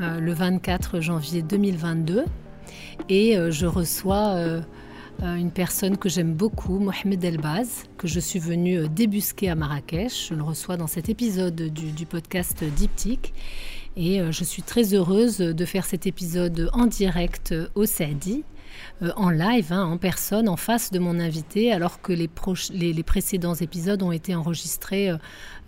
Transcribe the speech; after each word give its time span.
euh, 0.00 0.20
le 0.20 0.32
24 0.32 1.00
janvier 1.00 1.42
2022. 1.42 2.24
Et 3.08 3.36
euh, 3.36 3.50
je 3.50 3.66
reçois 3.66 4.34
euh, 4.36 4.60
une 5.20 5.50
personne 5.50 5.96
que 5.96 6.08
j'aime 6.08 6.34
beaucoup, 6.34 6.78
Mohamed 6.78 7.24
Elbaz, 7.24 7.84
que 7.96 8.06
je 8.06 8.20
suis 8.20 8.38
venue 8.38 8.88
débusquer 8.88 9.50
à 9.50 9.56
Marrakech. 9.56 10.28
Je 10.28 10.34
le 10.34 10.42
reçois 10.42 10.76
dans 10.76 10.86
cet 10.86 11.08
épisode 11.08 11.56
du, 11.56 12.06
podcast 12.06 12.62
Diptyque. 12.62 13.34
Et 13.96 14.20
je 14.30 14.44
suis 14.44 14.62
très 14.62 14.94
heureuse 14.94 15.38
de 15.38 15.64
faire 15.64 15.84
cet 15.84 16.06
épisode 16.06 16.70
en 16.72 16.86
direct 16.86 17.52
au 17.74 17.84
Saadi. 17.84 18.44
En 19.16 19.30
live, 19.30 19.72
hein, 19.72 19.84
en 19.84 19.98
personne, 19.98 20.48
en 20.48 20.56
face 20.56 20.90
de 20.90 20.98
mon 20.98 21.18
invité, 21.20 21.72
alors 21.72 22.00
que 22.00 22.12
les, 22.12 22.28
les 22.92 23.02
précédents 23.02 23.54
épisodes 23.54 24.02
ont 24.02 24.12
été 24.12 24.34
enregistrés 24.34 25.12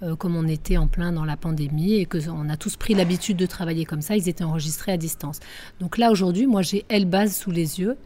euh, 0.02 0.16
comme 0.16 0.34
on 0.34 0.46
était 0.46 0.78
en 0.78 0.86
plein 0.86 1.12
dans 1.12 1.26
la 1.26 1.36
pandémie 1.36 1.94
et 1.94 2.06
qu'on 2.06 2.48
a 2.48 2.56
tous 2.56 2.76
pris 2.76 2.94
l'habitude 2.94 3.36
de 3.36 3.46
travailler 3.46 3.84
comme 3.84 4.00
ça, 4.00 4.16
ils 4.16 4.28
étaient 4.28 4.44
enregistrés 4.44 4.92
à 4.92 4.96
distance. 4.96 5.40
Donc 5.78 5.98
là, 5.98 6.10
aujourd'hui, 6.10 6.46
moi, 6.46 6.62
j'ai 6.62 6.84
Elbaz 6.88 7.36
sous 7.36 7.50
les 7.50 7.80
yeux. 7.80 7.98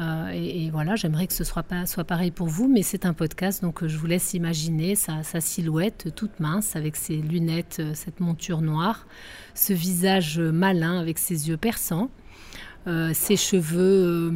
Euh, 0.00 0.28
et, 0.32 0.70
voilà, 0.70 0.96
j'aimerais 0.96 1.26
que 1.26 1.32
ce 1.32 1.44
soit, 1.44 1.62
pas, 1.62 1.86
soit 1.86 2.04
pareil 2.04 2.30
pour 2.30 2.46
vous, 2.46 2.68
mais 2.68 2.82
c'est 2.82 3.04
un 3.04 3.14
podcast, 3.14 3.62
donc 3.62 3.82
euh, 3.82 3.88
je 3.88 3.96
vous 3.96 4.06
laisse 4.06 4.32
imaginer 4.32 4.94
sa, 4.94 5.22
silhouette 5.40 6.12
toute 6.14 6.38
mince 6.38 6.76
avec 6.76 6.94
ses 6.94 7.16
lunettes, 7.16 7.82
cette 7.94 8.20
monture 8.20 8.60
noire, 8.60 9.06
ce 9.54 9.72
visage 9.72 10.38
malin 10.38 11.00
avec 11.00 11.18
ses 11.18 11.48
yeux 11.48 11.56
perçants, 11.56 12.10
ses 13.12 13.36
cheveux, 13.36 14.34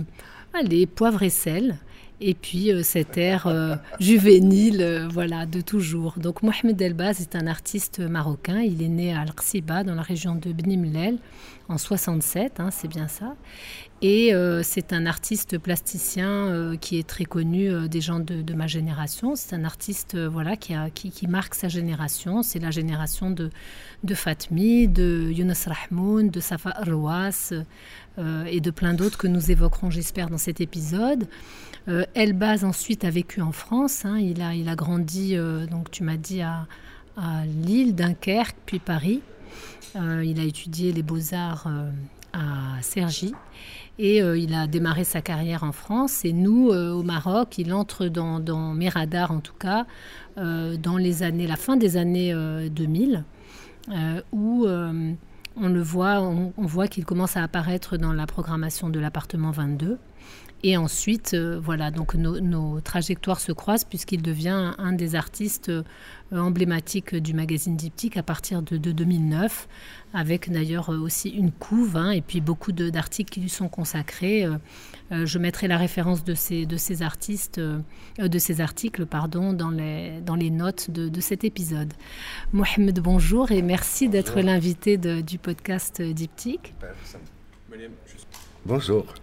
allez, 0.53 0.87
poivre 0.87 1.23
et 1.23 1.31
sel 1.31 1.79
et 2.23 2.35
puis 2.35 2.73
euh, 2.73 2.83
cet 2.83 3.19
air 3.19 3.47
euh, 3.47 3.75
juvénile 3.99 4.81
euh, 4.81 5.09
voilà, 5.09 5.45
de 5.45 5.61
toujours. 5.61 6.15
Donc 6.19 6.43
Mohamed 6.43 6.81
Elbaz 6.81 7.21
est 7.21 7.35
un 7.37 7.47
artiste 7.47 7.99
marocain. 7.99 8.61
Il 8.61 8.83
est 8.83 8.89
né 8.89 9.13
à 9.13 9.21
Al-Qsiba, 9.21 9.83
dans 9.83 9.95
la 9.95 10.03
région 10.03 10.37
de 10.37 10.53
Bni 10.53 10.77
Mellel, 10.77 11.19
en 11.69 11.79
67, 11.79 12.61
hein, 12.61 12.71
c'est 12.71 12.89
bien 12.89 13.09
ça. 13.09 13.35
Et 14.05 14.33
c'est 14.65 14.93
un 14.93 15.07
artiste 15.07 15.59
plasticien 15.59 16.77
qui 16.81 16.99
est 16.99 17.07
très 17.07 17.25
connu 17.25 17.89
des 17.89 18.01
gens 18.01 18.19
de, 18.19 18.53
ma 18.53 18.67
génération. 18.67 19.37
C'est 19.37 19.55
un 19.55 19.63
artiste 19.63 20.19
voilà, 20.19 20.57
qui, 20.57 21.27
marque 21.29 21.55
sa 21.55 21.69
génération. 21.69 22.43
C'est 22.43 22.59
la 22.59 22.73
génération 22.73 23.31
de, 23.31 23.51
de 24.03 24.15
Fatmi, 24.17 24.89
de 24.89 25.31
Younes 25.31 25.55
Rahmoun, 25.67 26.31
de 26.31 26.41
Safa 26.41 26.75
Rouas 26.85 27.53
et 28.19 28.61
de 28.61 28.71
plein 28.71 28.95
d'autres 28.95 29.17
que 29.17 29.27
nous 29.27 29.51
évoquerons, 29.51 29.91
j'espère, 29.91 30.29
dans 30.29 30.39
cet 30.39 30.61
épisode. 30.61 31.27
Euh, 31.89 32.05
Elbaz 32.15 32.65
ensuite 32.65 33.05
a 33.05 33.11
vécu 33.11 33.41
en 33.41 33.53
France. 33.53 34.05
Hein. 34.05 34.19
il, 34.19 34.41
a, 34.41 34.55
il 34.55 34.69
a 34.69 34.77
grandi, 34.77 35.37
euh, 35.37 35.67
donc 35.67 35.91
tu 35.91 36.05
m'as 36.05 36.17
dit, 36.17 36.43
à, 36.43 36.67
Lille, 37.47 37.95
Dunkerque, 37.95 38.57
puis 38.65 38.79
Paris. 38.79 39.21
Euh, 39.97 40.25
il 40.25 40.41
a 40.41 40.45
étudié 40.45 40.93
les 40.93 41.03
beaux-arts 41.03 41.69
à 42.33 42.81
Cergy. 42.81 43.35
Et 43.99 44.19
il 44.21 44.55
a 44.55 44.67
démarré 44.67 45.05
sa 45.05 45.21
carrière 45.21 45.63
en 45.63 45.73
France. 45.73 46.25
Et 46.25 46.33
nous, 46.33 46.71
au 46.71 47.03
Maroc, 47.03 47.59
il 47.59 47.75
entre 47.75 48.07
dans, 48.07 48.73
mes 48.73 48.89
radars, 48.89 49.31
en 49.31 49.41
tout 49.41 49.53
cas, 49.53 49.85
dans 50.37 50.97
les 50.97 51.23
années, 51.23 51.47
la 51.47 51.57
fin 51.57 51.77
des 51.77 51.99
années 51.99 52.35
2000, 52.71 53.25
où 54.33 54.67
on 55.57 55.69
le 55.69 55.83
voit, 55.83 56.21
on 56.21 56.53
voit 56.59 56.89
qu'il 56.89 57.05
commence 57.05 57.37
à 57.37 57.43
apparaître 57.43 57.97
dans 57.97 58.13
la 58.13 58.27
programmation 58.27 58.89
de 58.89 58.99
l'appartement 59.01 59.51
22. 59.51 59.99
Et 60.65 60.77
ensuite, 60.77 61.35
euh, 61.35 61.59
voilà, 61.61 61.91
donc 61.91 62.15
nos, 62.15 62.81
trajectoires 62.81 63.41
se 63.41 63.51
croisent 63.51 63.85
puisqu'il 63.85 64.23
devient 64.23 64.75
un, 64.79 64.93
des 64.93 65.17
artistes 65.17 65.71
euh, 65.71 65.83
emblématiques 66.31 67.17
du 67.17 67.35
magazine 67.35 67.77
Diptyque 67.77 68.17
à 68.17 68.23
partir 68.23 68.63
de, 68.63 68.77
2009, 68.77 69.69
avec 70.15 70.51
d'ailleurs 70.51 70.91
euh, 70.91 70.99
aussi 70.99 71.31
une 71.31 71.51
couve 71.51 71.97
hein, 71.97 72.13
et 72.13 72.21
puis 72.21 72.41
beaucoup 72.41 72.71
d'articles 72.71 73.33
qui 73.33 73.41
lui 73.41 73.49
sont 73.49 73.69
consacrés. 73.69 74.47
je 75.11 75.39
mettrai 75.39 75.67
la 75.67 75.79
référence 75.79 76.23
de 76.23 76.35
ces, 76.35 76.65
de 76.65 76.77
ces 76.77 77.03
artistes, 77.03 77.61
de 77.61 78.39
ces 78.39 78.61
articles, 78.61 79.05
pardon, 79.05 79.53
dans 79.53 79.71
les, 79.71 80.21
dans 80.21 80.37
les 80.37 80.51
notes 80.51 80.91
de, 80.91 81.21
cet 81.21 81.45
épisode. 81.45 81.93
Mohamed, 82.53 83.01
bonjour 83.01 83.51
et 83.51 83.63
merci 83.63 84.09
d'être 84.09 84.41
l'invité 84.41 84.97
du 84.97 85.39
podcast 85.39 86.01
Diptyque. 86.01 86.75
Bonjour. 88.65 89.15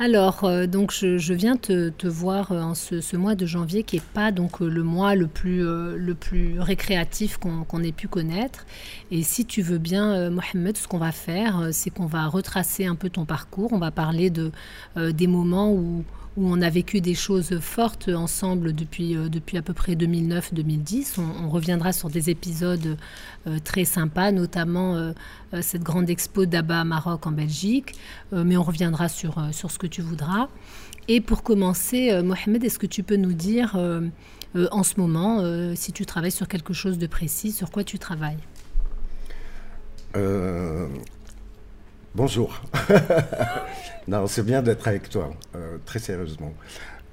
Alors, 0.00 0.44
euh, 0.44 0.66
donc 0.66 0.92
je, 0.92 1.32
viens 1.32 1.56
te, 1.56 2.06
voir 2.06 2.52
euh, 2.52 2.60
en 2.60 2.74
ce, 2.74 3.16
mois 3.16 3.34
de 3.34 3.46
janvier 3.46 3.82
qui 3.82 3.96
n'est 3.96 4.02
pas 4.14 4.30
donc 4.30 4.62
euh, 4.62 4.68
le 4.68 4.84
mois 4.84 5.16
le 5.16 5.26
plus, 5.26 5.62
le 5.62 6.14
plus 6.14 6.60
récréatif 6.60 7.36
qu'on 7.36 7.82
ait 7.82 7.92
pu 7.92 8.06
connaître. 8.06 8.64
Et 9.10 9.22
si 9.22 9.44
tu 9.44 9.62
veux 9.62 9.78
bien, 9.78 10.30
Mohamed, 10.30 10.76
ce 10.76 10.86
qu'on 10.86 10.98
va 10.98 11.12
faire, 11.12 11.68
c'est 11.72 11.90
qu'on 11.90 12.06
va 12.06 12.26
retracer 12.26 12.86
un 12.86 12.94
peu 12.94 13.10
ton 13.10 13.24
parcours. 13.24 13.72
On 13.72 13.78
va 13.78 13.90
parler 13.90 14.30
de, 14.30 14.52
des 14.96 15.26
moments 15.26 15.72
où, 15.72 16.04
où 16.38 16.48
on 16.48 16.62
a 16.62 16.70
vécu 16.70 17.00
des 17.00 17.16
choses 17.16 17.58
fortes 17.58 18.08
ensemble 18.08 18.72
depuis, 18.72 19.16
euh, 19.16 19.28
à 19.54 19.62
peu 19.62 19.72
près 19.72 19.94
2009-2010. 19.94 21.18
On, 21.18 21.48
reviendra 21.48 21.92
sur 21.92 22.10
des 22.10 22.30
épisodes 22.30 22.96
euh, 23.46 23.58
très 23.64 23.84
sympas, 23.84 24.30
notamment 24.30 24.94
euh, 24.94 25.12
cette 25.60 25.82
grande 25.82 26.08
expo 26.08 26.46
d'Abba 26.46 26.84
Maroc 26.84 27.26
en 27.26 27.32
Belgique, 27.32 27.94
mais 28.32 28.56
on 28.56 28.62
reviendra 28.62 29.08
sur 29.08 29.50
ce 29.52 29.78
que 29.78 29.86
tu 29.86 30.02
voudras. 30.02 30.48
Et 31.08 31.20
pour 31.20 31.42
commencer, 31.42 32.22
Mohamed, 32.22 32.62
est-ce 32.64 32.78
que 32.78 32.86
tu 32.86 33.02
peux 33.02 33.16
nous 33.16 33.32
dire 33.32 33.76
en 34.54 34.82
ce 34.82 35.00
moment 35.00 35.42
si 35.74 35.92
tu 35.92 36.04
travailles 36.04 36.30
sur 36.30 36.48
quelque 36.48 36.74
chose 36.74 36.98
de 36.98 37.06
précis, 37.06 37.50
sur 37.50 37.70
quoi 37.70 37.82
tu 37.82 37.98
travailles? 37.98 38.36
Bonjour. 42.18 42.60
non, 44.08 44.26
c'est 44.26 44.42
bien 44.42 44.60
d'être 44.60 44.88
avec 44.88 45.08
toi, 45.08 45.32
euh, 45.54 45.78
très 45.86 46.00
sérieusement. 46.00 46.52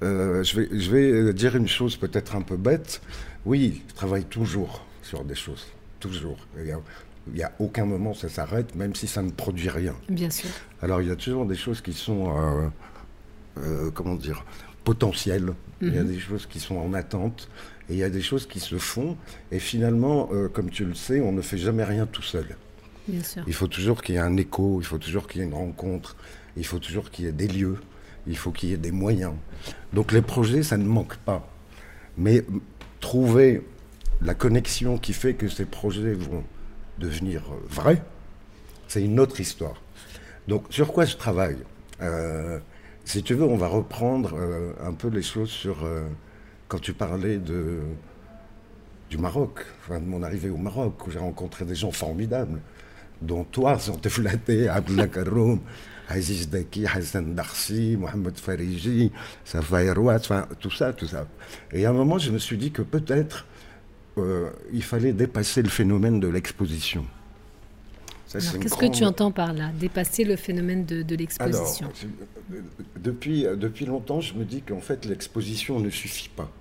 Euh, 0.02 0.44
je, 0.44 0.60
vais, 0.60 0.80
je 0.80 0.90
vais 0.90 1.32
dire 1.32 1.56
une 1.56 1.68
chose 1.68 1.96
peut-être 1.96 2.36
un 2.36 2.42
peu 2.42 2.58
bête. 2.58 3.02
Oui, 3.46 3.84
je 3.88 3.94
travaille 3.94 4.24
toujours 4.24 4.84
sur 5.04 5.24
des 5.24 5.36
choses, 5.36 5.68
toujours. 6.00 6.40
Il 6.58 6.76
n'y 7.36 7.44
a, 7.44 7.52
aucun 7.60 7.86
moment 7.86 8.14
où 8.14 8.16
ça 8.16 8.30
s'arrête, 8.30 8.74
même 8.74 8.96
si 8.96 9.06
ça 9.06 9.22
ne 9.22 9.30
produit 9.30 9.70
rien. 9.70 9.94
Bien 10.10 10.32
sûr. 10.32 10.50
Alors 10.82 11.04
il 11.04 11.08
y 11.08 11.12
a 11.12 11.16
toujours 11.16 11.46
des 11.46 11.56
choses 11.56 11.82
qui 11.82 11.94
sont, 11.94 12.72
euh, 13.60 13.92
comment 13.94 14.16
dire, 14.16 14.44
potentielles. 14.84 15.54
Il 15.84 15.94
y 15.94 16.00
a 16.00 16.04
mhm. 16.04 16.14
des 16.14 16.20
choses 16.20 16.48
qui 16.48 16.60
sont 16.60 16.78
en 16.78 16.96
attente. 16.96 17.48
Et 17.90 17.94
il 17.94 18.00
y 18.00 18.04
a 18.04 18.10
des 18.10 18.24
choses 18.24 18.48
qui 18.48 18.60
se 18.60 18.80
font. 18.80 19.18
Et 19.52 19.60
finalement, 19.60 20.32
comme 20.52 20.72
tu 20.72 20.84
le 20.84 20.96
sais, 20.96 21.22
on 21.22 21.32
ne 21.32 21.44
fait 21.44 21.60
jamais 21.60 21.84
rien 21.84 22.08
tout 22.08 22.24
seul. 22.24 22.58
Il 23.48 23.54
faut 23.54 23.68
toujours 23.68 24.02
qu'il 24.02 24.16
y 24.16 24.18
ait 24.18 24.22
un 24.22 24.38
écho, 24.38 24.80
il 24.82 24.86
faut 24.86 24.98
toujours 24.98 25.28
qu'il 25.28 25.42
y 25.42 25.44
ait 25.44 25.48
une 25.48 25.54
rencontre, 25.54 26.16
il 26.58 26.66
faut 26.66 26.80
toujours 26.80 27.12
qu'il 27.12 27.26
y 27.26 27.28
ait 27.28 27.32
des 27.32 27.48
lieux, 27.48 27.78
il 28.28 28.38
faut 28.38 28.52
qu'il 28.52 28.70
y 28.70 28.74
ait 28.74 28.78
des 28.78 28.92
moyens. 28.92 29.34
Donc 29.94 30.12
les 30.12 30.22
projets, 30.22 30.64
ça 30.64 30.78
ne 30.78 30.86
manque 30.86 31.18
pas. 31.18 31.48
Mais 32.18 32.44
trouver 33.00 33.64
la 34.22 34.34
connexion 34.34 34.98
qui 34.98 35.14
fait 35.14 35.34
que 35.34 35.48
ces 35.50 35.66
projets 35.66 36.14
vont 36.14 36.44
devenir 36.98 37.44
vrais, 37.70 38.02
c'est 38.88 39.04
une 39.04 39.20
autre 39.20 39.40
histoire. 39.40 39.82
Donc 40.48 40.66
sur 40.70 40.94
quoi 40.94 41.06
je 41.06 41.18
travaille? 41.18 41.58
Euh, 42.02 42.60
Si 43.06 43.22
tu 43.22 43.36
veux, 43.36 43.46
on 43.46 43.58
va 43.58 43.68
reprendre 43.68 44.34
euh, 44.36 44.74
un 44.84 44.94
peu 44.94 45.10
les 45.10 45.22
choses 45.22 45.50
sur... 45.50 45.86
Euh, 45.86 46.08
quand 46.68 46.80
tu 46.82 46.94
parlais 46.94 47.38
de, 47.38 47.82
du 49.12 49.18
Maroc, 49.20 49.64
enfin, 49.82 50.00
de 50.00 50.06
mon 50.06 50.24
arrivée 50.24 50.50
au 50.50 50.58
Maroc, 50.58 51.06
où 51.06 51.12
j'ai 51.12 51.20
rencontré 51.20 51.66
des 51.66 51.76
gens 51.76 51.92
formidables 51.92 52.60
dont 53.22 53.44
toi 53.44 53.80
sont 53.80 54.00
flattés, 54.04 54.68
Abdullah 54.68 55.08
Karoum, 55.08 55.60
Aziz 56.08 56.50
Daki, 56.50 56.86
Hassan 56.86 57.34
Darsi, 57.36 57.98
Mohamed 57.98 58.38
Fariji, 58.38 59.12
Safa 59.44 59.82
enfin 59.98 60.48
tout 60.60 60.72
ça, 60.72 60.94
tout 60.94 61.08
ça. 61.08 61.28
Et 61.72 61.86
à 61.86 61.90
un 61.90 61.94
moment, 61.94 62.18
je 62.18 62.32
me 62.32 62.38
suis 62.38 62.58
dit 62.58 62.72
que 62.72 62.82
peut-être 62.82 63.46
euh, 64.18 64.50
il 64.72 64.84
fallait 64.84 65.14
dépasser 65.14 65.62
le 65.62 65.70
phénomène 65.70 66.20
de 66.20 66.28
l'exposition. 66.28 67.06
Qu'est-ce 68.32 68.78
que 68.78 68.92
tu 68.92 69.06
entends 69.06 69.32
par 69.32 69.54
là 69.54 69.72
Dépasser 69.80 70.24
le 70.24 70.36
phénomène 70.36 70.86
de, 70.86 71.16
l'exposition? 71.16 71.90
Euh, 72.52 72.62
depuis, 72.98 73.46
euh, 73.46 73.56
depuis 73.56 73.86
longtemps, 73.86 74.20
je 74.20 74.34
me 74.34 74.44
dis 74.44 74.62
qu'en 74.62 74.82
fait, 74.82 75.06
l'exposition 75.06 75.80
ne 75.80 75.90
suffit 75.90 76.30
pas. 76.30 76.52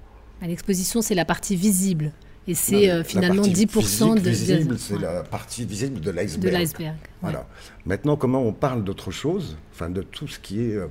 L'exposition, 0.43 1.01
c'est 1.01 1.15
la 1.15 1.25
partie 1.25 1.57
visible 1.57 2.13
Et 2.47 2.55
c'est 2.55 2.91
euh, 2.91 3.03
finalement 3.05 3.43
10% 3.43 4.21
de. 4.21 4.29
visible, 4.29 4.79
c'est 4.79 4.99
la 4.99 5.23
partie 5.23 5.65
visible 5.65 6.01
de 6.01 6.11
l'iceberg. 6.11 6.53
De 6.53 6.59
l'iceberg. 6.59 6.97
Voilà. 7.23 7.47
Maintenant, 7.87 8.17
comment 8.17 8.43
on 8.43 8.53
parle 8.53 8.85
d'autre 8.85 9.11
chose, 9.11 9.57
enfin 9.73 9.91
de 9.91 10.03
tout 10.03 10.29
ce 10.29 10.39
qui 10.39 10.61
est. 10.61 10.77
Euh, 10.77 10.87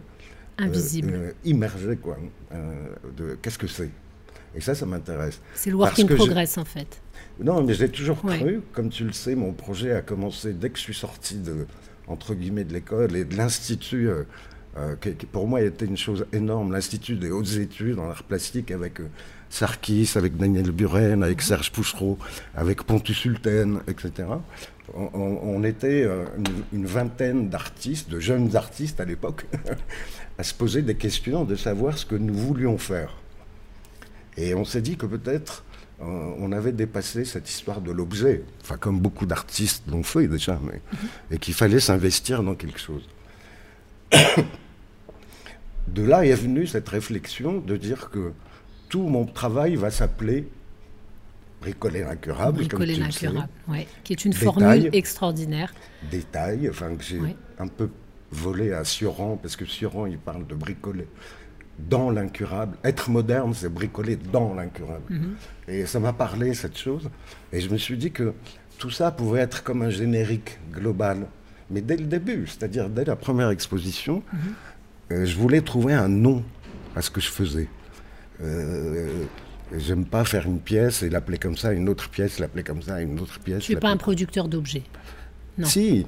Invisible. 0.59 1.33
immergé, 1.44 1.95
quoi. 1.95 2.15
de 3.17 3.35
qu'est-ce 3.41 3.57
que 3.57 3.65
c'est? 3.65 3.89
Et 4.55 4.61
ça, 4.61 4.75
ça 4.75 4.85
m'intéresse. 4.85 5.41
C'est 5.55 5.71
le 5.71 5.77
work 5.77 5.97
in 6.00 6.05
progress, 6.05 6.59
en 6.59 6.65
fait. 6.65 7.01
Non, 7.39 7.63
mais 7.63 7.73
j'ai 7.73 7.89
toujours 7.89 8.21
cru, 8.21 8.61
comme 8.71 8.89
tu 8.89 9.03
le 9.03 9.13
sais, 9.13 9.35
mon 9.35 9.53
projet 9.53 9.91
a 9.94 10.01
commencé 10.01 10.53
dès 10.53 10.69
que 10.69 10.77
je 10.77 10.83
suis 10.83 10.94
sorti 10.94 11.38
de, 11.38 11.65
entre 12.07 12.35
guillemets, 12.35 12.63
de 12.63 12.73
l'école 12.73 13.15
et 13.15 13.25
de 13.25 13.35
l'institut, 13.35 14.07
euh, 14.09 14.23
euh, 14.77 14.95
qui, 14.95 15.25
pour 15.25 15.47
moi 15.47 15.61
était 15.61 15.85
une 15.85 15.97
chose 15.97 16.25
énorme, 16.31 16.71
l'institut 16.71 17.15
des 17.15 17.31
hautes 17.31 17.53
études 17.53 18.00
en 18.00 18.09
art 18.09 18.23
plastique 18.23 18.71
avec 18.71 19.00
euh, 19.00 19.07
Sarkis, 19.53 20.13
avec 20.15 20.35
Daniel 20.35 20.71
Buren, 20.71 21.21
avec 21.21 21.44
Serge 21.44 21.71
Pouchereau, 21.71 22.17
avec 22.55 22.81
Pontus 22.81 23.15
Sulten, 23.15 23.81
etc. 23.88 24.27
On, 24.95 25.63
était 25.63 26.09
une, 26.71 26.88
vingtaine 26.88 27.50
d'artistes, 27.50 28.09
de 28.09 28.19
jeunes 28.19 28.55
artistes 28.55 29.00
à 29.00 29.05
l'époque, 29.05 29.45
à 30.39 30.44
se 30.44 30.55
poser 30.55 30.81
des 30.81 30.95
questions, 30.95 31.45
de 31.45 31.55
savoir 31.55 32.00
ce 32.00 32.05
que 32.07 32.15
nous 32.15 32.33
voulions 32.33 32.79
faire. 32.79 33.15
Et 34.38 34.55
on 34.55 34.65
s'est 34.65 34.81
dit 34.81 34.97
que 34.97 35.05
peut-être 35.05 35.63
on 36.01 36.51
avait 36.51 36.71
dépassé 36.71 37.23
cette 37.23 37.47
histoire 37.47 37.79
de 37.79 37.91
l'objet, 37.91 38.44
enfin 38.63 38.77
comme 38.77 39.00
beaucoup 39.00 39.27
d'artistes 39.27 39.83
l'ont 39.88 40.01
fait 40.01 40.27
déjà, 40.27 40.59
mais, 40.63 40.81
et 41.29 41.38
qu'il 41.38 41.53
fallait 41.53 41.79
s'investir 41.79 42.41
dans 42.41 42.55
quelque 42.55 42.79
chose. 42.79 43.07
de 45.88 46.03
là 46.03 46.25
est 46.25 46.33
venue 46.33 46.65
cette 46.65 46.89
réflexion 46.89 47.59
de 47.59 47.77
dire 47.77 48.09
que 48.09 48.33
tout 48.93 49.01
mon 49.01 49.25
travail 49.25 49.75
va 49.75 49.89
s'appeler 49.89 50.47
bricoler 51.59 52.01
l'incurable. 52.01 52.57
Bricoler 52.57 52.95
qui 54.03 54.13
est 54.13 54.23
une 54.23 54.33
formule 54.33 54.91
extraordinaire. 54.93 55.73
Détail, 56.11 56.69
enfin 56.69 56.93
que 56.95 57.03
j'ai 57.03 57.19
un 57.57 57.65
peu 57.65 57.89
volé 58.31 58.71
à 58.71 58.83
Sioran, 58.83 59.39
parce 59.41 59.55
que 59.55 59.65
Sioran 59.65 60.05
il 60.05 60.19
parle 60.19 60.45
de 60.45 60.53
bricoler 60.53 61.07
dans 61.79 62.11
l'incurable. 62.11 62.77
Être 62.83 63.09
moderne, 63.09 63.55
c'est 63.55 63.73
bricoler 63.73 64.15
dans 64.15 64.53
l'incurable. 64.53 65.09
Mhm. 65.09 65.35
Et 65.69 65.87
ça 65.87 65.99
m'a 65.99 66.13
parlé, 66.13 66.53
cette 66.53 66.77
chose. 66.77 67.09
Et 67.51 67.61
je 67.61 67.69
me 67.69 67.77
suis 67.79 67.97
dit 67.97 68.11
que 68.11 68.35
tout 68.77 68.91
ça 68.91 69.09
pouvait 69.09 69.39
être 69.39 69.63
comme 69.63 69.81
un 69.81 69.89
générique 69.89 70.59
global. 70.71 71.25
Mais 71.71 71.81
dès 71.81 71.97
le 71.97 72.05
début, 72.05 72.45
c'est-à-dire 72.45 72.89
dès 72.89 73.05
la 73.05 73.15
première 73.15 73.49
exposition, 73.49 74.21
mhm. 74.31 74.39
euh, 75.13 75.25
je 75.25 75.35
voulais 75.35 75.61
trouver 75.61 75.93
un 75.93 76.09
nom 76.09 76.43
à 76.95 77.01
ce 77.01 77.09
que 77.09 77.21
je 77.21 77.31
faisais. 77.31 77.67
Euh, 78.41 79.25
J'aime 79.75 80.06
pas 80.06 80.24
faire 80.24 80.45
une 80.45 80.59
pièce 80.59 81.03
et 81.03 81.09
l'appeler 81.09 81.38
comme 81.38 81.57
ça, 81.57 81.74
une 81.74 81.89
autre 81.89 82.09
pièce, 82.09 82.39
l'appeler 82.39 82.63
comme 82.63 82.81
ça, 82.81 83.01
une 83.01 83.19
autre 83.19 83.39
pièce. 83.39 83.63
Tu 83.63 83.74
n'es 83.74 83.80
pas 83.80 83.89
un 83.89 83.97
producteur 83.97 84.47
d'objets. 84.47 84.83
Non. 85.57 85.65
Si. 85.65 86.06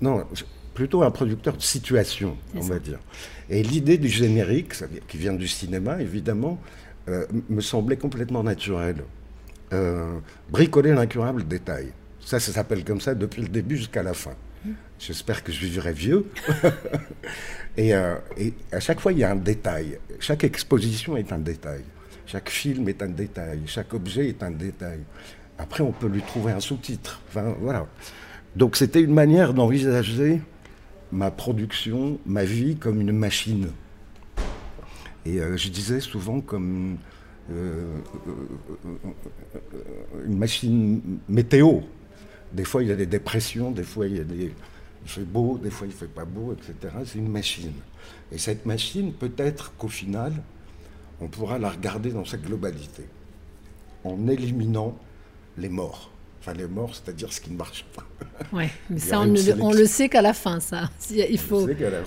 Non, 0.00 0.24
plutôt 0.74 1.02
un 1.02 1.10
producteur 1.10 1.56
de 1.56 1.62
situation, 1.62 2.36
on 2.54 2.60
va 2.60 2.78
dire. 2.78 2.98
Et 3.50 3.62
l'idée 3.62 3.98
du 3.98 4.08
générique, 4.08 4.74
qui 5.06 5.18
vient 5.18 5.32
du 5.32 5.48
cinéma, 5.48 6.00
évidemment, 6.00 6.58
euh, 7.08 7.26
me 7.48 7.60
semblait 7.60 7.96
complètement 7.96 8.42
naturelle. 8.42 9.04
Euh, 9.72 10.18
bricoler 10.50 10.92
l'incurable 10.92 11.46
détail. 11.46 11.92
Ça, 12.20 12.40
ça 12.40 12.52
s'appelle 12.52 12.84
comme 12.84 13.00
ça 13.00 13.14
depuis 13.14 13.42
le 13.42 13.48
début 13.48 13.76
jusqu'à 13.76 14.02
la 14.02 14.14
fin. 14.14 14.34
J'espère 14.98 15.42
que 15.44 15.52
je 15.52 15.60
vivrai 15.60 15.92
vieux. 15.92 16.26
Euh, 17.76 18.14
et, 18.36 18.52
à 18.70 18.78
chaque 18.78 19.00
fois, 19.00 19.10
il 19.10 19.18
y 19.18 19.24
a 19.24 19.32
un 19.32 19.34
détail. 19.34 19.98
Chaque 20.20 20.44
exposition 20.44 21.16
est 21.16 21.32
un 21.32 21.40
détail. 21.40 21.82
Chaque 22.24 22.48
film 22.48 22.88
est 22.88 23.02
un 23.02 23.08
détail. 23.08 23.62
Chaque 23.66 23.92
objet 23.94 24.28
est 24.28 24.44
un 24.44 24.52
détail. 24.52 25.00
Après, 25.58 25.82
on 25.82 25.90
peut 25.90 26.06
lui 26.06 26.22
trouver 26.22 26.52
un 26.52 26.60
sous-titre. 26.60 27.20
Enfin, 27.28 27.56
voilà. 27.60 27.88
Donc, 28.54 28.76
c'était 28.76 29.00
une 29.00 29.12
manière 29.12 29.54
d'envisager 29.54 30.40
ma 31.10 31.32
production, 31.32 32.20
ma 32.26 32.44
vie 32.44 32.76
comme 32.76 33.00
une 33.00 33.10
machine. 33.10 33.70
Et 35.26 35.40
euh, 35.40 35.56
je 35.56 35.68
disais 35.68 35.98
souvent 35.98 36.40
comme 36.40 36.98
euh, 37.50 37.86
une 40.26 40.38
machine 40.38 41.18
météo. 41.28 41.80
Des 42.54 42.64
fois, 42.64 42.82
il 42.82 42.88
y 42.88 42.92
a 42.92 42.96
des 42.96 43.06
dépressions, 43.06 43.72
des 43.72 43.82
fois, 43.82 44.06
il, 44.06 44.16
y 44.16 44.20
a 44.20 44.24
des, 44.24 44.52
il 45.04 45.10
fait 45.10 45.24
beau, 45.24 45.58
des 45.58 45.70
fois, 45.70 45.88
il 45.88 45.90
ne 45.90 45.96
fait 45.96 46.06
pas 46.06 46.24
beau, 46.24 46.54
etc. 46.54 46.94
C'est 47.04 47.18
une 47.18 47.28
machine. 47.28 47.72
Et 48.30 48.38
cette 48.38 48.64
machine, 48.64 49.12
peut-être 49.12 49.74
qu'au 49.76 49.88
final, 49.88 50.32
on 51.20 51.26
pourra 51.26 51.58
la 51.58 51.70
regarder 51.70 52.10
dans 52.10 52.24
sa 52.24 52.36
globalité, 52.36 53.04
en 54.04 54.28
éliminant 54.28 54.96
les 55.58 55.68
morts. 55.68 56.10
Enfin, 56.46 56.58
les 56.58 56.66
morts, 56.66 56.90
c'est-à-dire 56.92 57.32
ce 57.32 57.40
qui 57.40 57.50
ne 57.50 57.56
marche 57.56 57.86
pas. 57.96 58.04
Oui, 58.52 58.64
mais 58.90 58.98
ça, 58.98 59.20
on, 59.20 59.72
le 59.72 59.86
sait 59.86 60.10
qu'à 60.10 60.20
la 60.20 60.34
fin, 60.34 60.60
ça. 60.60 60.90
Il 61.10 61.38
faut. 61.38 61.66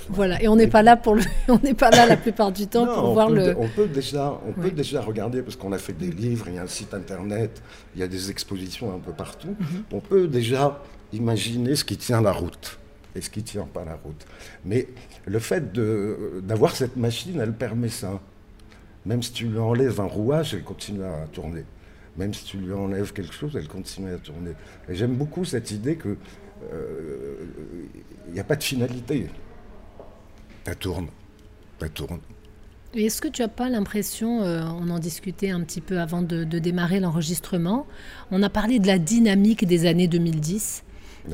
Voilà, 0.09 0.39
et 0.43 0.47
on 0.47 0.55
n'est 0.55 0.67
pas 0.67 0.83
là 0.83 0.95
pour 0.95 1.15
le. 1.15 1.23
on 1.47 1.57
n'est 1.57 1.73
pas 1.73 1.89
là 1.89 2.05
la 2.05 2.17
plupart 2.17 2.51
du 2.51 2.67
temps 2.67 2.85
pour 2.85 3.13
voir 3.13 3.31
le. 3.31 3.55
On 3.57 3.67
peut 3.67 3.87
déjà, 3.87 4.39
on 4.47 4.51
peut 4.53 4.69
déjà 4.69 5.01
regarder 5.01 5.41
parce 5.41 5.55
qu'on 5.55 5.71
a 5.71 5.79
fait 5.79 5.93
des 5.93 6.11
livres, 6.11 6.49
il 6.49 6.53
y 6.53 6.57
a 6.59 6.61
un 6.61 6.67
site 6.67 6.93
internet, 6.93 7.63
il 7.95 8.01
y 8.01 8.03
a 8.03 8.07
des 8.07 8.29
expositions 8.29 8.93
un 8.93 8.99
peu 8.99 9.11
partout. 9.11 9.55
Mhm. 9.59 9.83
On 9.91 10.01
peut 10.01 10.27
déjà 10.27 10.83
imaginer 11.13 11.75
ce 11.75 11.83
qui 11.83 11.97
tient 11.97 12.21
la 12.21 12.31
route 12.31 12.77
et 13.15 13.21
ce 13.21 13.31
qui 13.31 13.41
tient 13.41 13.65
pas 13.65 13.85
la 13.85 13.95
route. 13.95 14.23
Mais 14.65 14.87
le 15.25 15.39
fait 15.39 15.73
d'avoir 16.45 16.75
cette 16.75 16.95
machine, 16.95 17.39
elle 17.41 17.53
permet 17.53 17.89
ça. 17.89 18.19
Même 19.07 19.23
si 19.23 19.31
tu 19.31 19.47
lui 19.47 19.57
enlèves 19.57 19.99
un 19.99 20.05
rouage, 20.05 20.53
elle 20.53 20.63
continue 20.63 21.03
à 21.03 21.25
tourner. 21.31 21.63
Même 22.17 22.33
si 22.33 22.43
tu 22.45 22.57
lui 22.57 22.73
enlèves 22.73 23.13
quelque 23.13 23.33
chose, 23.33 23.55
elle 23.55 23.67
continue 23.67 24.11
à 24.11 24.17
tourner. 24.17 24.51
Et 24.89 24.95
j'aime 24.95 25.15
beaucoup 25.15 25.45
cette 25.45 25.71
idée 25.71 25.95
que 25.95 26.17
il 26.61 26.67
euh, 26.73 27.35
n'y 28.33 28.39
a 28.39 28.43
pas 28.43 28.55
de 28.55 28.63
finalité. 28.63 29.27
Ça 30.65 30.75
tourne. 30.75 31.07
Ça 31.79 31.89
tourne. 31.89 32.19
Est-ce 32.95 33.21
que 33.21 33.27
tu 33.27 33.41
n'as 33.41 33.47
pas 33.47 33.69
l'impression, 33.69 34.41
euh, 34.41 34.63
on 34.81 34.89
en 34.89 34.99
discutait 34.99 35.49
un 35.49 35.61
petit 35.61 35.81
peu 35.81 35.99
avant 35.99 36.21
de, 36.21 36.43
démarrer 36.43 36.99
l'enregistrement, 36.99 37.85
on 38.31 38.41
a 38.41 38.49
parlé 38.49 38.79
de 38.79 38.87
la 38.87 38.97
dynamique 38.97 39.65
des 39.65 39.85
années 39.85 40.07
2010. 40.07 40.83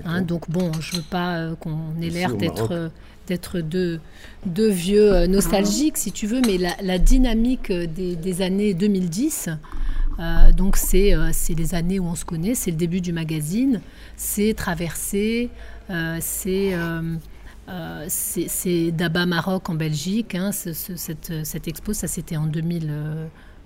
Hein, 0.05 0.23
donc 0.23 0.49
bon, 0.49 0.71
je 0.79 0.95
ne 0.95 1.01
veux 1.01 1.07
pas 1.07 1.37
euh, 1.37 1.55
qu'on 1.55 2.01
ait 2.01 2.09
l'air 2.09 2.35
d'être 2.35 2.91
d'être 3.25 3.61
deux, 3.61 4.01
deux, 4.45 4.69
vieux 4.69 5.27
nostalgiques, 5.27 5.95
si 5.95 6.11
tu 6.11 6.27
veux, 6.27 6.41
mais 6.41 6.57
la, 6.81 6.99
dynamique 6.99 7.71
des, 7.71 8.17
des, 8.17 8.41
années 8.41 8.73
2010, 8.73 9.47
euh, 10.19 10.51
donc 10.51 10.77
euh, 10.93 11.29
c'est 11.31 11.53
les 11.53 11.75
années 11.75 11.99
où 11.99 12.05
on 12.05 12.15
se 12.15 12.25
connaît, 12.25 12.55
c'est 12.55 12.71
le 12.71 12.77
début 12.77 13.01
du 13.01 13.13
magazine, 13.13 13.81
c'est 14.15 14.53
traversé, 14.53 15.49
euh, 15.89 16.17
c'est 16.21 16.73
c'est 18.07 18.91
Daba 18.91 19.25
Maroc 19.25 19.69
en 19.69 19.75
Belgique. 19.75 20.35
Hein, 20.35 20.51
cette, 20.51 21.45
cette, 21.45 21.67
expo, 21.67 21.93
ça 21.93 22.07
c'était 22.07 22.37
en 22.37 22.45
2000, 22.45 22.91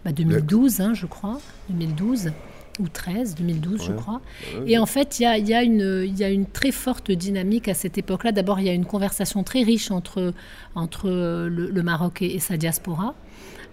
2012, 0.05 0.77
bah, 0.77 0.83
hein, 0.85 0.93
je 0.93 1.05
crois, 1.05 1.39
2012 1.69 2.31
ou 2.79 2.87
13, 2.87 3.33
2012, 3.33 3.85
je 3.85 3.91
crois. 3.91 4.21
Et 4.67 4.77
en 4.77 4.85
fait, 4.85 5.19
il 5.19 5.23
y 5.23 5.25
a, 5.25 5.39
y, 5.39 5.53
a 5.55 5.63
y 5.63 6.23
a, 6.23 6.29
une 6.29 6.45
très 6.45 6.71
forte 6.71 7.09
dynamique 7.11 7.67
à 7.67 7.73
cette 7.73 7.97
époque-là. 7.97 8.31
D'abord, 8.31 8.59
il 8.59 8.67
y 8.67 8.69
a 8.69 8.73
une 8.73 8.85
conversation 8.85 9.43
très 9.43 9.63
riche 9.63 9.89
entre, 9.89 10.31
entre 10.75 11.09
le, 11.09 11.81
Maroc 11.81 12.21
et, 12.21 12.35
et, 12.35 12.39
sa 12.39 12.55
diaspora. 12.55 13.15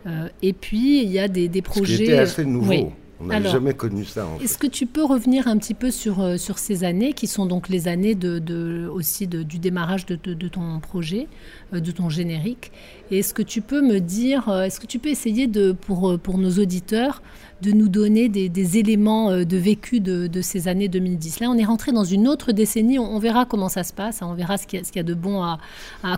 Euh, 0.07 0.29
et 0.43 0.53
puis, 0.53 1.03
il 1.03 1.11
y 1.11 1.19
a 1.19 1.29
des, 1.29 1.49
des 1.49 1.63
projets. 1.63 1.97
C'était 1.97 2.19
assez 2.19 2.45
nouveau. 2.45 2.93
On 3.21 3.27
n'a 3.27 3.41
jamais 3.41 3.73
connu 3.73 4.05
ça. 4.05 4.27
Est-ce 4.43 4.59
que 4.59 4.67
tu 4.67 4.87
peux 4.87 5.05
revenir 5.05 5.49
un 5.49 5.57
petit 5.57 5.73
peu 5.73 5.91
sur, 5.91 6.21
euh, 6.21 6.37
sur 6.37 6.59
ces 6.59 6.85
années, 6.85 7.15
qui 7.15 7.27
sont 7.27 7.47
donc 7.47 7.69
les 7.69 7.89
années 7.89 8.15
de, 8.15 8.39
de 8.39 8.87
aussi 8.93 9.27
de, 9.27 9.43
du 9.43 9.59
démarrage 9.59 10.05
de, 10.05 10.17
de, 10.17 10.49
ton 10.49 10.81
projet, 10.81 11.29
euh, 11.73 11.81
de 11.81 11.91
ton 11.91 12.11
générique? 12.11 12.73
Et 13.11 13.21
est-ce 13.21 13.33
que 13.33 13.43
tu 13.43 13.63
peux 13.63 13.81
me 13.81 14.01
dire, 14.01 14.49
est-ce 14.49 14.81
que 14.81 14.87
tu 14.87 14.99
peux 14.99 15.09
essayer 15.09 15.47
de, 15.47 15.73
pour, 15.73 16.19
pour 16.19 16.39
nos 16.39 16.51
auditeurs 16.59 17.23
de 17.65 17.73
nous 17.73 17.89
donner 17.89 18.29
des, 18.29 18.79
éléments 18.79 19.31
euh, 19.31 19.45
de 19.45 19.57
vécu 19.57 20.01
de, 20.01 20.43
ces 20.43 20.69
années 20.69 20.89
2010. 20.89 21.41
Là, 21.41 21.49
on 21.51 21.57
est 21.57 21.65
rentré 21.65 21.93
dans 21.93 22.05
une 22.05 22.29
autre 22.29 22.53
décennie. 22.53 22.99
On, 22.99 23.19
verra 23.19 23.47
comment 23.47 23.71
ça 23.71 23.83
se 23.83 23.93
passe. 23.93 24.21
Hein. 24.21 24.29
on 24.31 24.35
verra 24.35 24.59
ce 24.59 24.67
qu'il 24.67 24.83
y, 24.95 24.99
a 24.99 25.03
de 25.03 25.15
bon 25.15 25.43
à, 25.43 25.59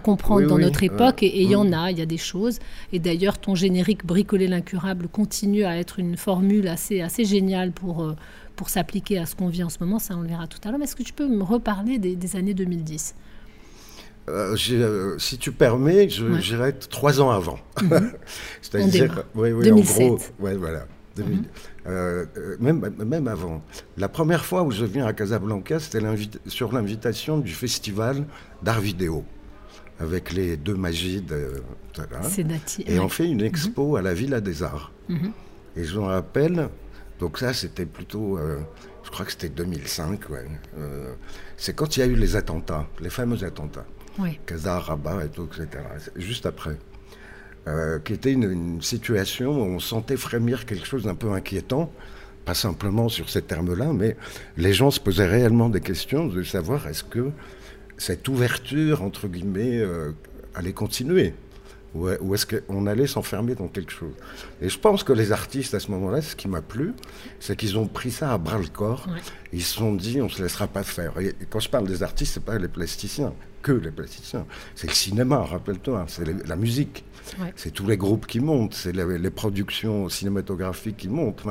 comprendre 0.02 0.46
dans 0.48 0.58
notre 0.58 0.82
époque. 0.82 1.22
et 1.22 1.42
il 1.42 1.50
y 1.50 1.56
en 1.56 1.72
a, 1.72 1.90
il 1.90 1.98
y 1.98 2.02
a 2.02 2.06
des 2.06 2.18
choses. 2.18 2.58
Et 2.92 2.98
d'ailleurs, 2.98 3.38
ton 3.38 3.54
générique 3.54 4.04
Bricoler 4.04 4.48
l'incurable 4.48 5.08
continue 5.08 5.64
à 5.64 5.78
être 5.78 5.98
une 5.98 6.16
formule 6.16 6.66
assez, 6.68 7.00
assez 7.00 7.24
géniale 7.24 7.70
pour, 7.70 8.02
euh, 8.02 8.16
pour 8.56 8.68
s'appliquer 8.68 9.18
à 9.18 9.26
ce 9.26 9.36
qu'on 9.36 9.48
vit 9.48 9.62
en 9.62 9.70
ce 9.70 9.78
moment. 9.80 10.00
Ça, 10.00 10.16
on 10.16 10.22
le 10.22 10.28
verra 10.28 10.48
tout 10.48 10.58
à 10.64 10.70
l'heure. 10.70 10.78
Mais 10.78 10.84
est-ce 10.84 10.96
que 10.96 11.04
tu 11.04 11.12
peux 11.12 11.28
me 11.28 11.44
reparler 11.44 11.98
des, 11.98 12.36
années 12.36 12.54
2010 12.54 13.14
euh, 14.28 14.56
si 15.18 15.38
tu 15.38 15.52
permets, 15.52 16.08
j'irai 16.08 16.76
trois 16.76 17.20
ans 17.20 17.30
avant. 17.30 17.60
Mhm. 17.80 18.12
C'est-à-dire, 18.60 19.22
oui, 19.36 19.52
oui, 19.52 19.66
2007. 19.66 20.02
en 20.02 20.08
gros, 20.08 20.18
ouais, 20.40 20.56
voilà. 20.56 20.86
Mhm. 21.24 21.44
Euh, 21.86 22.26
euh, 22.36 22.56
même, 22.60 22.92
même 23.04 23.28
avant. 23.28 23.62
La 23.96 24.08
première 24.08 24.44
fois 24.44 24.62
où 24.62 24.70
je 24.70 24.84
viens 24.84 25.06
à 25.06 25.12
Casablanca, 25.12 25.78
c'était 25.80 26.00
sur 26.46 26.72
l'invitation 26.72 27.38
du 27.38 27.52
festival 27.52 28.24
d'art 28.62 28.80
vidéo, 28.80 29.24
avec 30.00 30.32
les 30.32 30.56
deux 30.56 30.74
Magides. 30.74 31.32
Euh, 31.32 31.60
et 32.86 32.98
on 32.98 33.08
fait 33.08 33.28
une 33.28 33.40
expo 33.40 33.92
mhm. 33.92 33.96
à 33.96 34.02
la 34.02 34.14
Villa 34.14 34.40
des 34.40 34.62
Arts. 34.62 34.92
Mhm. 35.08 35.32
Et 35.76 35.84
je 35.84 35.98
me 35.98 36.04
rappelle, 36.04 36.68
Donc 37.18 37.38
ça, 37.38 37.54
c'était 37.54 37.86
plutôt, 37.86 38.38
euh, 38.38 38.58
je 39.04 39.10
crois 39.10 39.24
que 39.24 39.32
c'était 39.32 39.48
2005. 39.48 40.28
Ouais. 40.28 40.46
Euh, 40.78 41.14
c'est 41.56 41.74
quand 41.74 41.96
il 41.96 42.00
y 42.00 42.02
a 42.02 42.06
eu 42.06 42.14
les 42.14 42.36
attentats, 42.36 42.86
les 43.00 43.10
fameux 43.10 43.42
attentats. 43.44 43.86
Oui. 44.18 44.38
Kaza, 44.46 44.78
Rabat 44.80 45.24
et 45.24 45.28
tout, 45.28 45.46
etc. 45.46 45.82
Juste 46.16 46.46
après. 46.46 46.76
Euh, 47.68 47.98
qui 47.98 48.12
était 48.12 48.30
une, 48.30 48.44
une, 48.44 48.82
situation 48.82 49.50
où 49.50 49.64
on 49.64 49.80
sentait 49.80 50.16
frémir 50.16 50.66
quelque 50.66 50.86
chose 50.86 51.02
d'un 51.02 51.16
peu 51.16 51.32
inquiétant, 51.32 51.90
pas 52.44 52.54
simplement 52.54 53.08
sur 53.08 53.28
ces 53.28 53.42
termes-là, 53.42 53.92
mais 53.92 54.16
les 54.56 54.72
gens 54.72 54.92
se 54.92 55.00
posaient 55.00 55.26
réellement 55.26 55.68
des 55.68 55.80
questions 55.80 56.28
de 56.28 56.44
savoir 56.44 56.86
est-ce 56.86 57.02
que 57.02 57.32
cette 57.98 58.28
ouverture, 58.28 59.02
entre 59.02 59.26
guillemets, 59.26 59.78
euh, 59.78 60.12
allait 60.54 60.72
continuer 60.72 61.34
ou, 61.96 62.34
est-ce 62.34 62.46
qu'on 62.46 62.86
allait 62.86 63.06
s'enfermer 63.06 63.54
dans 63.54 63.68
quelque 63.68 63.90
chose 63.90 64.12
Et 64.60 64.68
je 64.68 64.78
pense 64.78 65.02
que 65.02 65.12
les 65.12 65.32
artistes, 65.32 65.74
à 65.74 65.80
ce 65.80 65.90
moment-là, 65.92 66.20
ce 66.20 66.36
qui 66.36 66.46
m'a 66.46 66.60
plu, 66.60 66.92
c'est 67.40 67.56
qu'ils 67.56 67.78
ont 67.78 67.86
pris 67.86 68.10
ça 68.10 68.32
à 68.32 68.38
bras-le-corps. 68.38 69.06
Ils 69.52 69.62
se 69.62 69.74
sont 69.76 69.94
dit, 69.94 70.20
on 70.20 70.24
ne 70.24 70.30
se 70.30 70.42
laissera 70.42 70.66
pas 70.66 70.82
faire. 70.82 71.18
Et 71.18 71.34
quand 71.48 71.60
je 71.60 71.70
parle 71.70 71.86
des 71.86 72.02
artistes, 72.02 72.34
ce 72.34 72.38
n'est 72.38 72.44
pas 72.44 72.58
les 72.58 72.68
plasticiens, 72.68 73.32
que 73.66 73.72
les 73.72 73.90
plasticiens. 73.90 74.46
C'est 74.76 74.86
le 74.86 74.92
cinéma, 74.92 75.38
rappelle-toi, 75.38 76.04
c'est 76.06 76.46
la 76.46 76.54
musique. 76.54 77.04
C'est 77.56 77.72
tous 77.72 77.86
les 77.88 77.96
groupes 77.96 78.24
qui 78.28 78.38
montent, 78.38 78.74
c'est 78.74 78.92
les, 78.92 79.30
productions 79.30 80.08
cinématographiques 80.08 80.98
qui 80.98 81.08
montent. 81.08 81.42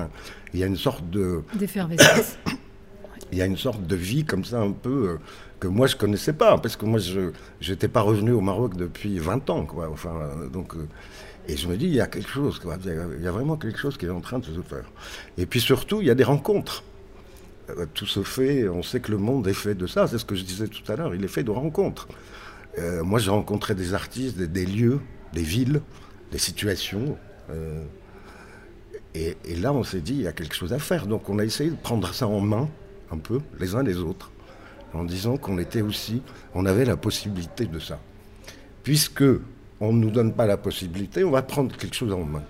il 0.53 0.61
y 0.61 0.63
a 0.63 0.65
une 0.65 0.77
sorte 0.77 1.09
de... 1.09 1.41
D'effervescence. 1.55 2.37
il 3.33 3.37
y 3.37 3.41
a 3.41 3.45
une 3.45 3.57
sorte 3.57 3.85
de 3.85 3.95
vie 3.97 4.23
comme 4.23 4.45
ça 4.45 4.61
un 4.61 4.71
peu 4.71 5.09
euh, 5.09 5.17
que 5.59 5.67
moi 5.67 5.87
je 5.87 5.97
connaissais 5.97 6.31
pas 6.31 6.57
parce 6.57 6.77
que 6.77 6.85
moi 6.85 6.99
je 6.99 7.31
n'étais 7.67 7.87
pas 7.87 8.01
revenu 8.01 8.31
au 8.31 8.39
Maroc 8.39 8.77
depuis 8.77 9.17
20 9.17 9.49
ans 9.49 9.65
quoi 9.65 9.89
enfin 9.91 10.13
euh, 10.21 10.47
donc 10.47 10.75
euh, 10.75 10.87
et 11.47 11.57
je 11.57 11.67
me 11.67 11.75
dis 11.75 11.85
il 11.85 11.95
y 11.95 12.01
a 12.01 12.07
quelque 12.07 12.29
chose 12.29 12.59
quoi. 12.59 12.77
il 12.85 13.23
y 13.23 13.27
a 13.27 13.31
vraiment 13.31 13.57
quelque 13.57 13.79
chose 13.79 13.97
qui 13.97 14.05
est 14.05 14.09
en 14.11 14.21
train 14.21 14.37
de 14.37 14.45
se 14.45 14.61
faire 14.61 14.85
et 15.39 15.47
puis 15.47 15.59
surtout 15.59 16.01
il 16.01 16.07
y 16.07 16.11
a 16.11 16.15
des 16.15 16.23
rencontres 16.23 16.83
tout 17.93 18.05
se 18.05 18.23
fait 18.23 18.67
on 18.69 18.83
sait 18.83 18.99
que 18.99 19.11
le 19.11 19.17
monde 19.17 19.47
est 19.47 19.53
fait 19.53 19.75
de 19.75 19.87
ça 19.87 20.07
c'est 20.07 20.17
ce 20.17 20.25
que 20.25 20.35
je 20.35 20.43
disais 20.43 20.67
tout 20.67 20.89
à 20.91 20.95
l'heure 20.95 21.15
il 21.15 21.23
est 21.23 21.29
fait 21.29 21.43
de 21.43 21.51
rencontres 21.51 22.07
moi 23.03 23.19
j'ai 23.19 23.31
rencontré 23.31 23.73
des 23.73 23.93
artistes 23.93 24.37
des, 24.37 24.65
lieux 24.65 24.99
des 25.33 25.41
villes 25.41 25.81
des 26.31 26.37
situations 26.37 27.17
et, 29.15 29.37
et 29.45 29.55
là 29.55 29.73
on 29.73 29.83
s'est 29.83 30.01
dit 30.01 30.13
il 30.13 30.21
y 30.21 30.27
a 30.27 30.33
quelque 30.33 30.55
chose 30.55 30.73
à 30.73 30.79
faire 30.79 31.07
donc 31.07 31.29
on 31.29 31.39
a 31.39 31.43
essayé 31.45 31.69
de 31.69 31.75
prendre 31.75 32.13
ça 32.13 32.27
en 32.27 32.41
main 32.41 32.69
un 33.11 33.17
peu, 33.17 33.41
les 33.59 33.75
uns 33.75 33.83
les 33.83 33.97
autres, 33.97 34.31
en 34.93 35.03
disant 35.03 35.37
qu'on 35.37 35.57
était 35.57 35.81
aussi, 35.81 36.21
on 36.53 36.65
avait 36.65 36.85
la 36.85 36.97
possibilité 36.97 37.65
de 37.65 37.79
ça. 37.79 37.99
Puisque 38.83 39.23
on 39.79 39.93
ne 39.93 39.99
nous 39.99 40.11
donne 40.11 40.33
pas 40.33 40.45
la 40.45 40.57
possibilité, 40.57 41.23
on 41.23 41.31
va 41.31 41.41
prendre 41.41 41.75
quelque 41.75 41.95
chose 41.95 42.13
en 42.13 42.23
main. 42.23 42.43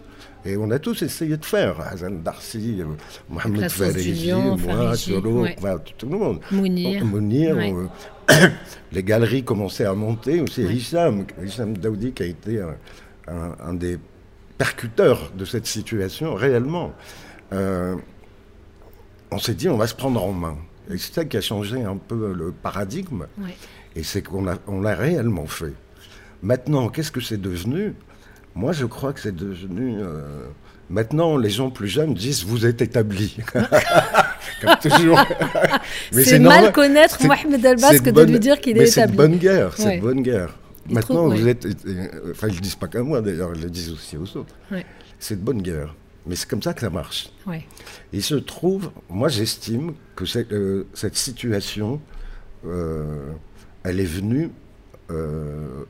Et 0.46 0.58
on 0.58 0.70
a 0.70 0.78
tous 0.78 1.02
essayé 1.02 1.38
de 1.38 1.46
faire. 1.46 1.82
Hazan 1.82 2.22
Darcy, 2.24 2.78
euh, 2.80 2.86
Mohamed 3.30 3.70
Fariji, 3.70 4.32
moi, 4.32 4.96
Solo, 4.96 5.48
tout 5.98 6.08
le 6.08 6.18
monde. 6.18 6.40
Mounir. 6.52 7.04
Mounir 7.04 7.58
les 8.92 9.04
galeries 9.04 9.44
commençaient 9.44 9.86
à 9.86 9.94
monter. 9.94 10.42
Aussi 10.42 10.62
Hicham, 10.64 11.26
Hicham 11.44 11.76
Daoudi 11.78 12.12
qui 12.12 12.24
a 12.24 12.26
été 12.28 12.64
un, 13.28 13.74
des 13.74 13.98
percuteurs 14.58 15.32
de 15.36 15.46
cette 15.46 15.66
situation 15.66 16.36
réellement. 16.36 16.94
Euh, 17.52 17.96
on 19.32 19.40
s'est 19.40 19.56
dit 19.56 19.68
on 19.68 19.78
va 19.78 19.88
se 19.88 19.96
prendre 19.96 20.24
en 20.24 20.32
main. 20.32 20.58
Et 20.92 20.98
c'est 21.00 21.14
ça 21.14 21.26
qui 21.26 21.38
a 21.38 21.42
changé 21.42 21.84
un 21.84 21.98
peu 21.98 22.34
le 22.34 22.52
paradigme. 22.52 23.26
Et 23.96 24.04
c'est 24.04 24.22
qu'on 24.22 24.44
l'a 24.44 24.58
on 24.68 24.82
réellement 24.82 25.48
fait. 25.48 25.74
Maintenant, 26.44 26.90
qu'est-ce 26.90 27.12
que 27.12 27.22
c'est 27.22 27.42
devenu? 27.42 27.96
Moi, 28.56 28.72
je 28.72 28.86
crois 28.86 29.14
que 29.14 29.20
c'est 29.20 29.36
devenu. 29.36 29.98
Euh, 30.00 30.48
maintenant, 30.90 31.38
les 31.38 31.50
gens 31.50 31.70
plus 31.70 31.88
jeunes 31.88 32.14
disent 32.14 32.44
vous 32.46 32.66
êtes 32.66 32.82
établi. 32.82 33.38
Comme 34.62 34.76
toujours. 34.82 35.20
c'est 36.12 36.40
mal 36.40 36.72
connaître 36.72 37.26
Mohamed 37.26 37.64
Elbaz 37.64 38.00
que 38.02 38.10
de 38.10 38.22
lui 38.24 38.40
dire 38.40 38.60
qu'il 38.60 38.78
est 38.78 38.88
établi. 38.88 39.12
C'est 39.12 39.16
bonne 39.16 39.38
guerre. 39.38 39.74
C'est 39.78 40.00
bonne 40.00 40.22
guerre. 40.22 40.58
Maintenant, 40.90 41.28
vous 41.28 41.48
êtes. 41.48 41.66
Enfin, 42.32 42.48
ils 42.48 42.52
ne 42.52 42.56
le 42.56 42.62
disent 42.62 42.76
pas 42.76 42.88
qu'à 42.88 43.04
moi 43.04 43.22
d'ailleurs, 43.22 43.52
ils 43.56 43.62
le 43.62 43.70
disent 43.70 43.92
aussi 43.92 44.18
aux 44.18 44.38
autres. 44.38 44.56
C'est 45.20 45.36
de 45.36 45.46
bonne 45.46 45.62
guerre. 45.62 45.94
Mais 46.26 46.36
c'est 46.36 46.50
comme 46.50 46.62
ça 46.62 46.74
que 46.74 46.82
ça 46.82 46.90
marche. 46.90 47.30
Il 48.12 48.24
se 48.24 48.36
trouve, 48.36 48.92
moi 49.10 49.30
j'estime 49.30 49.94
que 50.16 50.26
euh, 50.54 50.86
cette 50.94 51.16
situation, 51.16 52.02
euh, 52.66 53.32
elle 53.84 54.00
est 54.00 54.06
venue 54.06 54.50
euh, 55.12 55.84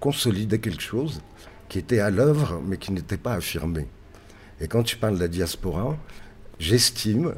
consolider 0.00 0.58
quelque 0.58 0.82
chose 0.82 1.20
qui 1.68 1.78
était 1.78 2.00
à 2.00 2.10
l'œuvre, 2.10 2.60
mais 2.66 2.78
qui 2.78 2.90
n'était 2.90 3.16
pas 3.16 3.34
affirmé. 3.34 3.86
Et 4.60 4.66
quand 4.66 4.82
tu 4.82 4.96
parles 4.96 5.14
de 5.14 5.20
la 5.20 5.28
diaspora, 5.28 5.96
j'estime, 6.58 7.34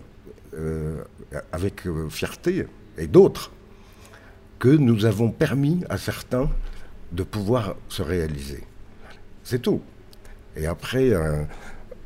avec 1.52 1.83
fierté, 2.09 2.66
et 2.97 3.07
d'autres, 3.07 3.52
que 4.59 4.69
nous 4.69 5.04
avons 5.04 5.31
permis 5.31 5.83
à 5.88 5.99
certains 5.99 6.49
de 7.11 7.23
pouvoir 7.23 7.75
se 7.88 8.00
réaliser. 8.02 8.62
C'est 9.45 9.61
tout. 9.61 9.83
Et 10.57 10.66
après, 10.66 11.11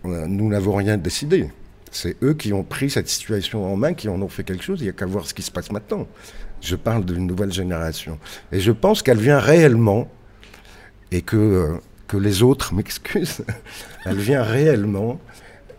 nous 0.04 0.48
n'avons 0.48 0.74
rien 0.74 0.96
décidé. 0.96 1.50
C'est 1.92 2.16
eux 2.22 2.34
qui 2.34 2.52
ont 2.52 2.64
pris 2.64 2.90
cette 2.90 3.08
situation 3.08 3.72
en 3.72 3.76
main, 3.76 3.94
qui 3.94 4.08
en 4.08 4.20
ont 4.20 4.28
fait 4.28 4.44
quelque 4.44 4.64
chose. 4.64 4.80
Il 4.80 4.84
n'y 4.84 4.90
a 4.90 4.92
qu'à 4.92 5.06
voir 5.06 5.26
ce 5.26 5.34
qui 5.34 5.42
se 5.42 5.50
passe 5.50 5.70
maintenant. 5.70 6.06
Je 6.60 6.76
parle 6.76 7.04
d'une 7.04 7.26
nouvelle 7.26 7.52
génération. 7.52 8.18
Et 8.52 8.60
je 8.60 8.72
pense 8.72 9.02
qu'elle 9.02 9.18
vient 9.18 9.38
réellement, 9.38 10.10
et 11.10 11.22
que, 11.22 11.36
euh, 11.36 11.76
que 12.08 12.16
les 12.16 12.42
autres 12.42 12.74
m'excusent, 12.74 13.44
elle 14.04 14.18
vient 14.18 14.42
réellement 14.42 15.20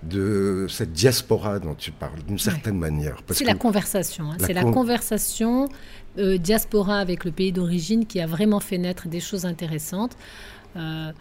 de 0.04 0.68
cette 0.70 0.94
diaspora 0.94 1.60
dont 1.60 1.76
tu 1.76 1.92
parles, 1.92 2.22
d'une 2.28 2.40
certaine 2.40 2.78
manière. 2.78 3.18
C'est 3.32 3.44
la 3.44 3.56
conversation. 3.56 4.32
Hein. 4.32 4.38
C'est 4.40 4.54
la 4.54 4.64
conversation 4.64 5.70
euh, 6.18 6.38
diaspora 6.38 7.00
avec 7.00 7.26
le 7.26 7.32
pays 7.32 7.52
d'origine 7.52 8.06
qui 8.06 8.20
a 8.22 8.28
vraiment 8.28 8.60
fait 8.60 8.78
naître 8.78 9.08
des 9.08 9.20
choses 9.20 9.46
intéressantes. 9.46 10.16
Euh, 10.76 11.12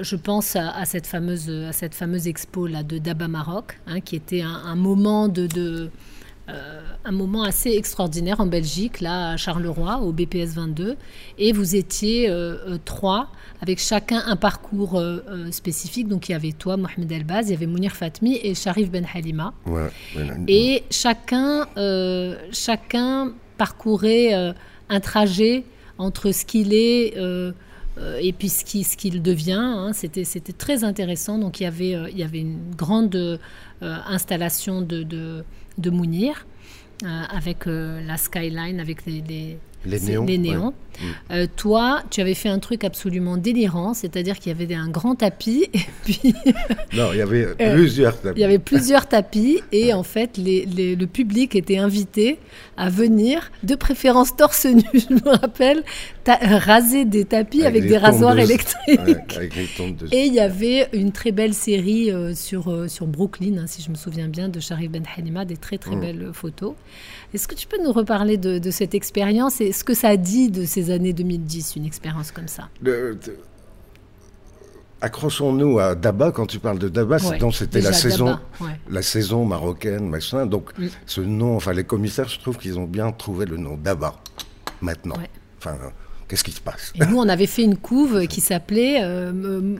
je 0.00 0.16
pense 0.16 0.56
à, 0.56 0.84
cette 0.84 1.06
fameuse, 1.06 1.50
à 1.50 1.72
cette 1.72 1.94
fameuse 1.94 2.26
expo 2.28 2.66
là, 2.66 2.82
de 2.82 2.98
Daba 2.98 3.28
Maroc, 3.28 3.78
hein, 3.86 4.00
qui 4.00 4.16
était 4.16 4.40
un, 4.40 4.74
moment 4.76 5.28
de, 5.28 5.48
euh, 5.56 5.88
un 6.48 7.12
moment 7.12 7.42
assez 7.44 7.70
extraordinaire 7.70 8.40
en 8.40 8.46
Belgique, 8.46 9.00
là 9.00 9.30
à 9.30 9.36
Charleroi, 9.36 9.98
au 9.98 10.12
BPS 10.12 10.54
22, 10.54 10.96
et 11.38 11.52
vous 11.52 11.76
étiez 11.76 12.28
euh, 12.28 12.76
trois, 12.84 13.28
avec 13.60 13.78
chacun 13.78 14.22
un 14.26 14.36
parcours 14.36 15.02
spécifique. 15.50 16.08
Donc 16.08 16.28
il 16.28 16.32
y 16.32 16.34
avait 16.34 16.52
toi, 16.52 16.76
Mohamed 16.76 17.10
Elbaz, 17.10 17.46
il 17.48 17.52
y 17.52 17.54
avait 17.54 17.66
Mounir 17.66 17.92
Fatmi 17.92 18.38
et 18.42 18.54
Sharif 18.54 18.90
Ben 18.90 19.06
Halima. 19.12 19.54
et 20.48 20.82
chacun, 20.90 21.66
chacun 22.52 23.32
parcourait 23.56 24.54
un 24.88 25.00
trajet 25.00 25.64
entre 25.98 26.32
ce 26.32 26.44
qu'il 26.44 26.74
est 26.74 27.14
euh, 27.98 28.18
et 28.20 28.32
puis 28.32 28.48
ce 28.48 28.96
qu'il 28.96 29.22
devient. 29.22 29.52
Hein, 29.52 29.92
c'était 29.92 30.52
très 30.52 30.84
intéressant. 30.84 31.38
Donc 31.38 31.60
il 31.60 31.64
y 31.64 31.66
avait, 31.66 31.94
euh, 31.94 32.08
il 32.10 32.18
y 32.18 32.22
avait 32.22 32.40
une 32.40 32.74
grande 32.76 33.14
euh, 33.14 33.38
installation 33.80 34.80
de, 34.80 35.02
de, 35.02 35.44
de 35.78 35.90
Mounir 35.90 36.46
avec 37.04 37.64
la 37.66 38.16
skyline, 38.16 38.78
avec 38.78 39.04
les, 39.84 39.98
les 39.98 40.38
néons. 40.38 40.74
Mm. 41.00 41.04
Euh, 41.30 41.46
toi, 41.56 42.02
tu 42.10 42.20
avais 42.20 42.34
fait 42.34 42.48
un 42.48 42.58
truc 42.58 42.84
absolument 42.84 43.36
délirant, 43.36 43.94
c'est-à-dire 43.94 44.38
qu'il 44.38 44.52
y 44.52 44.62
avait 44.62 44.74
un 44.74 44.88
grand 44.88 45.14
tapis 45.14 45.68
et 45.74 45.80
puis... 46.04 46.34
non, 46.94 47.08
il 47.12 47.18
y 47.18 47.22
avait 47.22 47.46
euh, 47.60 47.74
plusieurs 47.74 48.20
tapis. 48.20 48.38
Il 48.38 48.42
y 48.42 48.44
avait 48.44 48.58
plusieurs 48.58 49.06
tapis 49.06 49.60
et 49.72 49.92
en 49.92 50.02
fait, 50.02 50.38
le 50.38 51.04
public 51.06 51.54
était 51.56 51.78
invité 51.78 52.38
à 52.76 52.88
venir, 52.88 53.50
de 53.62 53.74
préférence 53.74 54.36
torse 54.36 54.66
nu, 54.66 54.82
je 54.94 55.12
me 55.12 55.36
rappelle, 55.36 55.82
raser 56.26 57.04
des 57.04 57.24
tapis 57.24 57.64
avec, 57.64 57.86
des, 57.86 57.98
rasoirs 57.98 58.38
électriques. 58.38 59.00
et 60.12 60.26
il 60.26 60.34
y 60.34 60.40
avait 60.40 60.88
une 60.92 61.12
très 61.12 61.32
belle 61.32 61.54
série 61.54 62.10
euh, 62.10 62.34
sur, 62.34 62.90
sur 62.90 63.06
Brooklyn, 63.06 63.58
hein, 63.58 63.66
si 63.66 63.82
je 63.82 63.90
me 63.90 63.96
souviens 63.96 64.28
bien, 64.28 64.48
de 64.48 64.60
Sharif 64.60 64.90
Ben 64.90 65.04
Halima, 65.16 65.44
des 65.44 65.56
très 65.56 65.78
très 65.78 65.96
mm. 65.96 66.00
belles 66.00 66.30
photos. 66.32 66.74
Est-ce 67.34 67.48
que 67.48 67.54
tu 67.54 67.66
peux 67.66 67.82
nous 67.82 67.92
reparler 67.92 68.36
de, 68.36 68.70
cette 68.70 68.94
expérience 68.94 69.60
et 69.60 69.72
ce 69.72 69.84
que 69.84 69.94
ça 69.94 70.08
a 70.08 70.16
dit 70.16 70.50
de 70.50 70.64
ces 70.64 70.90
années 70.90 71.12
2010, 71.12 71.76
une 71.76 71.86
expérience 71.86 72.30
comme 72.30 72.48
ça? 72.48 72.68
Accrochons-nous 75.00 75.80
à 75.80 75.96
Daba, 75.96 76.30
quand 76.30 76.46
tu 76.46 76.60
parles 76.60 76.78
de 76.78 76.88
Daba, 76.88 77.18
c'était 77.18 77.80
la 77.80 77.92
saison, 77.92 78.38
la 78.88 79.02
saison 79.02 79.44
marocaine, 79.44 80.08
machin. 80.08 80.46
Donc, 80.46 80.78
mm. 80.78 80.86
ce 81.06 81.20
nom, 81.20 81.56
enfin, 81.56 81.72
les 81.72 81.82
commissaires, 81.82 82.28
je 82.28 82.38
trouve 82.38 82.56
qu'ils 82.56 82.78
ont 82.78 82.84
bien 82.84 83.10
trouvé 83.10 83.46
le 83.46 83.56
nom 83.56 83.76
Daba, 83.76 84.14
maintenant. 84.80 85.16
Enfin, 85.58 85.76
Qu'est-ce 86.32 86.44
qui 86.44 86.52
se 86.52 86.62
passe 86.62 86.94
Et 86.94 87.04
nous, 87.04 87.18
on 87.18 87.28
avait 87.28 87.46
fait 87.46 87.62
une 87.62 87.76
couve 87.76 88.26
qui 88.26 88.40
s'appelait 88.40 89.00
euh, 89.02 89.32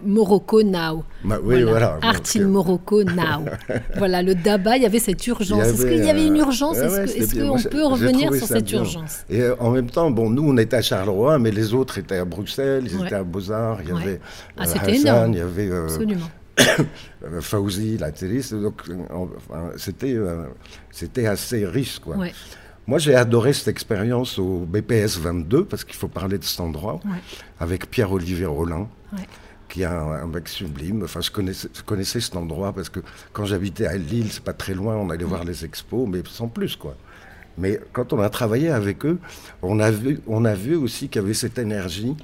Morocco 0.04 0.62
Now. 0.62 1.02
oui, 1.24 1.62
voilà. 1.62 1.98
Art 2.02 2.20
in 2.36 2.46
Morocco 2.46 3.02
Now. 3.04 3.46
voilà, 3.96 4.20
le 4.20 4.34
Daba, 4.34 4.76
il 4.76 4.82
y 4.82 4.84
avait 4.84 4.98
cette 4.98 5.26
urgence. 5.26 5.64
Est-ce 5.64 5.86
qu'il 5.86 6.04
y 6.04 6.10
avait 6.10 6.26
une 6.26 6.36
urgence 6.36 6.76
Est-ce 6.76 7.40
qu'on 7.40 7.70
peut 7.70 7.86
revenir 7.86 8.34
sur 8.34 8.46
cette 8.46 8.70
urgence 8.70 9.24
Et 9.30 9.40
euh, 9.40 9.56
en 9.60 9.70
même 9.70 9.88
temps, 9.88 10.10
bon, 10.10 10.28
nous, 10.28 10.46
on 10.46 10.58
était 10.58 10.76
à 10.76 10.82
Charleroi, 10.82 11.38
mais 11.38 11.52
les 11.52 11.72
autres 11.72 11.96
étaient 11.96 12.18
à 12.18 12.26
Bruxelles, 12.26 12.84
ils 12.84 13.02
étaient 13.02 13.14
à 13.14 13.24
Beaux-Arts, 13.24 13.78
il 13.84 13.88
y 13.88 13.92
avait 13.92 14.20
ah, 14.58 14.64
euh, 14.66 14.92
Hassan, 14.92 15.32
il 15.32 15.38
y 15.38 15.40
avait... 15.40 15.72
Absolument. 15.72 16.28
Fauzi, 17.40 17.96
la 17.96 18.12
télé, 18.12 18.42
c'était 20.90 21.26
assez 21.26 21.64
riche 21.64 21.98
quoi. 21.98 22.16
Moi, 22.86 22.98
j'ai 22.98 23.14
adoré 23.14 23.52
cette 23.52 23.68
expérience 23.68 24.38
au 24.38 24.66
BPS 24.66 25.18
22, 25.18 25.64
parce 25.64 25.84
qu'il 25.84 25.94
faut 25.94 26.08
parler 26.08 26.38
de 26.38 26.44
cet 26.44 26.60
endroit, 26.60 27.00
avec 27.60 27.88
Pierre-Olivier 27.90 28.46
Rollin, 28.46 28.88
qui 29.68 29.82
est 29.82 29.86
un, 29.86 30.26
mec 30.26 30.48
sublime. 30.48 31.04
Enfin, 31.04 31.20
je 31.20 31.30
connaissais, 31.30 31.68
connaissais, 31.86 32.20
cet 32.20 32.36
endroit, 32.36 32.72
parce 32.72 32.88
que 32.88 33.00
quand 33.32 33.44
j'habitais 33.44 33.86
à 33.86 33.96
Lille, 33.96 34.30
c'est 34.30 34.42
pas 34.42 34.52
très 34.52 34.74
loin, 34.74 34.96
on 34.96 35.10
allait 35.10 35.24
voir 35.24 35.44
les 35.44 35.64
expos, 35.64 36.08
mais 36.08 36.22
sans 36.26 36.48
plus, 36.48 36.76
quoi. 36.76 36.96
Mais 37.58 37.80
quand 37.92 38.12
on 38.12 38.20
a 38.20 38.30
travaillé 38.30 38.70
avec 38.70 39.04
eux, 39.04 39.18
on 39.60 39.78
a 39.78 39.90
vu, 39.90 40.20
on 40.26 40.44
a 40.44 40.54
vu 40.54 40.74
aussi 40.74 41.08
qu'il 41.08 41.20
y 41.20 41.24
avait 41.24 41.34
cette 41.34 41.58
énergie 41.58 42.16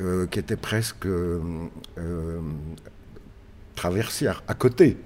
euh, 0.00 0.26
qui 0.26 0.38
était 0.38 0.56
presque 0.56 1.06
euh, 1.06 1.40
euh, 1.98 2.40
traversière, 3.74 4.42
à 4.46 4.54
côté. 4.54 4.96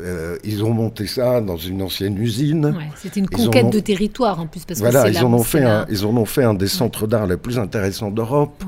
Euh, 0.00 0.36
ils 0.44 0.62
ont 0.62 0.72
monté 0.72 1.08
ça 1.08 1.40
dans 1.40 1.56
une 1.56 1.82
ancienne 1.82 2.16
usine. 2.18 2.72
C'était 2.94 3.18
une 3.18 3.28
conquête 3.28 3.70
de 3.70 3.80
territoire 3.80 4.38
en 4.38 4.46
plus. 4.46 4.64
Parce 4.64 4.78
voilà, 4.78 5.04
que 5.04 5.10
ils, 5.10 5.24
en 5.24 5.32
ont 5.32 5.42
fait 5.42 5.64
un, 5.64 5.86
ils 5.90 6.06
en 6.06 6.16
ont 6.16 6.24
fait 6.24 6.44
un 6.44 6.54
des 6.54 6.68
centres 6.68 7.08
d'art 7.08 7.26
les 7.26 7.36
plus 7.36 7.58
intéressants 7.58 8.12
d'Europe. 8.12 8.62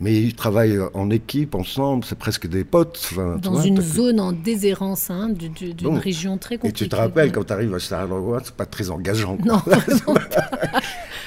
Mais 0.00 0.14
ils 0.14 0.34
travaillent 0.34 0.78
en 0.94 1.10
équipe, 1.10 1.56
ensemble, 1.56 2.04
c'est 2.04 2.18
presque 2.18 2.46
des 2.46 2.62
potes. 2.62 3.14
dans 3.42 3.60
une 3.62 3.80
zone 3.80 4.20
en 4.20 4.32
déshérence, 4.32 5.10
hein, 5.10 5.30
d'une 5.30 5.98
région 5.98 6.38
très 6.38 6.56
compliquée. 6.56 6.84
Et 6.84 6.86
tu 6.86 6.88
te 6.88 6.96
rappelles, 6.96 7.32
quand 7.32 7.44
tu 7.44 7.52
arrives 7.52 7.74
à 7.74 7.78
Charleroi, 7.80 8.40
c'est 8.44 8.54
pas 8.54 8.66
très 8.66 8.90
engageant. 8.90 9.38
Non, 9.44 9.56
vraiment 9.66 10.14
pas. 10.14 10.50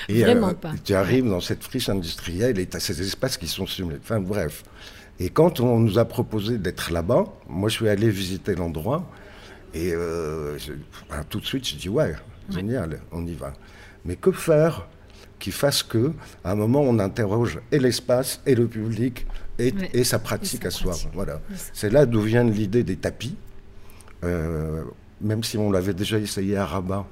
et, 0.08 0.22
vraiment 0.22 0.50
euh, 0.50 0.54
pas. 0.54 0.72
Tu 0.86 0.94
arrives 0.94 1.28
dans 1.28 1.42
cette 1.42 1.64
friche 1.64 1.90
industrielle 1.90 2.60
et 2.60 2.66
tu 2.66 2.78
as 2.78 2.80
ces 2.80 3.02
espaces 3.02 3.38
qui 3.38 3.48
sont 3.48 3.68
sumés. 3.68 3.98
Enfin 4.02 4.22
bref. 4.22 4.64
Et 5.20 5.30
quand 5.30 5.60
on 5.60 5.80
nous 5.80 6.00
a 6.00 6.06
proposé 6.06 6.58
d'être 6.58 6.94
là-bas, 6.94 7.26
moi 7.50 7.68
je 7.68 7.76
suis 7.76 7.90
allé 7.90 8.10
visiter 8.10 8.56
l'endroit. 8.56 9.06
Et 9.74 9.92
euh, 9.94 10.58
ben, 11.10 11.24
tout 11.30 11.40
de 11.40 11.46
suite, 11.46 11.68
je 11.68 11.76
dis 11.76 11.90
ouais, 11.90 12.16
génial, 12.50 13.00
on 13.12 13.26
y 13.26 13.34
va. 13.34 13.54
Mais 14.06 14.16
que 14.16 14.32
faire 14.32 14.88
qui 15.40 15.52
fasse 15.52 15.84
que, 15.84 16.12
à 16.44 16.52
un 16.52 16.56
moment, 16.56 16.82
on 16.82 17.00
interroge 17.00 17.60
et 17.72 17.80
l'espace 17.80 18.42
et 18.46 18.56
le 18.56 18.68
public 18.68 19.26
et, 19.58 20.04
sa 20.04 20.20
pratique 20.20 20.66
à 20.66 20.72
soi. 20.72 20.96
Voilà. 21.14 21.42
C'est 21.74 21.90
là 21.90 22.06
d'où 22.06 22.22
vient 22.22 22.44
l'idée 22.44 22.84
des 22.84 22.96
tapis. 22.96 23.36
Euh, 24.24 24.84
même 25.22 25.44
si 25.44 25.58
on 25.58 25.72
l'avait 25.72 25.94
déjà 25.94 26.18
essayé 26.18 26.58
à 26.58 26.66
Rabat, 26.66 27.06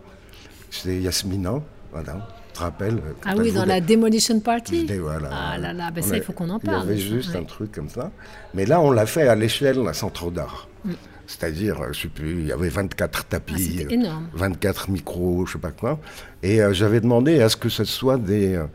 c'est 0.70 0.98
Yasmina, 0.98 1.62
voilà. 1.92 2.28
Tu 2.48 2.54
te 2.54 2.60
rappelles 2.60 3.02
Ah 3.24 3.36
oui, 3.38 3.52
dans 3.52 3.66
la 3.66 3.80
Demolition 3.82 4.40
Party? 4.40 4.88
Ah 5.32 5.58
là 5.58 5.74
là, 5.74 5.92
ben 5.92 6.04
ça, 6.04 6.18
il 6.18 6.24
faut 6.24 6.34
qu'on 6.34 6.50
en 6.50 6.60
parle. 6.60 6.86
Il 6.86 6.90
y 6.90 6.92
avait 6.92 6.98
juste 6.98 7.36
un 7.36 7.44
truc 7.44 7.72
comme 7.72 7.90
ça. 7.90 8.12
Mais 8.54 8.66
là, 8.66 8.82
on 8.82 8.92
l'a 8.92 9.06
fait 9.06 9.28
à 9.28 9.36
l'échelle 9.36 9.76
d'un 9.76 9.94
centre 9.94 10.32
d'art. 10.32 10.68
Mm. 10.84 10.92
C'est-à-dire, 11.28 11.94
je 11.94 12.04
sais 12.04 12.08
plus, 12.08 12.40
il 12.40 12.48
y 12.48 12.54
avait 12.54 12.70
24 12.70 13.26
tapis, 13.26 13.86
24 14.34 14.86
ah, 14.88 14.92
micros, 14.92 15.46
je 15.46 15.54
sais 15.54 15.60
pas 15.60 15.72
quoi. 15.72 16.00
Et 16.42 16.62
euh, 16.62 16.72
j'avais 16.72 17.02
demandé 17.02 17.42
à 17.42 17.50
ce 17.50 17.58
que 17.58 17.68
ce 17.68 17.84
soit 17.84 18.18
des, 18.18 18.56
euh, 18.56 18.66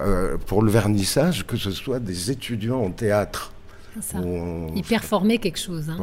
euh, 0.00 0.36
pour 0.38 0.62
le 0.62 0.72
vernissage, 0.72 1.46
que 1.46 1.58
ce 1.58 1.70
soit 1.70 2.00
des 2.00 2.30
étudiants 2.30 2.80
en 2.80 2.90
théâtre. 2.90 3.52
Ils 4.74 4.82
performaient 4.82 5.38
quelque 5.38 5.58
chose. 5.58 5.90
Hein. 5.90 6.00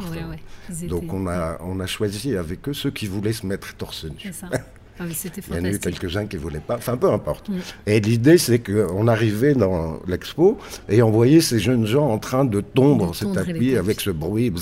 Donc 0.88 1.12
on 1.12 1.26
a, 1.26 1.58
on 1.62 1.80
a 1.80 1.88
choisi 1.88 2.38
avec 2.38 2.68
eux 2.70 2.74
ceux 2.74 2.92
qui 2.92 3.08
voulaient 3.08 3.34
se 3.34 3.46
mettre 3.46 3.74
torse 3.76 4.06
nu. 4.06 4.32
Ah 5.00 5.04
Il 5.06 5.56
y 5.56 5.60
en 5.60 5.64
a 5.64 5.70
eu 5.70 5.80
quelques-uns 5.80 6.26
qui 6.26 6.38
ne 6.38 6.42
voulaient 6.42 6.60
pas, 6.60 6.76
enfin 6.76 6.98
peu 6.98 7.12
importe. 7.12 7.50
Mm. 7.50 7.54
Et 7.86 8.00
l'idée, 8.00 8.38
c'est 8.38 8.60
qu'on 8.60 9.08
arrivait 9.08 9.54
dans 9.54 10.00
l'expo 10.08 10.58
et 10.90 11.02
on 11.02 11.12
voyait 11.12 11.42
ces 11.42 11.60
jeunes 11.60 11.86
gens 11.86 12.10
en 12.10 12.18
train 12.18 12.46
de 12.46 12.62
tondre 12.62 13.14
ce 13.14 13.26
tapis 13.26 13.76
avec 13.76 14.02
ce 14.02 14.10
bruit, 14.10 14.50
mm. 14.50 14.56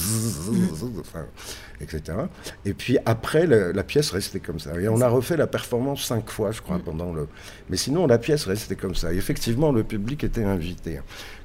etc. 1.81 2.17
Et 2.65 2.73
puis 2.73 2.97
après, 3.05 3.47
la 3.47 3.83
pièce 3.83 4.11
restait 4.11 4.39
comme 4.39 4.59
ça. 4.59 4.79
Et 4.79 4.87
on 4.89 4.99
a 5.01 5.07
refait 5.07 5.37
la 5.37 5.47
performance 5.47 6.03
cinq 6.05 6.29
fois, 6.29 6.51
je 6.51 6.61
crois, 6.61 6.77
mm. 6.77 6.83
pendant 6.83 7.13
le. 7.13 7.27
Mais 7.69 7.77
sinon, 7.77 8.07
la 8.07 8.17
pièce 8.17 8.45
restait 8.45 8.75
comme 8.75 8.95
ça. 8.95 9.13
Et 9.13 9.17
effectivement, 9.17 9.71
le 9.71 9.83
public 9.83 10.23
était 10.23 10.43
invité. 10.43 10.99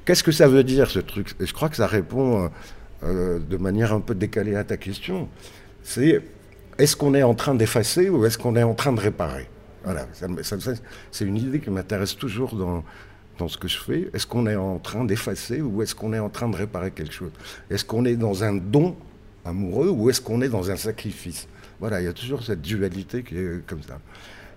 Qu'est-ce 0.04 0.24
que 0.24 0.32
ça 0.32 0.48
veut 0.48 0.64
dire, 0.64 0.90
ce 0.90 0.98
truc? 0.98 1.34
Et 1.40 1.46
je 1.46 1.52
crois 1.52 1.68
que 1.68 1.76
ça 1.76 1.86
répond 1.86 2.44
euh, 2.44 2.48
euh, 3.04 3.38
de 3.38 3.56
manière 3.56 3.92
un 3.92 4.00
peu 4.00 4.14
décalée 4.14 4.56
à 4.56 4.64
ta 4.64 4.76
question. 4.76 5.28
C'est 5.82 6.22
est-ce 6.80 6.96
qu'on 6.96 7.14
est 7.14 7.22
en 7.22 7.34
train 7.34 7.54
d'effacer 7.54 8.08
ou 8.08 8.24
est-ce 8.24 8.38
qu'on 8.38 8.56
est 8.56 8.62
en 8.62 8.74
train 8.74 8.92
de 8.92 9.00
réparer? 9.00 9.48
Voilà, 9.84 10.06
c'est 11.10 11.24
une 11.24 11.36
idée 11.36 11.60
qui 11.60 11.70
m'intéresse 11.70 12.16
toujours 12.16 12.54
dans, 12.54 12.84
dans 13.38 13.48
ce 13.48 13.56
que 13.56 13.68
je 13.68 13.78
fais. 13.78 14.10
Est-ce 14.12 14.26
qu'on 14.26 14.46
est 14.46 14.56
en 14.56 14.78
train 14.78 15.04
d'effacer 15.04 15.62
ou 15.62 15.82
est-ce 15.82 15.94
qu'on 15.94 16.12
est 16.12 16.18
en 16.18 16.28
train 16.28 16.48
de 16.48 16.56
réparer 16.56 16.90
quelque 16.90 17.14
chose? 17.14 17.32
Est-ce 17.70 17.84
qu'on 17.84 18.04
est 18.04 18.16
dans 18.16 18.44
un 18.44 18.54
don 18.54 18.96
amoureux 19.44 19.88
ou 19.88 20.10
est-ce 20.10 20.20
qu'on 20.20 20.42
est 20.42 20.48
dans 20.48 20.70
un 20.70 20.76
sacrifice? 20.76 21.48
Voilà, 21.80 22.00
il 22.00 22.04
y 22.04 22.08
a 22.08 22.12
toujours 22.12 22.42
cette 22.42 22.60
dualité 22.60 23.22
qui 23.22 23.38
est 23.38 23.66
comme 23.66 23.82
ça. 23.82 23.98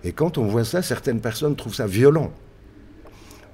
Et 0.02 0.12
quand 0.12 0.36
on 0.36 0.46
voit 0.46 0.64
ça, 0.64 0.82
certaines 0.82 1.20
personnes 1.20 1.56
trouvent 1.56 1.74
ça 1.74 1.86
violent. 1.86 2.30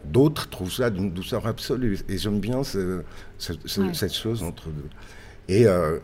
D'autres 0.05 0.49
trouvent 0.49 0.73
ça 0.73 0.91
d'une 0.91 1.13
douceur 1.13 1.47
absolue. 1.47 2.01
Et 2.09 2.19
j'aime 2.19 2.41
bien 2.41 2.63
cette 2.65 4.15
chose 4.15 4.43
entre 4.43 4.69
deux. 4.69 4.89
Et 5.49 5.67
euh, 5.67 6.01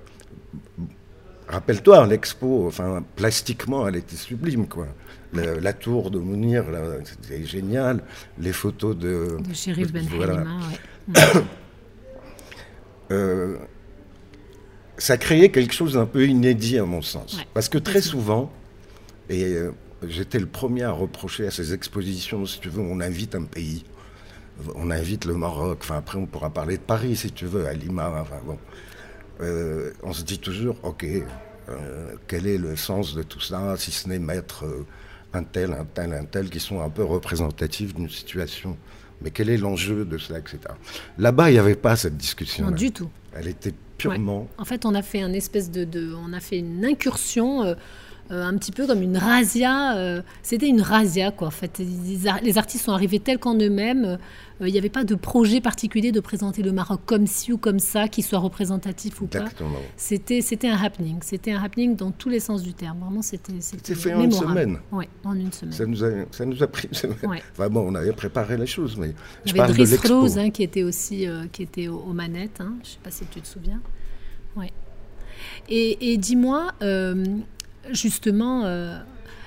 Rappelle-toi, 1.49 2.07
l'expo, 2.07 2.67
enfin, 2.67 3.05
plastiquement, 3.15 3.87
elle 3.87 3.97
était 3.97 4.17
sublime, 4.17 4.67
quoi. 4.67 4.89
la 5.33 5.73
tour 5.73 6.11
de 6.11 6.19
Mounir, 6.19 6.65
c'était 7.05 7.45
génial. 7.45 8.03
Les 8.39 8.53
photos 8.53 8.97
de. 8.97 9.39
De 9.39 9.55
Shérif 9.55 9.93
Ben 9.93 10.07
voilà. 10.11 10.45
euh, 13.13 13.57
ça 14.99 15.17
créait 15.17 15.51
quelque 15.51 15.75
chose 15.75 15.95
d'un 15.95 16.07
peu 16.07 16.27
inédit, 16.27 16.79
à 16.79 16.85
mon 16.85 17.03
sens. 17.03 17.39
Parce 17.55 17.69
que 17.69 17.79
très 17.79 18.01
souvent, 18.01 18.51
et 19.29 19.45
euh, 19.45 19.73
j'étais 20.09 20.39
le 20.39 20.47
premier 20.47 20.83
à 20.83 20.93
reprocher 20.93 21.47
à 21.47 21.51
ces 21.51 21.75
expositions, 21.75 22.47
si 22.47 22.61
tu 22.61 22.69
veux, 22.69 22.83
on 22.83 23.01
invite 23.01 23.35
un 23.35 23.45
pays. 23.45 23.85
On 24.75 24.91
invite 24.91 25.27
le 25.27 25.35
Maroc, 25.35 25.79
enfin 25.83 25.99
après 25.99 26.17
on 26.17 26.25
pourra 26.25 26.49
parler 26.49 26.79
de 26.79 26.83
Paris 26.83 27.15
si 27.15 27.31
tu 27.31 27.45
veux, 27.45 27.67
à 27.67 27.75
Lima, 27.75 28.11
enfin 28.23 28.41
bon. 28.45 28.59
Euh, 29.40 29.92
on 30.03 30.12
se 30.12 30.22
dit 30.22 30.38
toujours, 30.38 30.77
ok, 30.83 31.05
euh, 31.68 32.14
quel 32.27 32.46
est 32.46 32.59
le 32.59 32.77
sens 32.77 33.14
de 33.14 33.22
tout 33.22 33.40
ça, 33.40 33.77
si 33.77 33.90
ce 33.90 34.09
n'est 34.09 34.18
mettre 34.18 34.64
euh, 34.64 34.87
un 35.33 35.42
tel, 35.42 35.72
un 35.72 35.85
tel, 35.85 36.12
un 36.12 36.25
tel, 36.25 36.49
qui 36.49 36.61
sont 36.61 36.81
un 36.81 36.88
peu 36.88 37.05
représentatifs 37.05 37.94
d'une 37.94 38.09
situation. 38.09 38.77
Mais 39.22 39.31
quel 39.31 39.49
est 39.49 39.57
l'enjeu 39.57 40.05
de 40.05 40.18
cela, 40.18 40.38
etc. 40.38 40.59
Là-bas, 41.18 41.51
il 41.51 41.55
n'y 41.55 41.59
avait 41.59 41.75
pas 41.75 41.96
cette 41.96 42.16
discussion. 42.16 42.66
Non, 42.66 42.70
du 42.70 42.90
tout. 42.90 43.09
Elle 43.35 43.49
était 43.49 43.75
purement. 43.96 44.46
En 44.59 44.64
fait, 44.64 44.85
on 44.85 44.94
a 44.94 45.03
fait 45.03 45.22
un 45.22 45.33
espèce 45.33 45.70
de, 45.70 46.14
on 46.14 46.33
a 46.33 46.40
fait 46.40 46.59
une 46.59 46.85
incursion. 46.85 47.77
Un 48.31 48.57
petit 48.57 48.73
peu 48.73 48.87
comme 48.87 49.03
une 49.03 49.17
razzia. 49.17 50.23
C'était 50.43 50.69
une 50.69 50.81
razzia, 50.81 51.31
quoi. 51.31 51.49
En 51.49 51.53
fait, 51.53 51.79
les, 51.79 52.59
artistes 52.59 52.85
sont 52.85 52.93
arrivés 52.93 53.21
tels 53.21 53.39
qu'en 53.39 53.55
eux-mêmes. 53.55 54.19
Euh, 54.61 54.69
il 54.69 54.73
n'y 54.73 54.79
avait 54.79 54.89
pas 54.89 55.05
de 55.05 55.15
projet 55.15 55.61
particulier 55.61 56.12
de 56.12 56.21
présenter 56.21 56.62
le 56.62 56.73
Maroc 56.73 57.01
comme 57.05 57.27
ci 57.27 57.53
ou 57.53 57.59
comme 57.59 57.79
ça, 57.79 58.09
qui 58.09 58.23
soit 58.23 58.39
représentatif 58.39 59.21
ou 59.21 59.27
pas. 59.27 59.45
C'était, 59.97 60.41
c'était 60.41 60.69
un 60.69 60.77
happening. 60.77 61.19
C'était 61.23 61.53
un 61.53 61.62
happening 61.62 61.95
dans 61.95 62.11
tous 62.11 62.29
les 62.29 62.41
sens 62.41 62.62
du 62.62 62.73
terme. 62.73 63.01
Vraiment, 63.01 63.23
c'était, 63.23 63.61
c'était 63.61 63.95
fait 63.95 64.15
en 64.15 64.23
une 64.23 64.33
semaine. 64.33 64.79
Oui, 64.93 65.05
en 65.25 65.35
une 65.35 65.53
semaine. 65.53 65.75
Ça 65.75 65.87
nous 65.87 66.05
a, 66.05 66.11
ça 66.31 66.47
nous 66.47 66.62
a 66.62 66.67
pris 66.67 66.89
une 66.89 66.95
semaine. 66.95 67.17
Enfin, 67.53 67.69
bon, 67.69 67.87
on 67.87 67.95
avait 67.95 68.12
préparé 68.12 68.57
les 68.57 68.67
choses, 68.67 68.97
mais 68.97 69.12
je 69.45 69.53
Il 69.53 69.57
y 69.57 69.61
avait 69.61 69.73
Driss 69.73 70.01
Rose 70.07 70.39
hein, 70.39 70.51
qui 70.51 70.62
était 70.62 70.83
aussi 70.83 71.27
euh, 71.27 71.45
qui 71.53 71.62
était 71.62 71.89
aux, 71.89 72.12
manettes. 72.12 72.61
Hein. 72.61 72.75
Je 72.83 72.89
ne 72.89 72.93
sais 72.93 72.99
pas 73.03 73.11
si 73.11 73.25
tu 73.27 73.41
te 73.41 73.47
souviens. 73.47 73.81
Ouais. 74.57 74.73
Et, 75.69 76.12
et 76.12 76.17
dis-moi, 76.17 76.73
euh, 77.88 77.94
justement 77.94 78.64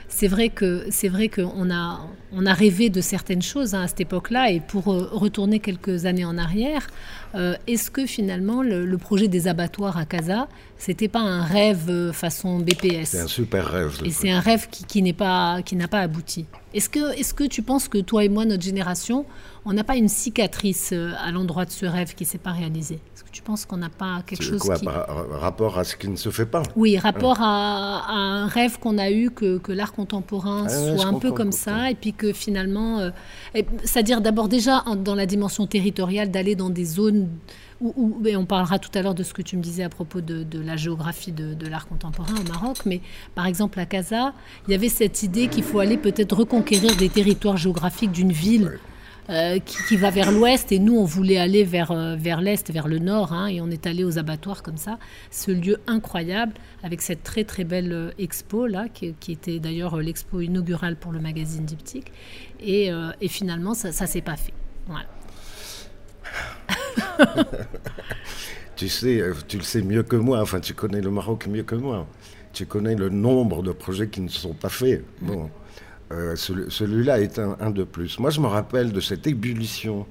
c'est 0.09 0.27
vrai 0.27 0.49
que 0.49 0.85
c'est 0.89 1.07
vrai 1.07 1.29
qu'on 1.29 1.71
a 1.71 1.99
on 2.33 2.45
a 2.45 2.53
rêvé 2.53 2.89
de 2.89 3.01
certaines 3.01 3.41
choses 3.41 3.73
hein, 3.73 3.83
à 3.83 3.87
cette 3.87 4.01
époque-là. 4.01 4.51
Et 4.51 4.59
pour 4.59 4.91
euh, 4.91 5.07
retourner 5.11 5.59
quelques 5.59 6.05
années 6.05 6.25
en 6.25 6.37
arrière, 6.37 6.87
euh, 7.35 7.55
est-ce 7.67 7.89
que 7.89 8.05
finalement 8.05 8.61
le, 8.61 8.97
projet 8.97 9.27
des 9.27 9.47
abattoirs 9.47 9.97
à 9.97 10.05
Casa, 10.05 10.47
c'était 10.79 11.09
pas 11.09 11.19
un 11.19 11.43
rêve 11.43 11.89
euh, 11.89 12.13
façon 12.13 12.59
BPS 12.59 13.09
C'est 13.09 13.19
un 13.19 13.27
super 13.27 13.65
rêve. 13.67 13.99
Et 14.05 14.11
c'est 14.11 14.31
un 14.31 14.39
rêve 14.39 14.67
qui, 14.71 14.85
qui 14.85 15.01
n'est 15.01 15.13
pas 15.13 15.61
qui 15.61 15.75
n'a 15.75 15.89
pas 15.89 15.99
abouti. 15.99 16.45
Est-ce 16.73 16.89
que 16.89 17.13
est-ce 17.19 17.33
que 17.33 17.43
tu 17.43 17.61
penses 17.61 17.87
que 17.89 17.97
toi 17.97 18.23
et 18.23 18.29
moi, 18.29 18.45
notre 18.45 18.63
génération, 18.63 19.25
on 19.65 19.73
n'a 19.73 19.83
pas 19.83 19.97
une 19.97 20.07
cicatrice 20.07 20.93
à 20.93 21.31
l'endroit 21.31 21.65
de 21.65 21.71
ce 21.71 21.85
rêve 21.85 22.15
qui 22.15 22.25
s'est 22.25 22.37
pas 22.37 22.51
réalisé? 22.51 22.99
Tu 23.31 23.43
penses 23.43 23.65
qu'on 23.65 23.77
n'a 23.77 23.89
pas 23.89 24.23
quelque 24.25 24.43
chose 24.43 24.59
quoi, 24.59 24.77
qui... 24.77 24.85
par 24.85 25.39
rapport 25.39 25.77
à 25.77 25.83
ce 25.83 25.95
qui 25.95 26.07
ne 26.07 26.15
se 26.15 26.29
fait 26.31 26.47
pas? 26.47 26.63
Oui, 26.75 26.97
rapport 26.97 27.37
à, 27.41 28.11
un 28.11 28.47
rêve 28.47 28.79
qu'on 28.79 28.97
a 28.97 29.11
eu 29.11 29.29
que, 29.29 29.59
que 29.59 29.71
l'art 29.71 29.93
contemporain 29.93 30.65
ah 30.65 30.69
soit 30.69 31.05
un 31.05 31.13
peu 31.13 31.31
comme 31.31 31.51
ça, 31.51 31.91
et 31.91 31.95
puis 31.95 32.13
que 32.13 32.33
finalement, 32.33 32.99
euh, 32.99 33.11
c'est-à-dire 33.83 34.21
d'abord 34.21 34.49
déjà 34.49 34.83
dans 34.97 35.15
la 35.15 35.25
dimension 35.25 35.67
territoriale 35.67 36.31
d'aller 36.31 36.55
dans 36.55 36.69
des 36.69 36.85
zones 36.85 37.29
on 37.81 38.45
parlera 38.45 38.79
tout 38.79 38.89
à 38.93 39.01
l'heure 39.01 39.15
de 39.15 39.23
ce 39.23 39.33
que 39.33 39.41
tu 39.41 39.57
me 39.57 39.61
disais 39.61 39.83
à 39.83 39.89
propos 39.89 40.21
de, 40.21 40.45
la 40.59 40.75
géographie 40.75 41.31
de, 41.31 41.67
l'art 41.67 41.87
contemporain 41.87 42.35
au 42.39 42.47
Maroc, 42.47 42.79
mais 42.85 43.01
par 43.35 43.45
exemple 43.45 43.79
à 43.79 43.85
Casa, 43.85 44.33
il 44.67 44.71
y 44.71 44.73
avait 44.73 44.89
cette 44.89 45.23
idée 45.23 45.47
qu'il 45.47 45.63
faut 45.63 45.79
aller 45.79 45.97
peut-être 45.97 46.35
reconquérir 46.35 46.95
des 46.97 47.09
territoires 47.09 47.57
géographiques 47.57 48.11
d'une 48.11 48.31
ville. 48.31 48.79
euh, 49.29 49.59
qui, 49.59 49.95
va 49.95 50.09
vers 50.09 50.31
l'ouest 50.31 50.71
et 50.71 50.79
nous 50.79 50.97
on 50.97 51.05
voulait 51.05 51.37
aller 51.37 51.63
vers, 51.63 51.91
euh, 51.91 52.15
vers 52.15 52.41
l'est, 52.41 52.71
vers 52.71 52.87
le 52.87 52.97
nord 52.97 53.31
hein, 53.31 53.45
et 53.45 53.61
on 53.61 53.69
est 53.69 53.85
allé 53.85 54.03
aux 54.03 54.17
abattoirs 54.17 54.63
comme 54.63 54.77
ça. 54.77 54.97
Ce 55.29 55.51
lieu 55.51 55.77
incroyable 55.85 56.53
avec 56.81 57.03
cette 57.03 57.21
très 57.21 57.43
très 57.43 57.63
belle 57.63 57.93
euh, 57.93 58.11
expo 58.17 58.65
là 58.65 58.87
qui, 58.89 59.13
était 59.31 59.59
d'ailleurs 59.59 59.97
l'expo 59.97 60.41
inaugurale 60.41 60.95
pour 60.95 61.11
le 61.11 61.19
magazine 61.19 61.63
Diptyque 61.63 62.11
et, 62.59 62.89
et 63.21 63.27
finalement 63.27 63.75
ça, 63.75 63.91
ça 63.91 64.07
s'est 64.07 64.21
pas 64.21 64.35
fait. 64.35 64.53
Voilà. 64.87 65.05
tu 68.75 68.89
sais, 68.89 69.23
tu 69.47 69.57
le 69.57 69.63
sais 69.63 69.81
mieux 69.81 70.03
que 70.03 70.15
moi, 70.15 70.41
enfin 70.41 70.59
tu 70.59 70.73
connais 70.73 71.01
le 71.01 71.11
Maroc 71.11 71.47
mieux 71.47 71.63
que 71.63 71.75
moi. 71.75 72.07
Tu 72.53 72.65
connais 72.65 72.95
le 72.95 73.09
nombre 73.09 73.61
de 73.61 73.71
projets 73.71 74.09
qui 74.09 74.21
ne 74.21 74.29
sont 74.29 74.53
pas 74.53 74.69
faits. 74.69 75.03
Bon. 75.21 75.49
Euh, 76.11 76.35
celui-là 76.35 77.19
est 77.19 77.37
un, 77.37 77.69
de 77.69 77.83
plus. 77.83 78.17
Moi, 78.19 78.31
je 78.31 78.41
me 78.41 78.47
rappelle 78.47 78.91
de 78.91 78.99
cette 78.99 79.27
ébullition, 79.27 80.07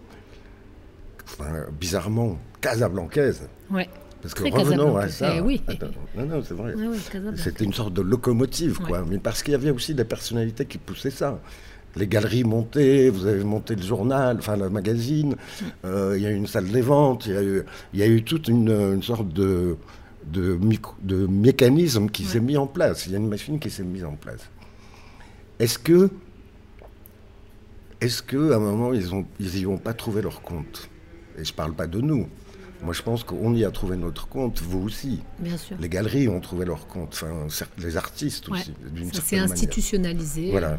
bizarrement, 1.72 2.38
casablancaise. 2.60 3.48
Ouais. 3.70 3.88
Parce 4.22 4.34
que 4.34 4.44
revenons 4.44 4.96
à 4.96 5.08
ça. 5.08 5.34
Eh 5.36 5.40
oui. 5.40 5.60
non, 6.16 6.26
non, 6.26 6.42
c'est 6.42 6.54
vrai. 6.54 6.74
C'était 7.36 7.64
une 7.64 7.72
sorte 7.72 7.94
de 7.94 8.02
locomotive, 8.02 8.78
quoi. 8.78 9.04
Mais 9.08 9.18
parce 9.18 9.42
qu'il 9.42 9.52
y 9.52 9.56
avait 9.56 9.70
aussi 9.70 9.94
des 9.94 10.04
personnalités 10.04 10.66
qui 10.66 10.78
poussaient 10.78 11.10
ça. 11.10 11.40
Les 11.98 12.06
galeries 12.06 12.44
montaient, 12.44 13.10
vous 13.10 13.26
avez 13.26 13.42
monté 13.42 13.74
le 13.74 13.82
journal, 13.82 14.36
enfin 14.38 14.56
le 14.56 14.70
magazine, 14.70 15.34
euh, 15.84 16.14
il 16.16 16.22
y 16.22 16.26
a 16.26 16.30
eu 16.30 16.36
une 16.36 16.46
salle 16.46 16.68
des 16.68 16.80
ventes, 16.80 17.26
il 17.26 17.32
y 17.32 17.36
a 17.36 17.42
eu, 17.42 17.64
il 17.92 18.02
eu 18.02 18.22
toute 18.22 18.46
une, 18.48 19.02
sorte 19.02 19.28
de, 19.32 19.76
de, 20.26 20.58
de 21.02 21.26
mécanisme 21.26 22.08
qui 22.08 22.24
s'est 22.24 22.40
mis 22.40 22.56
en 22.56 22.66
place. 22.66 23.06
Il 23.06 23.12
y 23.12 23.14
a 23.16 23.18
une 23.18 23.28
machine 23.28 23.58
qui 23.58 23.70
s'est 23.70 23.82
mise 23.82 24.04
en 24.04 24.14
place. 24.14 24.48
Est-ce 25.58 25.78
que, 25.78 26.08
est-ce 28.00 28.22
que, 28.22 28.52
à 28.52 28.56
un 28.56 28.60
moment, 28.60 28.92
ils 28.92 29.06
n'y 29.06 29.26
ils 29.40 29.66
ont 29.66 29.78
pas 29.78 29.92
trouvé 29.92 30.22
leur 30.22 30.40
compte? 30.40 30.88
Et 31.36 31.44
je 31.44 31.52
ne 31.52 31.56
parle 31.56 31.74
pas 31.74 31.88
de 31.88 32.00
nous. 32.00 32.28
Moi, 32.82 32.92
je 32.92 33.02
pense 33.02 33.24
qu'on 33.24 33.54
y 33.54 33.64
a 33.64 33.70
trouvé 33.70 33.96
notre 33.96 34.28
compte, 34.28 34.60
vous 34.62 34.80
aussi. 34.80 35.20
Bien 35.38 35.56
sûr. 35.56 35.76
Les 35.80 35.88
galeries 35.88 36.28
ont 36.28 36.40
trouvé 36.40 36.64
leur 36.64 36.86
compte, 36.86 37.10
enfin, 37.12 37.46
les 37.78 37.96
artistes 37.96 38.48
aussi, 38.48 38.72
d'une 38.92 39.10
C'est 39.12 39.38
institutionnalisé. 39.38 40.50
Voilà. 40.50 40.78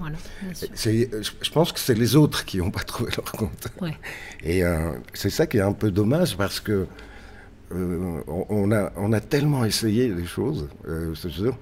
je 0.62 1.52
pense 1.52 1.72
que 1.72 1.80
c'est 1.80 1.96
les 1.96 2.16
autres 2.16 2.46
qui 2.46 2.58
n'ont 2.58 2.72
pas 2.72 2.84
trouvé 2.86 3.12
leur 3.16 3.32
compte. 3.32 3.68
Et 4.44 4.64
euh, 4.64 4.94
c'est 5.14 5.30
ça 5.30 5.46
qui 5.46 5.58
est 5.58 5.62
un 5.62 5.74
peu 5.74 5.92
dommage 5.92 6.38
parce 6.38 6.60
que 6.60 6.88
euh, 7.72 8.22
on, 8.28 8.72
a, 8.72 8.92
on 8.96 9.14
a 9.14 9.20
tellement 9.20 9.64
essayé 9.66 10.08
les 10.10 10.26
choses, 10.26 10.68
euh, 10.88 11.14
c'est 11.16 11.30
sûr, 11.30 11.56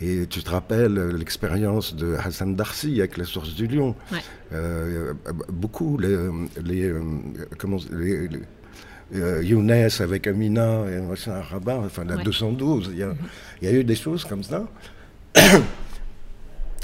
et 0.00 0.26
tu 0.28 0.42
te 0.42 0.50
rappelles 0.50 0.94
l'expérience 1.16 1.94
de 1.94 2.14
Hassan 2.14 2.54
Darsi 2.54 3.00
avec 3.00 3.16
la 3.16 3.24
source 3.24 3.54
du 3.54 3.66
lion. 3.66 3.96
Euh, 4.52 5.12
beaucoup, 5.48 5.98
les, 5.98 6.16
les, 6.62 6.84
euh, 6.84 7.02
comment, 7.58 7.78
les, 7.90 8.28
euh, 9.14 9.42
Younes 9.42 9.88
avec 10.00 10.26
Amina 10.26 10.84
et 10.90 10.96
un 10.96 11.40
Rabat, 11.40 11.78
enfin 11.78 12.04
la 12.04 12.16
212. 12.16 12.90
Il 12.92 12.98
y, 12.98 13.02
a, 13.02 13.14
il 13.62 13.68
y, 13.68 13.72
a, 13.72 13.74
eu 13.74 13.84
des 13.84 13.94
choses 13.94 14.24
comme 14.24 14.42
ça. 14.42 14.68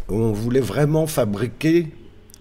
on 0.09 0.33
voulait 0.33 0.61
vraiment 0.61 1.07
fabriquer 1.07 1.89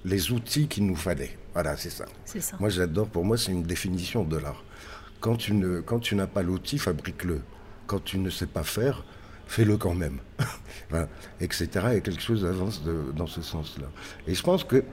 les 0.06 0.32
outils 0.32 0.68
qu'il 0.68 0.86
nous 0.86 0.96
fallait. 0.96 1.38
Voilà, 1.54 1.78
c'est 1.78 1.90
ça. 1.90 2.06
ça. 2.26 2.58
Moi, 2.60 2.70
j'adore. 2.70 3.08
Pour 3.08 3.26
moi, 3.26 3.38
c'est 3.38 3.52
une 3.52 3.64
définition 3.64 4.24
de 4.24 4.38
l'art. 4.38 4.64
Quand 5.20 5.36
tu, 5.36 5.54
ne, 5.54 5.82
quand 5.82 6.00
tu 6.00 6.16
n'as 6.16 6.28
pas 6.28 6.44
l'outil, 6.44 6.78
fabrique-le. 6.78 7.42
Quand 7.86 8.04
tu 8.04 8.18
ne 8.18 8.30
sais 8.30 8.48
pas 8.48 8.64
faire, 8.64 9.06
fais-le 9.48 9.78
quand 9.78 9.94
même, 9.94 10.20
etc. 11.42 11.68
Et 11.96 12.02
quelque 12.02 12.22
chose 12.22 12.46
avance 12.46 12.82
dans 13.16 13.28
ce 13.28 13.42
sens-là. 13.42 13.88
Et 14.28 14.34
je 14.34 14.42
pense 14.42 14.64
que 14.64 14.84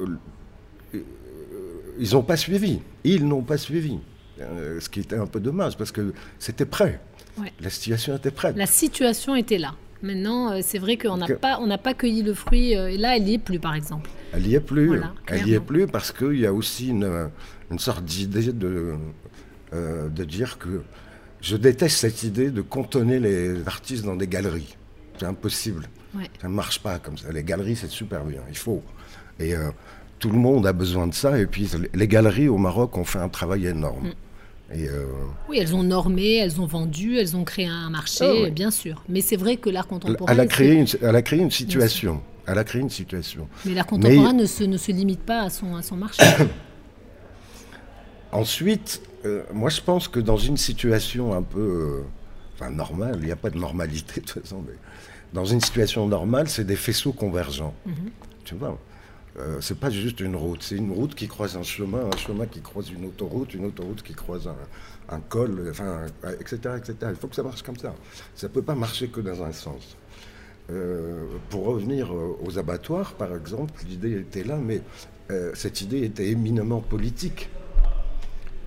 euh, 0.00 0.16
ils 1.98 2.12
n'ont 2.12 2.22
pas 2.22 2.36
suivi. 2.36 2.80
Ils 3.04 3.26
n'ont 3.26 3.42
pas 3.42 3.58
suivi. 3.58 3.98
Euh, 4.40 4.80
ce 4.80 4.88
qui 4.88 5.00
était 5.00 5.16
un 5.16 5.26
peu 5.26 5.40
dommage 5.40 5.76
parce 5.76 5.92
que 5.92 6.12
c'était 6.38 6.66
prêt. 6.66 7.00
La 7.60 7.70
situation 7.70 8.16
était 8.16 8.30
prête. 8.30 8.56
La 8.56 8.66
situation 8.66 9.34
était 9.34 9.58
là. 9.58 9.74
Maintenant, 10.02 10.52
euh, 10.52 10.60
c'est 10.62 10.78
vrai 10.78 10.96
qu'on 10.96 11.16
n'a 11.16 11.26
pas, 11.26 11.58
on 11.60 11.66
n'a 11.66 11.78
pas 11.78 11.94
cueilli 11.94 12.22
le 12.22 12.34
fruit. 12.34 12.72
et 12.72 12.96
là, 12.98 13.16
elle 13.16 13.24
n'y 13.24 13.34
est 13.34 13.38
plus, 13.38 13.58
par 13.58 13.74
exemple. 13.74 14.10
Elle 14.32 14.42
n'y 14.42 14.54
est 14.54 14.60
plus. 14.60 15.00
elle 15.26 15.44
n'y 15.44 15.52
est 15.52 15.60
plus 15.60 15.86
parce 15.86 16.12
qu'il 16.12 16.38
y 16.38 16.46
a 16.46 16.52
aussi 16.52 16.88
une, 16.88 17.30
une 17.70 17.78
sorte 17.78 18.04
d'idée 18.04 18.52
de, 18.52 18.94
de 19.72 20.24
dire 20.24 20.58
que 20.58 20.82
je 21.40 21.56
déteste 21.56 21.98
cette 21.98 22.22
idée 22.22 22.50
de 22.50 22.62
cantonner 22.62 23.20
les 23.20 23.66
artistes 23.66 24.04
dans 24.04 24.16
des 24.16 24.26
galeries. 24.26 24.76
C'est 25.18 25.26
impossible. 25.26 25.88
Ça 26.40 26.48
ne 26.48 26.54
marche 26.54 26.80
pas 26.80 26.98
comme 26.98 27.18
ça. 27.18 27.30
Les 27.30 27.44
galeries, 27.44 27.76
c'est 27.76 27.90
super 27.90 28.24
bien. 28.24 28.40
Il 28.48 28.56
faut. 28.56 28.82
Et 29.38 29.54
euh, 29.54 29.70
tout 30.18 30.30
le 30.30 30.38
monde 30.38 30.66
a 30.66 30.72
besoin 30.72 31.06
de 31.06 31.14
ça. 31.14 31.38
Et 31.38 31.46
puis, 31.46 31.70
les 31.94 32.08
galeries 32.08 32.48
au 32.48 32.58
Maroc 32.58 32.96
ont 32.96 33.04
fait 33.04 33.18
un 33.18 33.28
travail 33.28 33.66
énorme. 33.66 34.08
Mm. 34.08 34.74
Et 34.74 34.88
euh, 34.88 35.06
Oui, 35.48 35.58
elles 35.60 35.74
ont 35.74 35.84
normé, 35.84 36.36
elles 36.36 36.60
ont 36.60 36.66
vendu, 36.66 37.18
elles 37.18 37.36
ont 37.36 37.44
créé 37.44 37.66
un 37.66 37.88
marché, 37.88 38.46
ah 38.46 38.50
bien 38.50 38.72
sûr. 38.72 39.04
Mais 39.08 39.20
c'est 39.20 39.36
vrai 39.36 39.58
que 39.58 39.70
l'art 39.70 39.86
contemporain. 39.86 40.32
Elle 40.32 40.40
a 40.40 40.46
créé, 40.46 40.74
une, 40.74 40.86
elle 41.00 41.14
a 41.14 41.22
créé 41.22 41.40
une 41.40 41.52
situation. 41.52 42.20
Elle 42.46 42.58
a 42.58 42.64
créé 42.64 42.82
une 42.82 42.90
situation. 42.90 43.48
Mais 43.64 43.74
l'art 43.74 43.86
contemporain 43.86 44.32
ne, 44.32 44.46
se, 44.46 44.64
ne 44.64 44.76
se 44.76 44.90
limite 44.90 45.20
pas 45.20 45.42
à 45.42 45.50
son, 45.50 45.76
à 45.76 45.82
son 45.82 45.96
marché. 45.96 46.22
Ensuite, 48.32 49.00
euh, 49.24 49.44
moi 49.52 49.70
je 49.70 49.80
pense 49.80 50.08
que 50.08 50.18
dans 50.18 50.36
une 50.36 50.56
situation 50.56 51.32
un 51.32 51.42
peu 51.42 51.60
euh, 51.60 52.02
enfin, 52.54 52.70
normale, 52.70 53.18
il 53.20 53.26
n'y 53.26 53.32
a 53.32 53.36
pas 53.36 53.50
de 53.50 53.58
normalité 53.58 54.20
de 54.20 54.26
toute 54.26 54.42
façon, 54.42 54.64
mais 54.66 54.74
dans 55.32 55.44
une 55.44 55.60
situation 55.60 56.06
normale, 56.06 56.48
c'est 56.48 56.64
des 56.64 56.76
faisceaux 56.76 57.12
convergents. 57.12 57.74
Mhm. 57.86 57.94
Tu 58.44 58.54
vois? 58.56 58.78
Euh, 59.38 59.60
c'est 59.60 59.78
pas 59.78 59.90
juste 59.90 60.20
une 60.20 60.34
route, 60.34 60.62
c'est 60.62 60.76
une 60.76 60.92
route 60.92 61.14
qui 61.14 61.28
croise 61.28 61.56
un 61.56 61.62
chemin, 61.62 62.06
un 62.12 62.16
chemin 62.16 62.46
qui 62.46 62.60
croise 62.60 62.90
une 62.90 63.04
autoroute, 63.04 63.52
une 63.54 63.66
autoroute 63.66 64.02
qui 64.02 64.14
croise 64.14 64.48
un, 65.08 65.20
col, 65.20 65.68
enfin, 65.70 66.06
etc., 66.40 66.76
etc. 66.78 66.94
Il 67.10 67.16
faut 67.16 67.28
que 67.28 67.36
ça 67.36 67.42
marche 67.42 67.62
comme 67.62 67.76
ça. 67.76 67.94
Ça 68.34 68.48
ne 68.48 68.52
peut 68.52 68.62
pas 68.62 68.74
marcher 68.74 69.08
que 69.08 69.20
dans 69.20 69.42
un 69.42 69.52
sens. 69.52 69.96
pour 71.50 71.64
revenir 71.66 72.10
aux 72.12 72.58
abattoirs, 72.58 73.12
par 73.14 73.34
exemple, 73.36 73.74
l'idée 73.86 74.20
était 74.20 74.42
là, 74.42 74.56
mais 74.56 74.80
cette 75.54 75.80
idée 75.82 76.02
était 76.02 76.28
éminemment 76.28 76.80
politique 76.80 77.50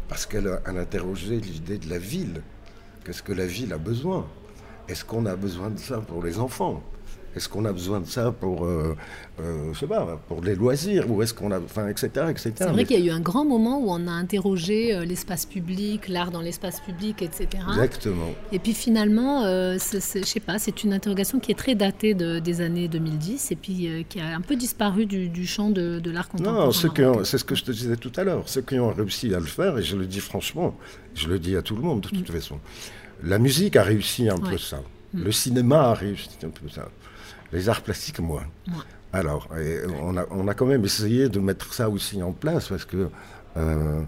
parce 0.08 0.26
qu'elle 0.26 0.60
interrogeait 0.66 1.38
l'idée 1.38 1.78
de 1.78 1.90
la 1.90 2.00
ville. 2.00 2.42
Qu'est-ce 3.06 3.24
que 3.24 3.34
la 3.34 3.46
ville 3.46 3.74
a 3.74 3.78
besoin? 3.78 4.28
Est-ce 4.88 5.06
qu'on 5.06 5.26
a 5.26 5.36
besoin 5.36 5.70
de 5.70 5.80
ça 5.80 6.00
pour 6.00 6.24
les 6.24 6.40
enfants? 6.40 6.84
Est-ce 7.40 7.48
qu'on 7.48 7.64
a 7.64 7.72
besoin 7.72 8.02
de 8.02 8.06
ça 8.06 8.34
pour, 8.34 8.66
euh, 8.66 8.98
euh, 9.40 9.72
je 9.74 9.80
sais 9.80 9.88
pas, 9.88 10.20
pour 10.28 10.44
les 10.44 10.56
loisirs 10.56 11.10
ou 11.10 11.24
est-ce 11.24 11.34
qu'on 11.34 11.52
a, 11.52 11.60
enfin, 11.60 11.88
etc., 11.88 12.10
etc. 12.30 12.52
C'est 12.58 12.66
vrai 12.66 12.84
qu'il 12.84 13.00
y 13.00 13.02
a 13.02 13.14
eu 13.14 13.16
un 13.16 13.22
grand 13.22 13.46
moment 13.46 13.80
où 13.80 13.92
on 13.92 14.08
a 14.08 14.12
interrogé 14.12 14.94
euh, 14.94 15.06
l'espace 15.06 15.46
public, 15.46 16.10
l'art 16.10 16.32
dans 16.32 16.42
l'espace 16.42 16.82
public, 16.82 17.22
etc. 17.22 17.48
Exactement. 17.70 18.28
Et 18.52 18.60
puis 18.60 18.74
finalement, 18.74 19.44
je 19.44 19.78
je 19.80 20.26
sais 20.26 20.40
pas, 20.42 20.60
c'est 20.60 20.84
une 20.84 20.92
interrogation 20.92 21.40
qui 21.40 21.52
est 21.52 21.58
très 21.58 21.76
datée 21.76 22.14
de, 22.14 22.40
des 22.40 22.60
années 22.60 22.90
2010 22.90 23.52
et 23.52 23.56
puis 23.56 23.90
qui 24.10 24.20
a 24.20 24.36
un 24.36 24.42
peu 24.42 24.58
disparu 24.58 25.06
du, 25.06 25.48
champ 25.48 25.70
de, 25.70 26.02
l'art 26.12 26.28
contemporain. 26.28 26.66
Non, 26.66 27.24
c'est 27.24 27.38
ce 27.38 27.46
que 27.46 27.56
je 27.56 27.64
te 27.64 27.72
disais 27.72 27.96
tout 27.96 28.12
à 28.18 28.26
l'heure, 28.26 28.44
ceux 28.48 28.62
qui 28.62 28.78
ont 28.80 28.92
réussi 28.92 29.34
à 29.34 29.40
le 29.40 29.46
faire, 29.46 29.78
et 29.78 29.84
je 29.84 29.96
le 29.96 30.06
dis 30.06 30.20
franchement, 30.20 30.76
je 31.16 31.30
le 31.30 31.40
dis 31.40 31.56
à 31.56 31.62
tout 31.62 31.76
le 31.76 31.82
monde 31.82 32.02
de 32.02 32.10
toute 32.10 32.30
mm. 32.30 32.34
façon, 32.34 32.60
la 33.24 33.40
musique 33.40 33.78
a 33.78 33.84
réussi 33.84 34.28
un 34.28 34.38
peu 34.38 34.58
ça. 34.58 34.82
Mm. 35.14 35.24
Le 35.24 35.32
cinéma 35.32 35.82
a 35.90 35.94
réussi 35.94 36.30
un 36.44 36.50
peu 36.50 36.70
ça. 36.70 36.90
Les 37.52 37.70
arts 37.70 37.82
plastiques, 37.82 38.20
moins. 38.20 38.46
Alors, 39.12 39.48
on, 40.02 40.18
a, 40.18 40.26
on, 40.30 40.48
a, 40.48 40.54
quand 40.54 40.68
même 40.68 40.86
essayé 40.86 41.30
de 41.30 41.40
mettre 41.40 41.74
ça 41.74 41.90
aussi 41.90 42.22
en 42.22 42.32
place 42.32 42.68
parce 42.68 42.86
que, 42.86 43.10
euh, 43.58 44.02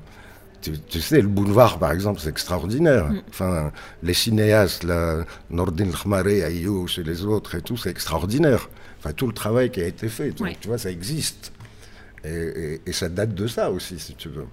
tu, 0.62 1.02
sais, 1.02 1.22
le 1.22 1.28
boulevard, 1.28 1.80
par 1.80 1.92
exemple, 1.92 2.20
c'est 2.20 2.30
extraordinaire. 2.30 3.10
Mm. 3.10 3.22
Enfin, 3.30 3.72
les 4.04 4.14
cinéastes, 4.14 4.84
la 4.84 5.26
Nordin 5.50 5.90
Khmare, 5.90 6.28
Ayouch 6.28 7.00
et 7.00 7.04
les 7.04 7.26
autres 7.26 7.56
et 7.56 7.62
tout, 7.62 7.78
c'est 7.78 7.90
extraordinaire. 7.90 8.70
Enfin, 9.00 9.14
tout 9.14 9.26
le 9.26 9.34
travail 9.34 9.72
qui 9.72 9.82
a 9.82 9.88
été 9.88 10.08
fait, 10.08 10.34
tu, 10.34 10.68
vois, 10.68 10.78
ça 10.78 10.92
existe. 10.92 11.52
Et, 12.24 12.80
ça 12.92 13.10
date 13.10 13.34
de 13.34 13.48
ça 13.48 13.72
aussi, 13.72 13.98
si 13.98 14.14
tu 14.14 14.30
veux. 14.30 14.46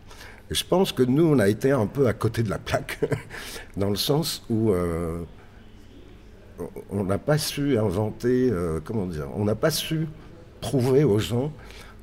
Et 0.50 0.54
je 0.54 0.64
pense 0.64 0.92
que 0.92 1.02
nous, 1.02 1.26
on 1.26 1.38
a 1.38 1.48
été 1.48 1.72
un 1.72 1.86
peu 1.86 2.06
à 2.06 2.14
côté 2.14 2.42
de 2.42 2.48
la 2.48 2.58
plaque, 2.58 2.98
dans 3.76 3.90
le 3.90 3.96
sens 3.96 4.44
où... 4.48 4.72
Euh, 4.72 5.24
on 6.90 7.04
n'a 7.04 7.18
pas 7.18 7.38
su 7.38 7.78
inventer, 7.78 8.50
euh, 8.50 8.80
comment 8.82 9.06
dire, 9.06 9.28
on 9.34 9.44
n'a 9.44 9.54
pas 9.54 9.70
su 9.70 10.06
prouver 10.60 11.04
aux 11.04 11.18
gens 11.18 11.52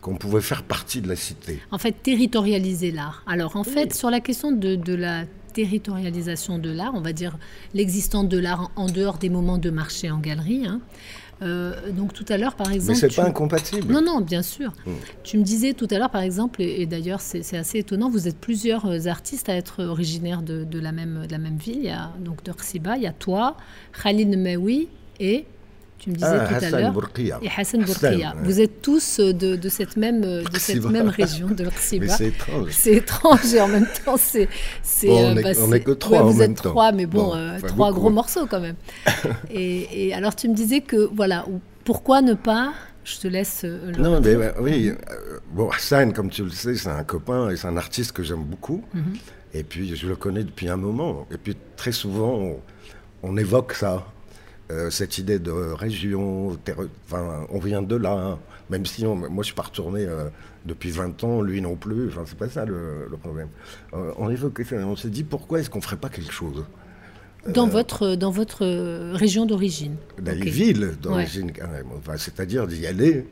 qu'on 0.01 0.15
pouvait 0.15 0.41
faire 0.41 0.63
partie 0.63 1.01
de 1.01 1.07
la 1.07 1.15
cité. 1.15 1.61
En 1.71 1.77
fait, 1.77 1.91
territorialiser 2.03 2.91
l'art. 2.91 3.23
Alors, 3.25 3.55
en 3.55 3.63
fait, 3.63 3.93
sur 3.93 4.11
la 4.11 4.19
question 4.19 4.51
de, 4.51 4.93
la 4.93 5.23
territorialisation 5.53 6.59
de 6.59 6.69
l'art, 6.69 6.91
on 6.93 7.01
va 7.01 7.11
dire 7.11 7.37
l'existence 7.73 8.27
de 8.27 8.37
l'art 8.37 8.71
en 8.75 8.85
dehors 8.85 9.17
des 9.17 9.29
moments 9.29 9.57
de 9.57 9.71
marché 9.71 10.11
en 10.11 10.19
galerie, 10.19 10.67
hein, 10.67 10.79
euh, 11.41 11.91
donc 11.91 12.13
tout 12.13 12.26
à 12.30 12.38
l'heure, 12.38 12.56
par 12.56 12.71
exemple... 12.71 13.00
Mais 13.02 13.10
c'est 13.10 13.15
pas 13.15 13.28
incompatible. 13.28 13.91
Non, 13.91 14.02
non, 14.02 14.21
bien 14.21 14.41
sûr. 14.41 14.71
Hmm. 14.86 14.93
Tu 15.24 15.38
me 15.38 15.43
disais 15.43 15.74
tout 15.74 15.88
à 15.91 15.98
l'heure, 15.98 16.10
par 16.10 16.21
exemple, 16.21 16.62
et, 16.62 16.86
d'ailleurs 16.86 17.21
c'est 17.21 17.58
assez 17.58 17.80
étonnant, 17.80 18.10
vous 18.10 18.28
êtes 18.28 18.38
plusieurs 18.38 18.86
euh, 18.86 19.08
artistes 19.08 19.50
à 19.50 19.56
être 19.56 19.84
originaires 19.84 20.41
de, 20.41 20.80
la, 20.80 20.91
même, 20.91 21.26
de 21.28 21.32
la 21.32 21.38
même 21.38 21.58
ville. 21.58 21.78
Il 21.78 21.86
y 21.86 21.89
a 21.89 22.12
donc 22.19 22.43
de 22.43 22.52
il 22.95 23.02
y 23.02 23.08
a 23.08 23.13
toi, 23.13 23.58
Khalid 24.02 24.38
Maoui 24.38 24.88
et 25.19 25.45
tu 25.97 26.10
me 26.10 26.15
disais 26.15 26.27
ah, 26.27 26.47
tout 26.47 26.65
à 26.65 26.79
l'heure. 26.79 26.93
Et 27.41 27.49
Hassan 27.55 27.84
Bourkia. 27.84 28.36
Vous 28.43 28.60
êtes 28.60 28.81
tous 28.81 29.19
de, 29.19 29.55
de 29.55 29.69
cette, 29.69 29.97
même, 29.97 30.21
de 30.21 30.60
cette 30.60 30.86
même 30.86 31.10
région, 31.10 31.47
de 31.47 31.63
l'Qsiba. 31.63 32.08
c'est 32.10 32.27
étrange. 32.27 32.69
C'est 32.71 32.93
étrange 32.93 33.53
et 33.53 33.62
en 33.62 33.67
même 33.67 33.88
temps, 34.05 34.17
c'est. 34.17 34.47
Bon, 35.03 35.31
on, 35.31 35.36
n'est 35.36 35.41
bah, 35.43 35.79
que 35.79 35.91
trois 35.91 36.21
en 36.21 36.25
vous 36.25 36.39
même 36.39 36.51
êtes 36.51 36.58
trois, 36.58 36.91
mais 36.91 37.05
bon, 37.05 37.36
euh, 37.36 37.60
trois 37.60 37.91
gros 37.91 38.10
morceaux 38.10 38.45
quand 38.45 38.60
même. 38.60 38.75
et, 39.49 40.08
et, 40.08 40.13
alors, 40.13 40.36
tu 40.36 40.47
me 40.49 40.53
disais 40.53 40.81
que, 40.81 41.10
voilà, 41.13 41.45
pourquoi 41.84 42.21
ne 42.21 42.34
pas. 42.34 42.73
Je 43.03 43.19
te 43.19 43.27
laisse. 43.27 43.62
Euh, 43.63 43.91
le 43.91 44.01
non, 44.01 44.19
mais 44.19 44.36
oui. 44.60 44.89
Euh, 44.89 45.39
bon, 45.51 45.69
Hassan, 45.69 46.12
comme 46.12 46.29
tu 46.29 46.43
le 46.43 46.49
sais, 46.49 46.75
c'est 46.75 46.89
un 46.89 47.03
copain 47.03 47.49
et 47.51 47.55
c'est 47.55 47.67
un 47.67 47.77
artiste 47.77 48.12
que 48.13 48.23
j'aime 48.23 48.43
beaucoup. 48.43 48.84
Mhm. 48.93 49.13
Et 49.53 49.63
puis, 49.63 49.95
je 49.95 50.08
le 50.08 50.15
connais 50.15 50.43
depuis 50.43 50.67
un 50.69 50.77
moment. 50.77 51.27
Et 51.31 51.38
puis, 51.38 51.55
très 51.77 51.91
souvent, 51.91 52.58
on 53.23 53.38
évoque 53.38 53.73
ça. 53.73 54.05
Euh, 54.71 54.89
cette 54.89 55.19
idée 55.19 55.38
de 55.38 55.51
région, 55.51 56.58
enfin, 57.06 57.45
on 57.51 57.60
vient 57.60 57.84
de 57.84 57.95
là, 57.95 58.13
hein. 58.13 58.39
même 58.71 58.84
si 58.88 59.06
moi 59.06 59.30
je 59.41 59.43
suis 59.43 59.54
pas 59.54 59.62
retourné 59.62 60.06
euh, 60.06 60.30
depuis 60.65 60.89
20 60.89 61.23
ans, 61.23 61.41
lui 61.43 61.62
non 61.62 61.75
plus, 61.75 62.08
enfin, 62.08 62.23
c'est 62.25 62.38
pas 62.38 62.49
ça 62.49 62.65
le, 62.65 63.08
problème. 63.21 63.49
Euh, 63.93 64.12
on 64.17 64.32
évoquait 64.32 64.65
on 64.78 64.95
s'est 64.95 65.10
dit 65.10 65.23
pourquoi 65.23 65.60
est-ce 65.60 65.69
qu'on 65.69 65.82
ferait 65.82 65.97
pas 65.97 66.10
quelque 66.10 66.34
chose 66.34 66.65
dans, 67.47 67.67
votre, 67.67 68.15
dans 68.15 68.32
votre 68.32 68.65
région 69.13 69.45
d'origine 69.45 69.97
Dans 70.19 70.32
les 70.32 70.49
villes 70.49 70.95
d'origine, 70.99 71.51
c'est-à-dire 72.17 72.65
d'y 72.65 72.88
aller. 72.88 73.28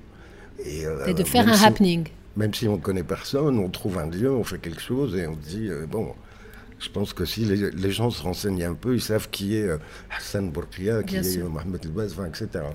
Et, 0.63 0.85
de 1.15 1.23
faire 1.23 1.47
un 1.47 1.63
happening. 1.63 2.09
Même 2.37 2.53
si 2.53 2.67
on 2.67 2.73
ne 2.73 2.81
connaît 2.81 3.03
personne, 3.03 3.57
on 3.57 3.69
trouve 3.69 3.97
un 3.97 4.07
lieu, 4.07 4.31
on 4.31 4.43
fait 4.43 4.59
quelque 4.59 4.81
chose 4.81 5.15
et 5.15 5.25
on 5.25 5.35
dit, 5.35 5.71
bon, 5.89 6.13
je 6.83 6.89
pense 6.89 7.13
que 7.13 7.23
si 7.23 7.45
les, 7.45 7.91
gens 7.91 8.09
se 8.09 8.21
renseignent 8.21 8.65
un 8.65 8.73
peu, 8.73 8.95
ils 8.95 9.01
savent 9.01 9.29
qui 9.29 9.55
est 9.55 9.67
euh, 9.67 9.77
Hassan 10.15 10.51
Bourkia, 10.51 11.01
qui 11.03 11.15
est 11.15 11.37
Mohamed 11.37 11.85
El-Baz, 11.85 12.15
etc. 12.27 12.65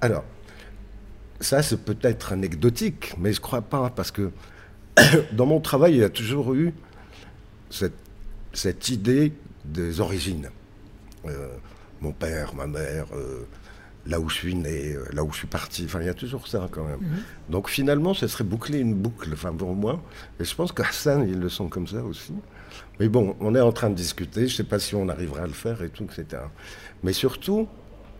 Alors, 0.00 0.24
ça 1.40 1.62
c'est 1.62 1.82
peut-être 1.82 2.32
anecdotique, 2.32 3.14
mais 3.18 3.32
je 3.32 3.38
ne 3.38 3.42
crois 3.42 3.62
pas, 3.62 3.90
parce 3.90 4.10
que 4.10 4.30
dans 5.32 5.46
mon 5.46 5.60
travail, 5.60 5.94
il 5.94 6.00
y 6.00 6.04
a 6.04 6.10
toujours 6.10 6.54
eu 6.54 6.74
cette, 7.70 7.96
cette 8.52 8.90
idée 8.90 9.32
des 9.64 10.00
origines. 10.00 10.50
Euh, 11.26 11.48
mon 12.00 12.12
père, 12.12 12.54
ma 12.54 12.66
mère, 12.66 13.06
euh, 13.14 13.44
là 14.06 14.20
où 14.20 14.28
je 14.28 14.34
suis 14.34 14.54
né, 14.54 14.96
là 15.12 15.24
où 15.24 15.32
je 15.32 15.38
suis 15.38 15.46
parti. 15.46 15.84
Enfin, 15.86 16.00
il 16.00 16.06
y 16.06 16.10
a 16.10 16.14
toujours 16.14 16.46
ça 16.46 16.68
quand 16.70 16.84
même. 16.84 17.00
Mhm. 17.00 17.22
Donc 17.48 17.70
finalement, 17.70 18.12
ce 18.12 18.26
serait 18.26 18.44
boucler 18.44 18.80
une 18.80 18.94
boucle, 18.94 19.30
enfin 19.32 19.52
pour 19.52 19.74
moi. 19.74 20.02
Et 20.38 20.44
je 20.44 20.54
pense 20.54 20.72
qu'Hassan, 20.72 21.26
ils 21.26 21.38
le 21.38 21.48
sont 21.48 21.68
comme 21.68 21.88
ça 21.88 22.02
aussi. 22.02 22.34
Mais 23.00 23.08
bon, 23.08 23.36
on 23.40 23.54
est 23.54 23.60
en 23.60 23.72
train 23.72 23.90
de 23.90 23.94
discuter, 23.94 24.46
je 24.46 24.52
ne 24.52 24.56
sais 24.56 24.64
pas 24.64 24.78
si 24.78 24.94
on 24.94 25.08
arrivera 25.08 25.42
à 25.42 25.46
le 25.46 25.52
faire 25.52 25.82
et 25.82 25.88
tout, 25.88 26.04
etc. 26.04 26.42
Mais 27.02 27.12
surtout, 27.12 27.68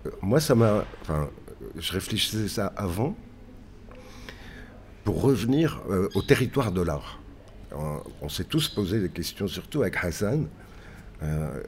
euh, 0.06 0.10
moi, 0.22 0.40
ça 0.40 0.54
m'a. 0.54 0.84
Enfin, 1.02 1.28
je 1.76 1.92
réfléchissais 1.92 2.48
ça 2.48 2.72
avant, 2.76 3.16
pour 5.04 5.22
revenir 5.22 5.82
euh, 5.90 6.08
au 6.14 6.22
territoire 6.22 6.72
de 6.72 6.82
l'art. 6.82 7.20
On, 8.22 8.28
s'est 8.28 8.44
tous 8.44 8.68
posé 8.68 8.98
des 8.98 9.10
questions, 9.10 9.46
surtout 9.46 9.82
avec 9.82 9.96
Hassan. 10.02 10.48
Euh, 11.22 11.62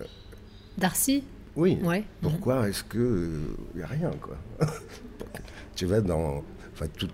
Darcy? 0.78 1.24
Oui. 1.56 1.78
Ouais. 1.82 2.04
Pourquoi 2.22 2.68
est-ce 2.68 2.82
qu'il 2.84 3.54
n'y 3.74 3.82
a 3.82 3.86
rien, 3.86 4.10
quoi? 4.20 4.36
Tu 5.76 5.86
vas 5.86 6.00
dans. 6.00 6.44
Enfin, 6.72 6.86
tout, 6.96 7.08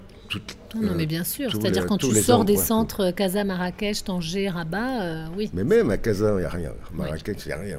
non, 0.75 0.95
mais 0.95 1.07
bien 1.07 1.25
sûr. 1.25 1.51
C'est-à-dire 1.53 1.87
quand 1.87 1.99
tu 1.99 2.15
sors 2.15 2.45
des 2.45 2.57
centres 2.57 3.11
Casa, 3.11 3.45
Marrakech, 3.45 4.05
Tanger, 4.05 4.49
Rabat, 4.49 5.03
euh, 5.03 5.27
oui. 5.37 5.51
Mais 5.55 5.65
même 5.65 5.91
à 5.91 5.97
Casa, 5.97 6.33
il 6.35 6.39
n'y 6.39 6.45
a 6.45 6.49
rien. 6.49 6.73
Marrakech, 6.93 7.45
il 7.45 7.49
n'y 7.49 7.53
a 7.53 7.59
rien. 7.59 7.79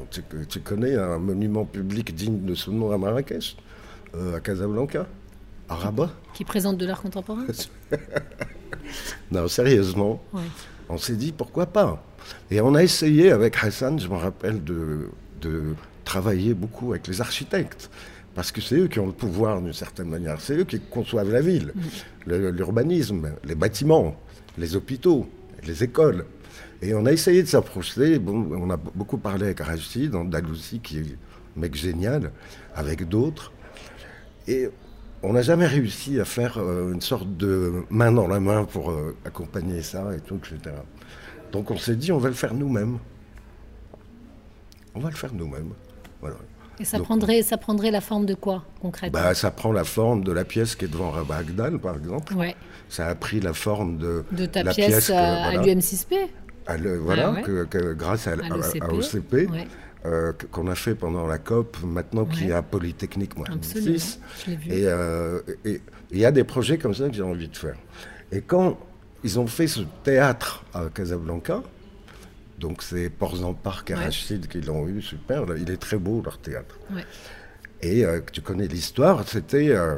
Tu, 0.50 0.60
connais 0.60 0.96
un 0.96 1.20
monument 1.20 1.66
public 1.66 2.14
digne 2.16 2.46
de 2.46 2.56
ce 2.56 2.72
nom 2.72 2.92
à 2.92 2.98
Marrakech 2.98 3.58
euh, 4.16 4.38
À 4.38 4.40
Casablanca 4.40 5.06
À 5.70 5.76
Rabat 5.76 6.10
Qui 6.34 6.44
présente 6.44 6.78
de 6.78 6.86
l'art 6.86 7.02
contemporain? 7.02 7.46
Non, 9.32 9.50
sérieusement. 9.50 10.24
On 10.88 10.98
s'est 10.98 11.18
dit 11.18 11.34
pourquoi 11.34 11.66
pas? 11.66 12.02
Et 12.50 12.62
on 12.62 12.74
a 12.74 12.84
essayé 12.84 13.32
avec 13.32 13.62
Hassan, 13.62 14.00
je 14.00 14.08
me 14.08 14.16
rappelle, 14.16 14.64
de, 14.64 15.10
de 15.42 15.76
travailler 16.06 16.54
beaucoup 16.54 16.92
avec 16.92 17.08
les 17.08 17.20
architectes 17.20 17.90
parce 18.38 18.52
que 18.52 18.62
c'est 18.62 18.76
eux 18.76 18.88
qui 18.88 19.00
ont 19.00 19.08
le 19.08 19.14
pouvoir 19.14 19.60
d'une 19.60 19.74
certaine 19.74 20.10
manière, 20.10 20.40
c'est 20.40 20.56
eux 20.56 20.64
qui 20.64 20.80
conçoivent 20.80 21.32
la 21.32 21.42
ville, 21.42 21.74
l'urbanisme, 22.28 23.32
les 23.44 23.56
bâtiments, 23.56 24.16
les 24.60 24.76
hôpitaux, 24.76 25.28
les 25.66 25.84
écoles. 25.84 26.24
Et 26.84 26.94
on 26.94 27.08
a 27.08 27.12
essayé 27.12 27.42
de 27.42 27.48
s'approcher, 27.48 28.20
bon, 28.20 28.48
on 28.52 28.70
a 28.70 28.78
beaucoup 28.78 29.18
parlé 29.18 29.46
avec 29.46 29.62
Rachid, 29.62 30.12
d'Andalousie, 30.12 30.82
qui 30.82 31.00
est 31.00 31.02
un 31.02 31.62
mec 31.62 31.74
génial, 31.74 32.32
avec 32.76 33.10
d'autres. 33.10 33.52
Et 34.48 34.70
on 35.24 35.34
n'a 35.34 35.42
jamais 35.42 35.66
réussi 35.66 36.20
à 36.20 36.26
faire 36.26 36.60
euh, 36.60 36.94
une 36.94 37.02
sorte 37.02 37.38
de 37.38 37.86
main 37.90 38.12
dans 38.12 38.28
la 38.28 38.40
main 38.40 38.66
pour 38.66 38.92
euh, 38.92 39.18
accompagner 39.26 39.82
ça 39.82 40.16
et 40.16 40.20
tout, 40.20 40.36
etc. 40.36 40.76
Donc 41.52 41.72
on 41.72 41.78
s'est 41.78 41.96
dit, 41.96 42.12
on 42.12 42.20
va 42.20 42.30
le 42.30 42.36
faire 42.36 42.54
nous-mêmes. 42.54 43.00
On 44.94 45.00
va 45.00 45.10
le 45.10 45.16
faire 45.16 45.34
nous-mêmes. 45.34 45.72
Voilà. 46.22 46.38
Et 46.80 46.86
ça, 46.86 47.00
prendrait, 47.00 47.42
ça 47.42 47.58
prendrait 47.58 47.92
la 47.92 48.02
forme 48.02 48.26
de 48.26 48.34
quoi, 48.34 48.64
concrètement 48.82 49.20
bah, 49.20 49.34
Ça 49.34 49.52
prend 49.52 49.72
la 49.72 49.84
forme 49.84 50.24
de 50.24 50.32
la 50.32 50.46
pièce 50.46 50.76
qui 50.76 50.86
est 50.86 50.88
devant 50.88 51.14
Agdal, 51.30 51.80
par 51.80 51.98
exemple. 51.98 52.34
Ouais. 52.36 52.56
Ça 52.90 53.08
a 53.08 53.16
pris 53.16 53.40
la 53.40 53.54
forme 53.54 53.98
de, 53.98 54.24
de 54.32 54.46
ta 54.46 54.64
la 54.64 54.74
pièce, 54.74 55.10
à, 55.10 55.52
l'UM6P 55.54 56.16
Voilà, 57.02 57.34
ah 57.36 57.42
que, 57.42 57.94
grâce 57.94 58.28
à, 58.28 58.34
à 58.34 58.94
OCP. 58.94 59.50
Euh, 60.06 60.32
qu'on 60.52 60.68
a 60.68 60.76
fait 60.76 60.96
pendant 60.96 61.26
la 61.26 61.38
COP, 61.38 61.78
maintenant 61.84 62.24
qui 62.24 62.46
est 62.46 62.54
à 62.54 62.62
Polytechnique 62.62 63.36
moi, 63.36 63.48
6. 63.60 64.22
Euh, 64.70 65.42
et 65.66 65.82
il 66.12 66.20
y 66.20 66.24
a 66.24 66.32
des 66.32 66.44
projets 66.46 66.78
comme 66.78 66.94
ça 66.94 67.10
que 67.10 67.16
j'ai 67.16 67.24
envie 67.24 67.50
de 67.50 67.58
faire. 67.58 67.76
Et 68.32 68.42
quand 68.42 68.78
ils 69.24 69.40
ont 69.40 69.48
fait 69.48 69.68
ce 69.68 69.82
théâtre 70.04 70.64
à 70.74 70.86
Casablanca, 70.94 71.62
donc 72.58 72.82
c'est 72.82 73.10
Porzan 73.10 73.54
Park 73.54 73.92
et 73.92 73.94
Rachid 73.94 74.48
qui 74.48 74.62
l'ont 74.62 74.88
eu, 74.88 75.02
super. 75.02 75.46
Il 75.58 75.70
est 75.70 75.78
très 75.78 75.98
beau 75.98 76.22
leur 76.24 76.40
théâtre. 76.40 76.80
Et 77.82 78.04
euh, 78.04 78.20
tu 78.32 78.42
connais 78.42 78.68
l'histoire, 78.68 79.28
c'était 79.28 79.70
euh, 79.70 79.98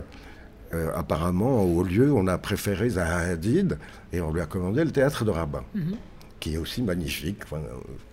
euh, 0.73 0.91
apparemment 0.95 1.63
au 1.63 1.83
lieu, 1.83 2.11
on 2.11 2.27
a 2.27 2.37
préféré 2.37 2.89
Zaha 2.89 3.31
Hadid 3.31 3.77
et 4.11 4.19
on 4.19 4.33
lui 4.33 4.41
a 4.41 4.45
commandé 4.45 4.83
le 4.83 4.91
théâtre 4.91 5.23
de 5.23 5.31
Rabat. 5.31 5.63
Mhm. 5.73 5.95
Qui 6.41 6.53
est 6.53 6.57
aussi 6.57 6.81
magnifique. 6.81 7.39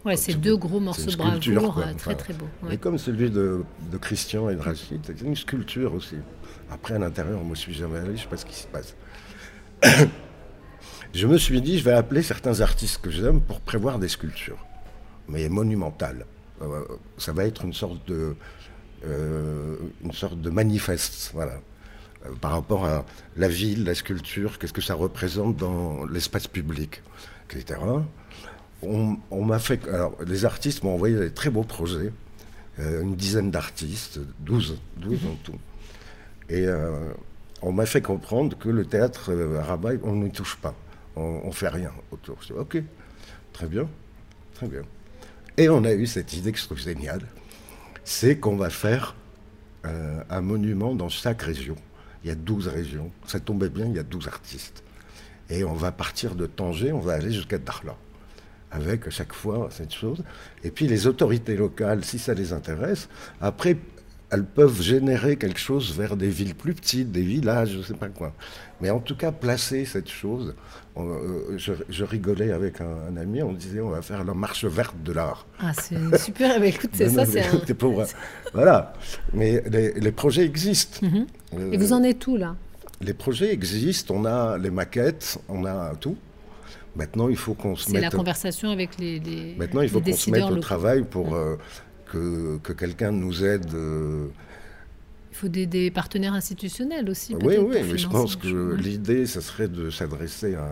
ouais, 0.05 0.17
c'est 0.17 0.35
deux 0.35 0.57
gros 0.57 0.81
morceaux 0.81 1.13
de 1.13 1.17
bravoure, 1.17 1.81
très 1.97 2.17
très 2.17 2.33
beaux. 2.33 2.49
Et 2.73 2.77
comme 2.77 2.99
celui 2.99 3.31
de, 3.31 3.63
de 3.93 3.97
Christian 3.99 4.49
et 4.51 4.57
de 4.57 4.61
Rachid, 4.61 5.01
c'est 5.05 5.21
une 5.21 5.37
sculpture 5.37 5.95
aussi. 5.95 6.17
Après, 6.69 6.95
à 6.95 6.99
l'intérieur, 6.99 7.41
moi 7.45 7.55
je 7.55 7.61
suis 7.61 7.75
jamais 7.75 7.99
allé, 7.99 8.09
je 8.09 8.13
ne 8.13 8.17
sais 8.19 8.27
pas 8.27 8.37
ce 8.37 8.47
qui 8.47 8.57
se 8.57 8.67
passe. 8.67 8.97
je 11.15 11.27
me 11.27 11.39
suis 11.39 11.61
dit, 11.61 11.79
je 11.79 11.85
vais 11.85 11.93
appeler 11.93 12.23
certains 12.23 12.61
artistes 12.61 13.01
que 13.01 13.11
j'aime 13.11 13.41
pour 13.41 13.61
prévoir 13.61 13.99
des 13.99 14.09
sculptures, 14.09 14.65
mais 15.29 15.49
monumentales. 15.49 16.27
Euh, 16.63 16.85
ça 17.19 17.33
va 17.33 17.45
être 17.45 17.65
une 17.65 17.73
sorte 17.73 18.07
de, 18.09 18.35
euh, 19.05 19.77
une 20.05 20.13
sorte 20.13 20.41
de 20.41 20.51
manifeste, 20.51 21.31
voilà, 21.35 21.61
euh, 22.25 22.31
par 22.41 22.53
rapport 22.53 22.87
à 22.87 23.05
la 23.37 23.49
ville, 23.49 23.85
la 23.85 23.95
sculpture, 23.95 24.59
qu'est-ce 24.59 24.73
que 24.73 24.81
ça 24.81 24.95
représente 24.95 25.57
dans 25.57 26.05
l'espace 26.07 26.47
public, 26.47 27.03
etc. 27.51 27.81
On, 28.83 29.45
m'a 29.45 29.59
fait, 29.59 29.87
alors, 29.89 30.15
les 30.25 30.45
artistes 30.45 30.85
m'ont 30.85 30.95
envoyé 30.95 31.17
des 31.17 31.31
très 31.31 31.51
beaux 31.51 31.65
projets, 31.65 32.13
une 32.79 33.17
dizaine 33.17 33.51
d'artistes, 33.51 34.21
12, 34.41 34.79
12 34.99 35.19
en 35.27 35.35
tout. 35.43 35.59
Et 36.51 36.67
on 37.63 37.73
m'a 37.73 37.87
fait 37.87 38.03
comprendre 38.03 38.57
que 38.57 38.69
le 38.69 38.85
théâtre 38.85 39.33
à 39.59 39.65
Rabat, 39.65 39.95
on 40.05 40.17
n'y 40.17 40.31
touche 40.31 40.57
pas 40.57 40.75
on, 41.17 41.47
ne 41.47 41.53
fait 41.53 41.69
rien 41.69 41.93
autour. 42.11 42.39
Je 42.43 42.49
dis, 42.49 42.53
ok, 42.53 42.83
très 43.53 43.67
bien, 43.67 43.89
très 44.55 44.69
bien. 44.69 44.83
Et 45.57 45.69
on 45.69 45.85
a 45.85 45.93
eu 45.93 46.07
cette 46.07 46.33
idée 46.35 46.53
que 46.53 46.59
je 46.59 46.65
trouve 46.65 46.79
géniale, 46.79 47.23
c'est 48.05 48.39
qu'on 48.39 48.57
va 48.57 48.71
faire 48.71 49.17
euh, 49.87 50.23
un 50.31 50.41
monument 50.41 50.95
dans 50.95 51.09
chaque 51.09 51.43
région. 51.43 51.77
Il 52.23 52.29
y 52.29 52.31
a 52.31 52.35
12 52.35 52.69
régions. 52.69 53.11
Ça 53.27 53.41
tombait 53.41 53.69
bien, 53.69 53.87
il 53.87 53.97
y 53.97 53.99
a 53.99 54.03
12 54.03 54.29
artistes. 54.29 54.83
Et 55.49 55.65
on 55.65 55.75
va 55.75 55.93
partir 55.93 56.35
de 56.35 56.47
Tanger, 56.47 56.93
on 56.93 57.01
va 57.01 57.15
aller 57.15 57.33
jusqu'à 57.33 57.59
Darla. 57.59 57.97
Avec 58.71 59.07
à 59.07 59.11
chaque 59.11 59.33
fois 59.33 59.69
cette 59.71 59.95
chose. 59.95 60.23
Et 60.65 60.71
puis 60.71 60.87
les 60.89 61.07
autorités 61.07 61.57
locales, 61.57 62.05
si 62.05 62.19
ça 62.19 62.35
les 62.35 62.53
intéresse, 62.53 63.09
après 63.41 63.77
elles 64.31 64.45
peuvent 64.45 64.83
générer 64.83 65.37
quelque 65.37 65.61
chose 65.61 65.97
vers 65.97 66.17
des 66.17 66.29
villes 66.29 66.55
plus 66.55 66.75
petites, 66.75 67.13
des 67.13 67.23
villages, 67.23 67.71
je 67.71 67.79
ne 67.79 67.83
sais 67.83 67.95
pas 67.95 68.09
quoi. 68.09 68.35
Mais 68.81 68.91
en 68.91 69.01
tout 69.01 69.17
cas, 69.17 69.33
placer 69.33 69.85
cette 69.85 70.09
chose. 70.09 70.55
Euh, 70.99 71.59
je, 71.59 72.05
rigolais 72.05 72.53
avec 72.53 72.81
un, 72.81 73.17
ami, 73.19 73.43
on 73.43 73.53
disait 73.53 73.81
on 73.81 73.91
va 73.91 74.01
faire 74.01 74.25
la 74.25 74.33
marche 74.33 74.65
verte 74.65 74.97
de 75.05 75.13
l'art. 75.13 75.47
Ah, 75.61 75.73
c'est 75.75 76.19
super, 76.19 76.59
mais 76.59 76.71
écoute, 76.71 76.91
c'est 76.95 77.09
ça, 77.11 77.27
c'est 77.27 77.43
un... 77.43 78.07
Voilà, 78.55 78.95
mais 79.35 79.63
les, 79.69 80.13
projets 80.13 80.45
existent. 80.45 81.07
Mhm. 81.07 81.27
Euh, 81.59 81.73
Et 81.73 81.77
vous 81.77 81.93
en 81.93 82.03
êtes 82.03 82.27
où 82.27 82.37
là? 82.37 82.57
Les 83.03 83.13
projets 83.13 83.53
existent, 83.53 84.15
on 84.15 84.25
a 84.25 84.57
les 84.57 84.71
maquettes, 84.71 85.39
on 85.51 85.67
a 85.67 85.95
tout. 85.97 86.17
Maintenant, 86.95 87.29
il 87.29 87.37
faut 87.37 87.53
qu'on 87.53 87.77
se 87.77 87.91
mette. 87.91 87.97
C'est 87.97 88.01
la 88.01 88.11
conversation 88.11 88.71
avec 88.71 88.99
les. 88.99 89.21
les 89.21 89.55
Maintenant, 89.59 89.83
il 89.83 89.91
faut 89.91 90.01
qu'on 90.01 90.15
se 90.15 90.31
mette 90.31 90.45
au 90.45 90.57
travail 90.57 91.03
pour. 91.03 91.35
Euh, 91.35 91.59
que, 92.11 92.59
quelqu'un 92.73 93.13
nous 93.13 93.45
aide. 93.45 93.71
Il 95.37 95.41
faut 95.41 95.49
des, 95.49 95.91
partenaires 95.91 96.33
institutionnels 96.33 97.11
aussi. 97.11 97.35
Oui, 97.35 97.57
oui, 97.59 97.77
mais 97.87 97.99
je 97.99 98.09
pense 98.09 98.37
que 98.37 98.75
l'idée, 98.75 99.27
ce 99.27 99.43
serait 99.43 99.69
de 99.69 99.91
s'adresser 99.91 100.55
à 100.55 100.67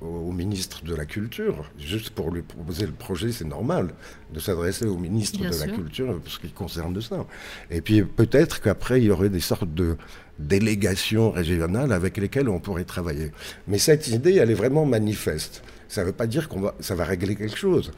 au 0.00 0.32
ministre 0.32 0.84
de 0.84 0.94
la 0.94 1.06
Culture, 1.06 1.70
juste 1.78 2.10
pour 2.10 2.30
lui 2.30 2.42
proposer 2.42 2.86
le 2.86 2.92
projet, 2.92 3.32
c'est 3.32 3.44
normal 3.44 3.94
de 4.32 4.38
s'adresser 4.38 4.86
au 4.86 4.96
ministre 4.96 5.40
de 5.40 5.58
la 5.58 5.66
Culture 5.66 6.20
pour 6.20 6.30
ce 6.30 6.38
qui 6.38 6.50
concerne 6.50 7.00
ça. 7.00 7.26
Et 7.70 7.80
puis 7.80 8.02
peut-être 8.02 8.60
qu'après, 8.60 9.00
il 9.00 9.06
y 9.06 9.10
aurait 9.10 9.28
des 9.28 9.40
sortes 9.40 9.72
de 9.74 9.96
délégations 10.38 11.30
régionales 11.30 11.92
avec 11.92 12.16
lesquelles 12.16 12.48
on 12.48 12.60
pourrait 12.60 12.84
travailler. 12.84 13.32
Mais 13.66 13.78
cette 13.78 14.08
idée, 14.08 14.36
elle 14.36 14.50
est 14.50 14.54
vraiment 14.54 14.86
manifeste. 14.86 15.62
Ça 15.88 16.02
ne 16.02 16.06
veut 16.06 16.12
pas 16.12 16.26
dire 16.26 16.48
qu'on 16.48 16.60
va, 16.60 16.74
ça 16.80 16.94
va 16.94 17.04
régler 17.04 17.34
quelque 17.34 17.56
chose, 17.56 17.90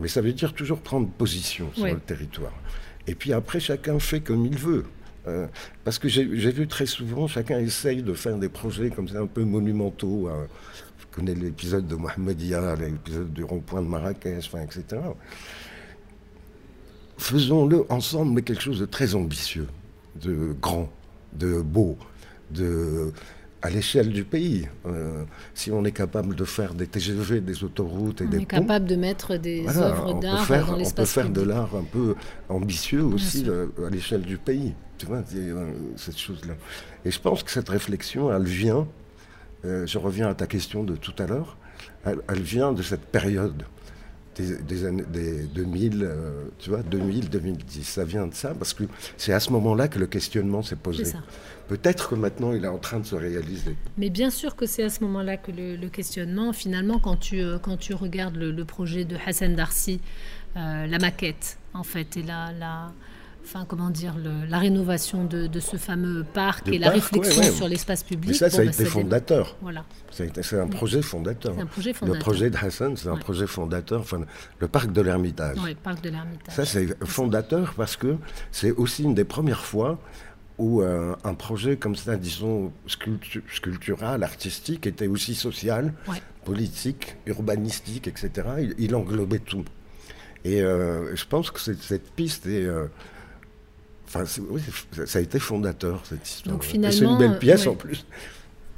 mais 0.00 0.08
ça 0.08 0.20
veut 0.20 0.32
dire 0.32 0.54
toujours 0.54 0.80
prendre 0.80 1.08
position 1.08 1.70
sur 1.74 1.86
le 1.86 2.00
territoire. 2.00 2.54
Et 3.06 3.14
puis 3.14 3.32
après, 3.32 3.60
chacun 3.60 3.98
fait 3.98 4.20
comme 4.20 4.46
il 4.46 4.56
veut. 4.56 4.84
Euh, 5.28 5.46
parce 5.84 5.98
que 6.00 6.08
j'ai 6.08 6.24
vu 6.24 6.66
très 6.66 6.86
souvent, 6.86 7.28
chacun 7.28 7.58
essaye 7.60 8.02
de 8.02 8.12
faire 8.12 8.38
des 8.38 8.48
projets 8.48 8.90
comme 8.90 9.08
ça 9.08 9.20
un 9.20 9.26
peu 9.26 9.44
monumentaux. 9.44 10.28
Hein 10.28 10.48
connais 11.12 11.34
l'épisode 11.34 11.86
de 11.86 11.94
Mohamedia, 11.94 12.74
l'épisode 12.74 13.32
du 13.32 13.44
rond-point 13.44 13.82
de 13.82 13.86
Marrakech, 13.86 14.50
etc. 14.54 15.02
Faisons-le 17.18 17.84
ensemble, 17.90 18.32
mais 18.32 18.42
quelque 18.42 18.62
chose 18.62 18.80
de 18.80 18.86
très 18.86 19.14
ambitieux, 19.14 19.68
de 20.20 20.54
grand, 20.60 20.90
de 21.34 21.60
beau, 21.60 21.96
de 22.50 23.12
à 23.64 23.70
l'échelle 23.70 24.10
du 24.10 24.24
pays. 24.24 24.68
Euh, 24.86 25.22
si 25.54 25.70
on 25.70 25.84
est 25.84 25.92
capable 25.92 26.34
de 26.34 26.44
faire 26.44 26.74
des 26.74 26.88
TGV, 26.88 27.40
des 27.40 27.62
autoroutes 27.62 28.20
et 28.20 28.24
des 28.24 28.30
ponts... 28.30 28.36
On 28.38 28.42
est 28.42 28.46
capable 28.46 28.86
de 28.86 28.96
mettre 28.96 29.36
des 29.36 29.68
œuvres 29.78 30.18
d'art 30.18 30.48
dans 30.48 30.76
l'espace 30.76 31.16
On 31.16 31.20
peut 31.20 31.22
faire 31.22 31.30
de 31.30 31.42
l'art 31.42 31.76
un 31.76 31.84
peu 31.84 32.16
ambitieux 32.48 33.04
aussi 33.04 33.44
euh, 33.46 33.68
à 33.86 33.90
l'échelle 33.90 34.22
du 34.22 34.36
pays. 34.36 34.74
Tu 35.02 35.06
vois, 35.06 35.22
euh, 35.34 35.72
cette 35.96 36.18
chose-là. 36.18 36.54
Et 37.04 37.10
je 37.10 37.18
pense 37.18 37.42
que 37.42 37.50
cette 37.50 37.68
réflexion, 37.68 38.32
elle 38.32 38.44
vient 38.44 38.86
euh, 39.64 39.86
je 39.86 39.98
reviens 39.98 40.28
à 40.28 40.34
ta 40.34 40.46
question 40.46 40.82
de 40.82 40.96
tout 40.96 41.14
à 41.18 41.26
l'heure, 41.26 41.56
elle, 42.04 42.42
vient 42.42 42.72
de 42.72 42.82
cette 42.82 43.06
période 43.06 43.62
des, 44.34 44.84
années 44.84 45.04
des 45.08 45.44
2000, 45.44 46.02
euh, 46.02 46.44
tu 46.58 46.70
vois, 46.70 46.82
2000, 46.82 47.28
2010. 47.28 47.84
Ça 47.84 48.04
vient 48.04 48.26
de 48.26 48.34
ça 48.34 48.54
parce 48.54 48.74
que 48.74 48.84
c'est 49.16 49.32
à 49.32 49.38
ce 49.38 49.50
moment-là 49.52 49.86
que 49.86 50.00
le 50.00 50.06
questionnement 50.06 50.62
s'est 50.62 50.76
posé. 50.76 51.04
Peut-être 51.68 52.08
que 52.08 52.14
maintenant 52.16 52.52
il 52.52 52.64
est 52.64 52.68
en 52.68 52.78
train 52.78 52.98
de 52.98 53.06
se 53.06 53.14
réaliser. 53.14 53.76
Mais 53.98 54.10
bien 54.10 54.30
sûr 54.30 54.56
que 54.56 54.66
c'est 54.66 54.82
à 54.82 54.90
ce 54.90 55.00
moment-là 55.04 55.36
que 55.36 55.52
le, 55.52 55.88
questionnement, 55.88 56.52
finalement, 56.52 56.98
quand 56.98 57.16
tu, 57.16 57.40
euh, 57.40 57.58
quand 57.58 57.76
tu 57.76 57.94
regardes 57.94 58.36
le, 58.36 58.64
projet 58.64 59.04
de 59.04 59.16
Hassan 59.24 59.54
Darsi, 59.54 60.00
la 60.54 60.98
maquette, 60.98 61.58
en 61.72 61.82
fait, 61.82 62.16
et 62.16 62.22
la, 62.22 62.52
la 62.52 62.92
enfin 63.44 63.64
comment 63.68 63.90
dire, 63.90 64.14
la 64.48 64.58
rénovation 64.58 65.24
de, 65.24 65.48
ce 65.60 65.76
fameux 65.76 66.24
parc 66.24 66.68
et 66.68 66.78
la 66.78 66.90
réflexion 66.90 67.42
sur 67.42 67.68
l'espace 67.68 68.02
public. 68.02 68.30
Mais 68.30 68.36
ça, 68.36 68.50
ça 68.50 68.62
a 68.62 68.64
bah, 68.64 68.70
été 68.70 68.84
fondateur. 68.84 69.56
Voilà. 69.60 69.84
C'est 70.10 70.58
un 70.58 70.66
projet 70.66 71.02
fondateur. 71.02 71.58
Un 71.58 71.66
projet 71.66 71.92
fondateur. 71.92 72.18
Le 72.18 72.20
projet 72.20 72.50
de 72.50 72.56
Hassan, 72.56 72.96
c'est 72.96 73.08
un 73.08 73.16
projet 73.16 73.46
fondateur. 73.46 74.00
Enfin, 74.00 74.20
le 74.58 74.68
parc 74.68 74.92
de 74.92 75.00
l'Ermitage. 75.00 75.58
Oui, 75.62 75.74
parc 75.74 76.02
de 76.02 76.10
l'Ermitage. 76.10 76.54
Ça, 76.54 76.64
c'est 76.64 77.04
fondateur 77.04 77.74
parce 77.76 77.96
que 77.96 78.16
c'est 78.50 78.72
aussi 78.72 79.04
une 79.04 79.14
des 79.14 79.24
premières 79.24 79.64
fois 79.64 79.98
où 80.58 80.82
euh, 80.82 81.14
un 81.24 81.34
projet 81.34 81.76
comme 81.76 81.96
ça, 81.96 82.16
disons, 82.16 82.72
sculptural, 82.86 84.22
artistique, 84.22 84.86
était 84.86 85.06
aussi 85.06 85.34
social, 85.34 85.92
politique, 86.44 87.16
urbanistique, 87.26 88.06
etc. 88.06 88.30
Il, 88.78 88.94
englobait 88.94 89.38
tout. 89.38 89.64
Et 90.44 90.62
euh, 90.62 91.14
je 91.16 91.24
pense 91.24 91.50
que 91.50 91.60
cette 91.60 92.12
piste 92.12 92.46
est, 92.46 92.64
euh, 92.64 92.86
Enfin, 94.14 94.24
ça 95.06 95.18
a 95.18 95.22
été 95.22 95.38
fondateur, 95.38 96.02
cette 96.04 96.28
histoire. 96.28 96.54
Donc, 96.54 96.64
finalement, 96.64 96.98
c'est 96.98 97.04
une 97.04 97.18
belle 97.18 97.38
pièce 97.38 97.66
en 97.66 97.74
plus. 97.74 98.04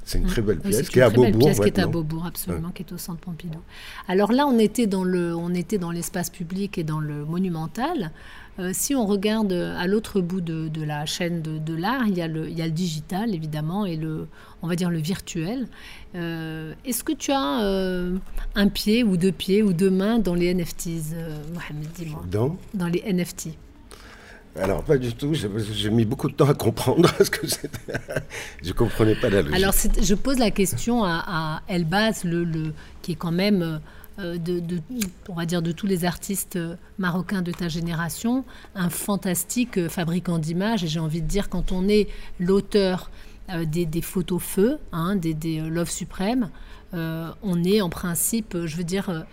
C'est 0.05 0.19
une 0.19 0.27
très 0.27 0.43
belle 0.43 0.61
pièce 0.61 0.89
qui 0.91 0.99
est 0.99 1.03
à 1.03 1.09
Beaubourg. 1.09 1.47
pièce 1.47 1.61
qui 1.61 1.67
est 1.67 1.79
à 1.79 1.87
Beaubourg, 1.87 2.27
absolument, 2.27 2.71
qui 2.71 2.83
est 2.83 2.93
au 2.93 2.99
centre 2.99 3.21
Pompidou. 3.21 3.59
Alors 4.07 4.33
là, 4.33 4.47
on 4.47 4.59
était 4.59 4.87
dans 4.87 5.03
le, 5.03 5.35
on 5.35 5.55
était 5.55 5.79
dans 5.79 5.91
l'espace 5.91 6.29
public 6.29 6.77
et 6.77 6.85
dans 6.85 7.01
le 7.01 7.25
monumental. 7.25 8.13
Euh, 8.61 8.71
si 8.73 8.95
on 8.95 9.07
regarde 9.07 9.53
à 9.53 9.87
l'autre 9.87 10.21
bout 10.21 10.41
de, 10.41 10.69
de, 10.69 10.83
la 10.83 11.07
chaîne 11.07 11.43
de, 11.43 11.59
de 11.59 11.75
l'art, 11.75 12.07
il, 12.07 12.17
y 12.17 12.23
a 12.23 12.29
le, 12.29 12.49
il 12.49 12.57
y 12.57 12.63
a 12.63 12.67
le 12.67 12.73
digital 12.73 13.35
évidemment 13.35 13.85
et 13.85 13.97
le, 13.97 14.29
on 14.63 14.69
va 14.69 14.77
dire 14.77 14.91
le 14.91 14.99
virtuel. 14.99 15.67
Euh, 16.15 16.75
est-ce 16.85 17.03
que 17.03 17.13
tu 17.13 17.33
as 17.33 17.65
euh, 17.65 18.17
un 18.55 18.69
pied 18.69 19.03
ou 19.03 19.17
deux 19.17 19.33
pieds 19.33 19.63
ou 19.63 19.73
deux 19.73 19.91
mains 19.91 20.19
dans 20.19 20.35
les 20.35 20.55
NFTs, 20.55 21.15
Mohamed 21.53 21.89
Dis-moi? 21.97 22.23
Dans? 22.31 22.57
Dans 22.75 22.89
les 22.89 23.03
NFT. 23.13 23.49
Alors, 24.61 24.85
pas 24.85 24.97
du 24.99 25.13
tout. 25.15 25.33
J'ai 25.35 25.91
mis 25.91 26.05
beaucoup 26.05 26.29
de 26.29 26.35
temps 26.35 26.49
à 26.49 26.55
comprendre 26.55 27.11
ce 27.23 27.31
que 27.31 27.47
c'était. 27.47 27.69
je 28.63 28.69
ne 28.69 28.75
comprenais 28.75 29.17
pas 29.17 29.29
la 29.29 29.43
logique. 29.43 29.57
Alors, 29.57 29.75
je 30.01 30.15
pose 30.15 30.39
la 30.39 30.51
question 30.51 31.05
à, 31.05 31.25
à 31.27 31.63
Elbaz, 31.69 32.25
qui 33.03 33.13
est 33.13 33.17
quand 33.17 33.33
même, 33.33 33.81
euh, 34.21 34.39
on 35.29 35.35
va 35.35 35.47
dire, 35.47 35.61
de 35.61 35.73
tous 35.73 35.87
les 35.87 36.05
artistes 36.05 36.59
marocains 36.99 37.43
de 37.43 37.51
ta 37.51 37.69
génération, 37.69 38.45
un 38.77 38.91
fantastique 38.91 39.89
fabricant 39.89 40.39
d'images. 40.39 40.85
Et 40.85 40.89
j'ai 40.89 41.01
envie 41.01 41.23
de 41.23 41.29
dire, 41.29 41.49
quand 41.49 41.73
on 41.73 41.89
est 41.89 42.09
l'auteur 42.39 43.11
euh, 43.51 43.65
des, 43.65 44.03
photos 44.03 44.41
feu, 44.41 44.79
hein, 44.93 45.17
des, 45.17 45.35
euh, 45.61 45.69
Love 45.69 45.91
Suprême, 45.91 46.51
on 46.93 47.65
est 47.65 47.81
en 47.81 47.89
principe, 47.89 48.57
je 48.67 48.77
veux 48.77 48.85
dire, 48.85 49.25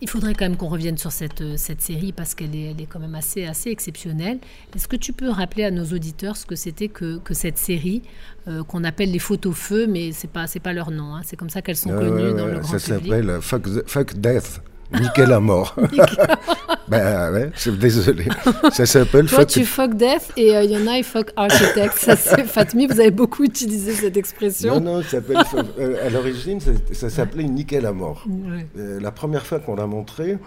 il 0.00 0.08
faudrait 0.08 0.34
quand 0.34 0.44
même 0.44 0.56
qu'on 0.56 0.68
revienne 0.68 0.96
sur 0.96 1.12
cette, 1.12 1.40
euh, 1.40 1.54
cette 1.56 1.80
série 1.80 2.12
parce 2.12 2.34
qu'elle 2.34 2.54
est, 2.54 2.70
elle 2.70 2.80
est 2.80 2.86
quand 2.86 2.98
même 2.98 3.14
assez, 3.14 3.44
assez 3.44 3.70
exceptionnelle. 3.70 4.38
Est-ce 4.74 4.88
que 4.88 4.96
tu 4.96 5.12
peux 5.12 5.28
rappeler 5.28 5.64
à 5.64 5.70
nos 5.70 5.84
auditeurs 5.84 6.36
ce 6.36 6.46
que 6.46 6.56
c'était 6.56 6.88
que, 6.88 7.18
que 7.18 7.34
cette 7.34 7.58
série 7.58 8.02
euh, 8.48 8.62
qu'on 8.64 8.84
appelle 8.84 9.10
les 9.10 9.18
photos 9.18 9.54
feu, 9.54 9.86
mais 9.86 10.12
c'est 10.12 10.30
pas 10.30 10.46
c'est 10.46 10.60
pas 10.60 10.72
leur 10.72 10.90
nom. 10.90 11.14
Hein. 11.14 11.20
C'est 11.24 11.36
comme 11.36 11.50
ça 11.50 11.62
qu'elles 11.62 11.76
sont 11.76 11.90
connues 11.90 12.34
dans 12.34 12.46
le 12.46 12.60
grand 12.60 12.76
public. 12.76 12.78
Ça 12.78 12.78
s'appelle 12.78 13.38
Fuck 13.86 14.14
Death. 14.14 14.62
Nickel 14.98 15.28
la 15.28 15.40
mort. 15.40 15.76
ben 16.88 17.32
ouais, 17.32 17.52
désolé. 17.78 18.28
Ça 18.72 18.86
s'appelle 18.86 19.26
Toi, 19.26 19.44
tu 19.44 19.64
fuck 19.64 19.94
death 19.94 20.32
et 20.36 20.48
il 20.48 20.56
euh, 20.56 20.64
y 20.64 20.76
en 20.76 20.86
a, 20.86 20.98
ils 20.98 21.04
fuck 21.04 21.32
architect. 21.36 21.94
Ça, 21.94 22.16
Fatmi, 22.44 22.86
vous 22.86 23.00
avez 23.00 23.10
beaucoup 23.10 23.44
utilisé 23.44 23.92
cette 23.92 24.16
expression. 24.16 24.80
Non, 24.80 24.98
non, 24.98 25.02
ça 25.02 25.18
euh, 25.78 26.06
à 26.06 26.10
l'origine, 26.10 26.60
ça, 26.92 27.10
s'appelait 27.10 27.44
Nickel 27.44 27.86
à 27.86 27.92
mort. 27.92 28.24
Euh, 28.76 29.00
la 29.00 29.12
première 29.12 29.46
fois 29.46 29.60
qu'on 29.60 29.76
l'a 29.76 29.86
montré, 29.86 30.38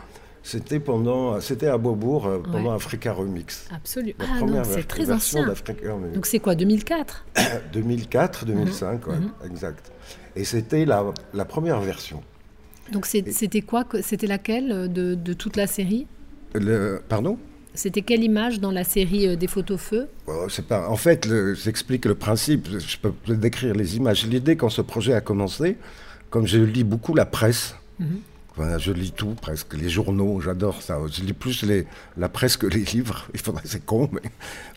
c'était 0.42 0.80
pendant, 0.80 1.40
c'était 1.40 1.68
à 1.68 1.78
Beaubourg 1.78 2.30
pendant 2.52 2.74
Africa 2.74 3.14
Remix. 3.14 3.68
Absolument. 3.74 4.16
Ah 4.20 4.64
c'est 4.64 4.88
très 4.88 5.10
ancien. 5.10 5.48
Donc 6.14 6.26
c'est 6.26 6.40
quoi, 6.40 6.56
2004 6.56 7.26
2004, 7.72 8.46
2005, 8.46 9.08
ouais, 9.08 9.16
mhm. 9.16 9.32
exact. 9.50 9.92
Et 10.36 10.44
c'était 10.44 10.86
la, 10.86 11.06
la 11.34 11.46
première 11.46 11.80
version. 11.80 12.22
Donc 12.94 13.08
c'était 13.08 13.62
quoi 13.62 13.86
C'était 14.02 14.28
laquelle 14.28 14.72
euh, 14.72 14.88
de, 14.88 15.34
toute 15.34 15.58
la 15.58 15.66
série? 15.66 16.06
Le, 16.54 17.02
Pardon? 17.10 17.40
C'était 17.74 18.04
quelle 18.04 18.24
image 18.24 18.60
dans 18.60 18.70
la 18.70 18.84
série 18.84 19.28
euh, 19.28 19.36
des 19.36 19.48
photos 19.48 19.82
feu? 19.82 20.08
Oh, 20.28 20.46
pas, 20.68 20.88
En 20.88 20.96
fait, 20.96 21.28
j'explique 21.56 22.06
le 22.06 22.14
principe. 22.14 22.68
Je 22.70 22.98
peux 22.98 23.14
décrire 23.36 23.74
les 23.74 23.98
images. 23.98 24.28
L'idée, 24.28 24.56
quand 24.56 24.70
ce 24.70 24.84
projet 24.84 25.16
a 25.16 25.22
commencé, 25.22 25.78
comme 26.30 26.46
je 26.46 26.60
lis 26.60 26.84
beaucoup 26.84 27.16
la 27.16 27.26
presse, 27.26 27.76
mhm. 28.00 28.78
je 28.78 28.92
lis 28.92 29.12
tout, 29.12 29.34
presque, 29.42 29.74
les 29.74 29.90
journaux, 29.90 30.40
j'adore 30.40 30.84
ça. 30.84 31.00
Je 31.12 31.24
lis 31.24 31.34
plus 31.34 31.64
les, 31.64 31.88
la 32.16 32.30
presse 32.30 32.58
que 32.58 32.68
les 32.68 32.84
livres. 32.84 33.28
Il 33.34 33.40
faudrait, 33.40 33.64
c'est 33.66 33.84
con, 33.84 34.08
mais 34.12 34.22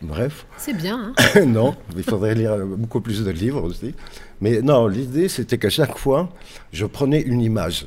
bref. 0.01 0.47
C'est 0.57 0.75
bien. 0.75 1.13
Hein 1.35 1.45
non, 1.45 1.75
il 1.95 2.03
faudrait 2.03 2.33
lire 2.33 2.57
beaucoup 2.65 2.99
plus 2.99 3.23
de 3.23 3.29
livres 3.29 3.61
aussi. 3.61 3.93
Mais 4.41 4.63
non, 4.63 4.87
l'idée, 4.87 5.29
c'était 5.29 5.59
qu'à 5.59 5.69
chaque 5.69 5.99
fois, 5.99 6.33
je 6.73 6.87
prenais 6.87 7.21
une 7.21 7.41
image. 7.41 7.85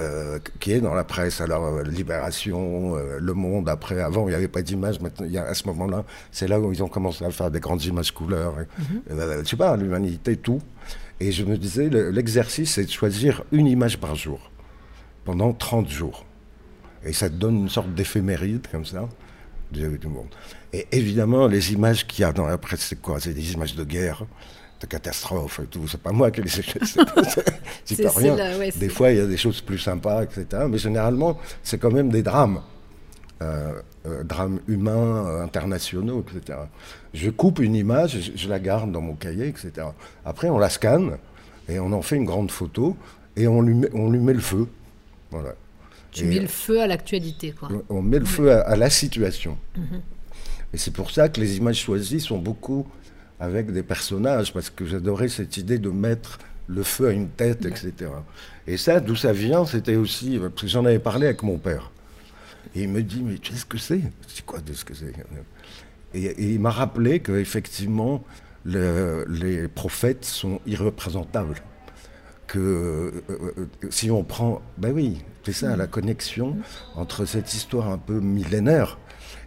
Euh, 0.00 0.38
qui 0.60 0.70
est 0.70 0.80
dans 0.80 0.94
la 0.94 1.02
presse. 1.02 1.40
Alors, 1.40 1.64
euh, 1.64 1.82
Libération, 1.82 2.96
euh, 2.96 3.18
Le 3.20 3.34
Monde, 3.34 3.68
après, 3.68 4.00
avant, 4.00 4.28
il 4.28 4.28
n'y 4.28 4.36
avait 4.36 4.46
pas 4.46 4.62
d'image. 4.62 5.00
Maintenant, 5.00 5.26
il 5.26 5.32
y 5.32 5.38
a, 5.38 5.44
à 5.44 5.54
ce 5.54 5.66
moment-là, 5.66 6.04
c'est 6.30 6.46
là 6.46 6.60
où 6.60 6.72
ils 6.72 6.84
ont 6.84 6.88
commencé 6.88 7.24
à 7.24 7.32
faire 7.32 7.50
des 7.50 7.58
grandes 7.58 7.82
images 7.82 8.12
couleurs. 8.12 8.54
Je 9.08 9.14
ne 9.14 9.38
mhm. 9.38 9.44
sais 9.44 9.56
pas, 9.56 9.76
l'humanité, 9.76 10.36
tout. 10.36 10.60
Et 11.18 11.32
je 11.32 11.44
me 11.44 11.58
disais, 11.58 11.88
l'exercice, 11.90 12.74
c'est 12.74 12.84
de 12.84 12.90
choisir 12.90 13.42
une 13.50 13.66
image 13.66 13.98
par 13.98 14.14
jour, 14.14 14.52
pendant 15.24 15.52
30 15.52 15.88
jours. 15.88 16.24
Et 17.04 17.12
ça 17.12 17.28
te 17.28 17.34
donne 17.34 17.56
une 17.56 17.68
sorte 17.68 17.92
d'éphéméride, 17.92 18.68
comme 18.70 18.84
ça, 18.84 19.08
du, 19.72 19.88
monde. 20.06 20.28
Et 20.72 20.86
évidemment, 20.92 21.48
les 21.48 21.72
images 21.72 22.06
qu'il 22.06 22.22
y 22.22 22.24
a 22.24 22.32
dans 22.32 22.46
la 22.46 22.56
presse, 22.56 22.82
c'est 22.82 23.02
quoi? 23.02 23.18
C'est 23.18 23.34
des 23.34 23.52
images 23.52 23.74
de 23.74 23.82
guerre 23.82 24.26
de 24.80 24.86
catastrophes 24.86 25.60
et 25.60 25.66
tout. 25.66 25.86
C'est 25.88 26.00
pas 26.00 26.12
moi 26.12 26.30
qui 26.30 26.42
les 26.42 26.60
ai 26.60 26.64
C'est 27.84 28.02
pas 28.02 28.10
rien. 28.16 28.36
des 28.76 28.88
fois, 28.88 29.10
il 29.10 29.18
y 29.18 29.20
a 29.20 29.26
des 29.26 29.36
choses 29.36 29.60
plus 29.60 29.78
sympas, 29.78 30.22
etc. 30.22 30.64
Mais 30.68 30.78
généralement, 30.78 31.38
c'est 31.62 31.78
quand 31.78 31.90
même 31.90 32.10
des 32.10 32.22
drames. 32.22 32.60
Euh, 33.40 33.80
euh, 34.06 34.24
drames 34.24 34.58
humains, 34.66 35.26
euh, 35.26 35.44
internationaux, 35.44 36.24
etc. 36.24 36.58
Je 37.14 37.30
coupe 37.30 37.60
une 37.60 37.76
image, 37.76 38.18
je, 38.34 38.48
la 38.48 38.58
garde 38.58 38.90
dans 38.90 39.00
mon 39.00 39.14
cahier, 39.14 39.46
etc. 39.46 39.86
Après, 40.24 40.48
on 40.48 40.58
la 40.58 40.68
scanne 40.68 41.18
et 41.68 41.78
on 41.78 41.92
en 41.92 42.02
fait 42.02 42.16
une 42.16 42.24
grande 42.24 42.50
photo 42.50 42.96
et 43.36 43.46
on 43.46 43.62
lui 43.62 43.74
met, 43.74 43.90
on 43.92 44.10
lui 44.10 44.18
met 44.18 44.32
le 44.32 44.40
feu. 44.40 44.66
Voilà. 45.30 45.54
Tu 46.10 46.24
mets 46.24 46.40
le 46.40 46.48
feu 46.48 46.80
à 46.80 46.86
l'actualité, 46.86 47.52
quoi. 47.52 47.68
On 47.88 48.02
met 48.02 48.18
le 48.18 48.24
feu 48.24 48.50
à, 48.50 48.74
la 48.74 48.90
situation. 48.90 49.56
Mhm. 49.76 50.00
Et 50.72 50.78
c'est 50.78 50.92
pour 50.92 51.10
ça 51.10 51.28
que 51.28 51.40
les 51.40 51.58
images 51.58 51.78
choisies 51.78 52.20
sont 52.20 52.38
beaucoup 52.38 52.86
avec 53.40 53.72
des 53.72 53.82
personnages, 53.82 54.52
parce 54.52 54.70
que 54.70 54.84
j'adorais 54.84 55.28
cette 55.28 55.56
idée 55.56 55.78
de 55.78 55.90
mettre 55.90 56.38
le 56.66 56.82
feu 56.82 57.08
à 57.08 57.12
une 57.12 57.28
tête, 57.28 57.64
etc. 57.64 58.10
Et 58.66 58.76
ça, 58.76 59.00
d'où 59.00 59.16
ça 59.16 59.32
vient, 59.32 59.64
c'était 59.64 59.96
aussi, 59.96 60.38
parce 60.38 60.62
que 60.62 60.66
j'en 60.66 60.84
avais 60.84 60.98
parlé 60.98 61.26
avec 61.26 61.42
mon 61.42 61.58
père. 61.58 61.90
Et 62.74 62.82
il 62.82 62.88
me 62.88 63.02
dit, 63.02 63.22
mais 63.22 63.38
tu 63.38 63.52
sais 63.52 63.60
ce 63.60 63.64
que 63.64 63.78
c'est? 63.78 64.02
C'est 64.26 64.44
quoi 64.44 64.60
de 64.60 64.72
ce 64.72 64.84
que 64.84 64.94
c'est? 64.94 65.12
Et, 66.14 66.52
il 66.52 66.60
m'a 66.60 66.70
rappelé 66.70 67.20
qu'effectivement, 67.20 68.22
les 68.64 69.68
prophètes 69.68 70.24
sont 70.24 70.60
irreprésentables. 70.66 71.56
Que 72.46 72.58
euh, 72.58 73.22
euh, 73.28 73.66
si 73.90 74.10
on 74.10 74.24
prend, 74.24 74.62
ben 74.78 74.90
oui, 74.94 75.22
c'est 75.44 75.52
ça, 75.52 75.76
la 75.76 75.86
connexion 75.86 76.56
entre 76.96 77.26
cette 77.26 77.52
histoire 77.52 77.90
un 77.90 77.98
peu 77.98 78.20
millénaire 78.20 78.98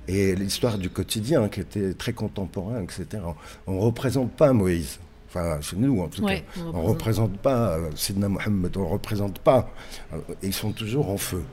et 0.08 0.36
l'histoire 0.36 0.78
du 0.78 0.90
quotidien 0.90 1.48
qui 1.50 1.60
était 1.60 1.94
très 1.94 2.14
contemporain, 2.14 2.82
etc. 2.82 3.24
On 3.68 3.74
ne 3.76 3.80
représente 3.80 4.32
pas 4.32 4.54
Moïse. 4.54 5.00
Enfin, 5.30 5.62
chez 5.62 5.78
nous, 5.78 6.02
en 6.02 6.10
tout 6.10 6.26
cas. 6.26 6.40
On 6.74 6.82
ne 6.84 6.88
représente 6.88 7.38
pas 7.38 7.78
euh, 7.78 7.90
Sidna 7.96 8.28
Mohamed, 8.28 8.76
on 8.76 8.82
ne 8.82 8.86
représente 8.86 9.40
pas. 9.40 9.70
Euh, 10.14 10.18
ils 10.44 10.54
sont 10.54 10.74
toujours 10.74 11.10
en 11.10 11.18
feu. 11.18 11.44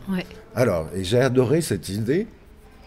Alors, 0.54 0.88
et 0.94 1.04
j'ai 1.04 1.20
adoré 1.20 1.60
cette 1.60 1.88
idée. 1.88 2.26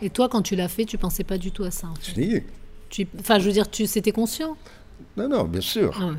Et 0.01 0.09
toi, 0.09 0.27
quand 0.27 0.41
tu 0.41 0.55
l'as 0.55 0.67
fait, 0.67 0.83
tu 0.83 0.97
pensais 0.97 1.23
pas 1.23 1.37
du 1.37 1.51
tout 1.51 1.63
à 1.63 1.71
ça 1.71 1.87
en 1.87 1.95
fait? 1.95 2.43
tu, 2.89 3.07
Enfin, 3.19 3.39
je 3.39 3.45
veux 3.45 3.53
dire, 3.53 3.69
tu 3.69 3.87
c'était 3.87 4.11
conscient? 4.11 4.57
Non, 5.15 5.29
non, 5.29 5.43
bien 5.45 5.61
sûr. 5.61 5.97
Ah 6.01 6.15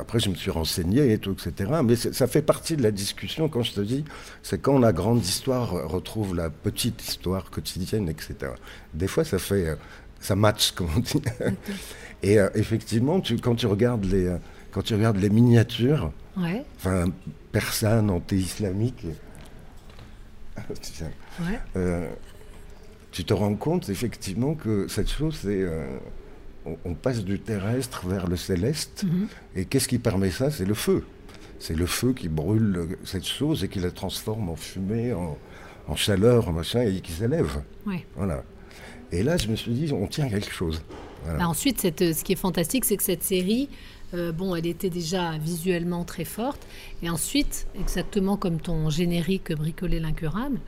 après, 0.00 0.18
je 0.18 0.30
me 0.30 0.34
suis 0.34 0.50
renseigné 0.50 1.12
et 1.12 1.18
tout, 1.18 1.32
etc. 1.32 1.70
Mais 1.84 1.94
ça 1.96 2.26
fait 2.26 2.42
partie 2.42 2.76
de 2.76 2.82
la 2.82 2.90
discussion, 2.90 3.48
quand 3.48 3.62
je 3.62 3.72
te 3.72 3.80
dis, 3.80 4.04
c'est 4.42 4.60
quand 4.60 4.78
la 4.78 4.92
grande 4.92 5.24
histoire 5.24 5.70
retrouve 5.88 6.34
la 6.34 6.50
petite 6.50 7.06
histoire 7.06 7.50
quotidienne, 7.50 8.08
etc. 8.08 8.34
Des 8.94 9.06
fois, 9.06 9.24
ça 9.24 9.38
fait, 9.38 9.68
euh, 9.68 9.76
ça 10.20 10.34
match, 10.34 10.72
comme 10.76 10.88
on 10.96 11.00
dit. 11.00 11.22
et 12.22 12.40
euh, 12.40 12.48
effectivement, 12.54 13.20
tu, 13.20 13.36
quand 13.38 13.54
tu 13.54 13.66
regardes 13.66 14.04
les, 14.04 14.26
euh, 14.26 14.38
quand 14.72 14.82
tu 14.82 14.94
regardes 14.94 15.18
les 15.18 15.30
miniatures, 15.30 16.12
enfin, 16.36 17.06
persanes, 17.52 18.10
anti-islamiques, 18.10 19.06
tu 23.12 23.24
te 23.24 23.32
rends 23.32 23.54
compte 23.54 23.88
effectivement 23.88 24.54
que 24.54 24.88
cette 24.88 25.10
chose, 25.10 25.38
c'est 25.42 25.64
on, 26.66 26.94
passe 26.94 27.24
du 27.24 27.38
terrestre 27.38 28.06
vers 28.06 28.26
le 28.26 28.36
céleste. 28.36 29.04
Mhm. 29.04 29.28
Et 29.56 29.64
qu'est-ce 29.64 29.88
qui 29.88 29.98
permet 29.98 30.30
ça? 30.30 30.50
C'est 30.50 30.64
le 30.64 30.74
feu. 30.74 31.04
C'est 31.58 31.76
le 31.76 31.86
feu 31.86 32.12
qui 32.12 32.28
brûle 32.28 32.96
cette 33.04 33.26
chose 33.26 33.64
et 33.64 33.68
qui 33.68 33.80
la 33.80 33.90
transforme 33.90 34.48
en 34.48 34.56
fumée, 34.56 35.12
en, 35.12 35.96
chaleur, 35.96 36.48
en 36.48 36.52
machin, 36.52 36.82
et 36.82 37.00
qui 37.00 37.12
s'élève. 37.12 37.62
Voilà. 38.16 38.44
Et 39.12 39.22
là, 39.22 39.36
je 39.36 39.48
me 39.48 39.56
suis 39.56 39.72
dit, 39.72 39.92
on 39.92 40.06
tient 40.06 40.28
quelque 40.28 40.52
chose. 40.52 40.82
Bah, 41.26 41.48
ensuite, 41.48 41.80
ce 41.82 42.24
qui 42.24 42.32
est 42.32 42.36
fantastique, 42.36 42.84
c'est 42.84 42.96
que 42.96 43.02
cette 43.02 43.22
série, 43.24 43.68
euh, 44.14 44.32
bon, 44.32 44.54
elle 44.54 44.66
était 44.66 44.88
déjà 44.88 45.36
visuellement 45.36 46.04
très 46.04 46.24
forte. 46.24 46.66
Et 47.02 47.10
ensuite, 47.10 47.66
exactement 47.78 48.36
comme 48.36 48.60
ton 48.60 48.88
générique 48.88 49.52
Bricoler 49.52 50.00
l'incurable, 50.00 50.60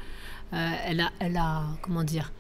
euh, 0.52 0.70
elle, 0.86 1.00
a, 1.00 1.10
elle 1.20 1.36
a, 1.36 1.64
comment 1.80 2.04
dire, 2.04 2.32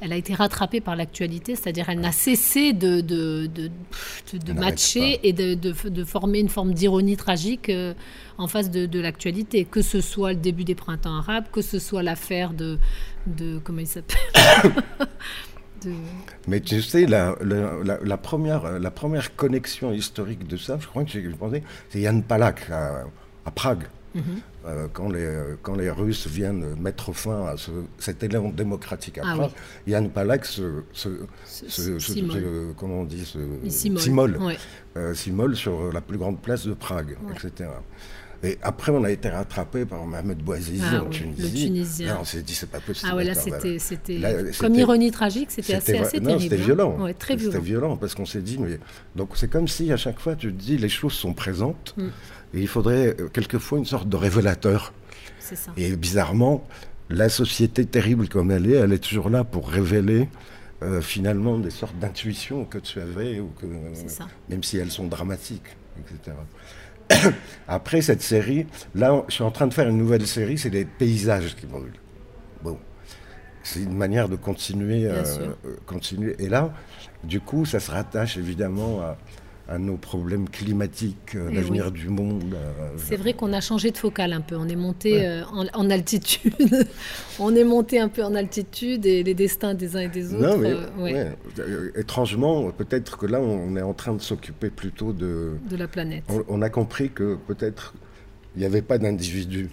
elle 0.00 0.12
a 0.12 0.16
été 0.16 0.34
rattrapée 0.34 0.80
par 0.80 0.96
l'actualité, 0.96 1.56
c'est-à-dire 1.56 1.88
elle 1.88 2.00
n'a 2.00 2.12
cessé 2.12 2.72
de, 2.72 3.00
de, 3.00 3.48
de, 3.48 4.52
matcher 4.52 5.20
et 5.22 5.32
de, 5.32 5.72
former 6.04 6.40
une 6.40 6.48
forme 6.48 6.74
d'ironie 6.74 7.16
tragique 7.16 7.68
euh, 7.68 7.94
en 8.38 8.46
face 8.46 8.70
de, 8.70 9.00
l'actualité, 9.00 9.64
que 9.64 9.82
ce 9.82 10.00
soit 10.00 10.32
le 10.32 10.38
début 10.38 10.64
des 10.64 10.74
printemps 10.74 11.16
arabes, 11.16 11.46
que 11.52 11.62
ce 11.62 11.78
soit 11.78 12.02
l'affaire 12.02 12.52
de, 12.52 12.78
de... 13.26 13.58
Comment 13.62 13.80
il 13.80 13.86
s'appelle 13.86 14.72
Mais 16.48 16.60
tu 16.60 16.82
sais, 16.82 17.06
la, 17.06 17.36
la, 17.40 18.16
première, 18.16 18.78
la 18.78 18.90
première 18.90 19.36
connexion 19.36 19.92
historique 19.92 20.46
de 20.46 20.56
ça, 20.56 20.78
je 20.80 20.86
crois 20.86 21.04
que 21.04 21.10
j'ai 21.10 21.22
pensé, 21.30 21.62
c'est 21.90 22.00
Yann 22.00 22.22
Palak 22.22 22.70
à 22.70 23.50
Prague. 23.54 23.84
Euh, 24.66 24.86
quand, 24.92 25.08
les, 25.08 25.28
quand 25.62 25.74
les 25.74 25.90
Russes 25.90 26.26
viennent 26.26 26.74
mettre 26.80 27.12
fin 27.12 27.46
à 27.46 27.54
cet 27.98 28.22
élan 28.22 28.50
démocratique 28.50 29.18
après, 29.18 29.50
ah 29.52 29.60
Yann 29.86 30.10
Palak 30.10 30.44
se, 30.44 30.82
comment 32.76 33.00
on 33.00 33.04
dit, 33.04 33.24
Simole, 33.68 34.38
euh, 34.96 35.14
sur 35.54 35.92
la 35.92 36.00
plus 36.00 36.18
grande 36.18 36.40
place 36.40 36.66
de 36.66 36.74
Prague, 36.74 37.16
etc. 37.32 37.70
Et 38.42 38.58
après, 38.62 38.92
on 38.92 39.02
a 39.02 39.10
été 39.10 39.28
rattrapé 39.28 39.84
par 39.84 40.04
Mohamed 40.04 40.38
Bouazizi 40.38 40.82
ah 40.92 41.02
en 41.02 41.06
Tunisie. 41.06 41.42
Le 41.42 41.66
Tunisien. 41.66 42.18
on 42.20 42.24
s'est 42.24 42.42
dit, 42.42 42.54
c'est 42.54 42.68
pas 42.68 42.80
possible. 42.80 43.10
Ah 43.10 43.16
ouais, 43.16 43.24
là, 43.24 43.34
c'était. 43.34 43.78
Comme 44.58 44.74
ironie 44.74 45.10
tragique, 45.10 45.50
c'était 45.50 45.74
assez, 45.74 45.96
assez 45.96 46.20
non, 46.20 46.38
C'était 46.38 46.56
hein. 46.56 46.64
violent. 46.64 46.98
très 47.18 47.36
violent. 47.36 47.52
C'était 47.52 47.64
violent 47.64 47.96
parce 47.96 48.14
qu'on 48.14 48.26
s'est 48.26 48.42
dit, 48.42 48.58
mais. 48.58 48.78
Donc, 49.14 49.30
c'est 49.34 49.50
comme 49.50 49.68
si 49.68 49.90
à 49.92 49.96
chaque 49.96 50.20
fois, 50.20 50.36
tu 50.36 50.52
te 50.52 50.62
dis, 50.62 50.76
les 50.76 50.88
choses 50.88 51.14
sont 51.14 51.32
présentes. 51.32 51.94
Mm. 51.96 52.08
Et 52.54 52.60
il 52.60 52.68
faudrait 52.68 53.16
euh, 53.20 53.28
quelquefois 53.28 53.78
une 53.78 53.84
sorte 53.84 54.08
de 54.08 54.16
révélateur. 54.16 54.92
Ça. 55.40 55.54
Et 55.76 55.94
bizarrement, 55.94 56.66
la 57.08 57.28
société 57.28 57.84
terrible 57.86 58.28
comme 58.28 58.50
elle 58.50 58.70
est, 58.70 58.76
elle 58.76 58.92
est 58.92 59.02
toujours 59.02 59.30
là 59.30 59.44
pour 59.44 59.68
révéler 59.68 60.28
euh, 60.82 61.00
finalement 61.00 61.58
des 61.58 61.70
sortes 61.70 61.98
d'intuitions 61.98 62.64
que 62.64 62.78
tu 62.78 63.00
avais, 63.00 63.40
ou 63.40 63.50
que, 63.58 63.66
même 64.48 64.62
si 64.62 64.76
elles 64.76 64.90
sont 64.90 65.06
dramatiques, 65.06 65.76
etc. 65.98 66.36
Après 67.68 68.02
cette 68.02 68.22
série, 68.22 68.66
là, 68.94 69.24
je 69.28 69.34
suis 69.34 69.44
en 69.44 69.50
train 69.50 69.66
de 69.66 69.74
faire 69.74 69.88
une 69.88 69.98
nouvelle 69.98 70.26
série, 70.26 70.58
c'est 70.58 70.70
les 70.70 70.84
paysages 70.84 71.54
qui 71.56 71.66
brûlent. 71.66 72.00
Bon, 72.62 72.78
c'est 73.62 73.80
une 73.80 73.96
manière 73.96 74.28
de 74.28 74.36
continuer, 74.36 75.06
euh, 75.06 75.24
continuer. 75.86 76.36
Et 76.40 76.48
là, 76.48 76.74
du 77.24 77.40
coup, 77.40 77.64
ça 77.64 77.80
se 77.80 77.90
rattache 77.90 78.36
évidemment 78.36 79.00
à, 79.00 79.16
à 79.68 79.78
nos 79.78 79.96
problèmes 79.96 80.48
climatiques, 80.48 81.34
euh, 81.34 81.48
eh 81.50 81.54
l'avenir 81.54 81.90
du 81.90 82.08
monde. 82.08 82.54
Euh, 82.54 82.88
c'est 82.96 83.16
vrai 83.16 83.32
qu'on 83.32 83.52
a 83.52 83.60
changé 83.60 83.90
de 83.90 83.96
focale 83.96 84.32
un 84.32 84.40
peu. 84.40 84.56
On 84.56 84.68
est 84.68 84.76
monté 84.76 85.26
euh, 85.26 85.42
en, 85.44 85.90
altitude. 85.90 86.54
on 87.40 87.54
est 87.54 87.64
monté 87.64 87.98
un 87.98 88.08
peu 88.08 88.22
en 88.22 88.34
altitude 88.34 89.06
et 89.06 89.22
les 89.24 89.34
destins 89.34 89.74
des 89.74 89.96
uns 89.96 90.00
et 90.00 90.08
des 90.08 90.34
autres. 90.34 90.56
Non, 90.56 91.32
étrangement, 91.96 92.70
peut-être 92.70 93.18
que 93.18 93.26
là, 93.26 93.40
on 93.40 93.76
est 93.76 93.82
en 93.82 93.94
train 93.94 94.14
de 94.14 94.22
s'occuper 94.22 94.70
plutôt 94.70 95.12
de. 95.12 95.56
De 95.68 95.76
la 95.76 95.88
planète. 95.88 96.24
On, 96.48 96.62
a 96.62 96.70
compris 96.70 97.10
que 97.10 97.36
peut-être 97.46 97.94
il 98.54 98.60
n'y 98.60 98.66
avait 98.66 98.82
pas 98.82 98.98
d'individu 98.98 99.68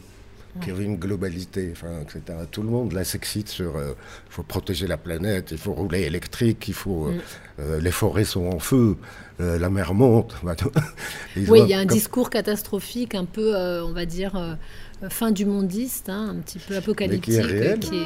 qu'il 0.60 0.70
y 0.70 0.76
avait 0.76 0.84
une 0.86 0.98
globalité, 0.98 1.70
enfin, 1.72 2.02
etc. 2.02 2.22
Tout 2.52 2.62
le 2.62 2.70
monde 2.70 2.94
là 2.94 3.04
s'excite 3.04 3.50
sur 3.50 3.74
il 3.78 4.32
faut 4.32 4.44
protéger 4.44 4.88
la 4.88 4.98
planète, 4.98 5.50
il 5.52 5.58
faut 5.58 5.74
rouler 5.74 6.02
électrique, 6.02 6.68
il 6.68 6.74
faut 6.74 7.10
mm. 7.10 7.78
les 7.80 7.92
forêts 7.92 8.26
sont 8.26 8.46
en 8.48 8.60
feu, 8.60 8.98
euh, 9.40 9.58
la 9.58 9.70
mer 9.70 9.94
monte. 9.94 10.36
oui, 11.36 11.62
il 11.64 11.70
y 11.70 11.74
a 11.74 11.80
un 11.80 11.86
discours 11.86 12.30
catastrophique, 12.30 13.16
un 13.16 13.26
peu, 13.26 13.56
euh, 13.56 13.84
on 13.84 13.92
va 13.92 14.06
dire, 14.06 14.36
euh, 14.36 15.10
fin 15.10 15.32
du 15.32 15.46
mondiste, 15.46 16.10
hein, 16.10 16.36
un 16.36 16.40
petit 16.40 16.60
peu 16.60 16.76
apocalyptique, 16.76 17.42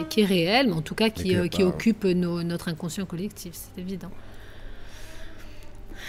qui 0.10 0.22
est 0.22 0.26
réel, 0.26 0.68
mais 0.68 0.74
en 0.74 0.82
tout 0.82 0.96
cas 0.96 1.10
qui, 1.10 1.36
qui, 1.50 1.64
occupe 1.64 2.06
notre 2.06 2.70
inconscient 2.70 3.06
collectif, 3.06 3.54
c'est 3.54 3.82
évident. 3.82 4.12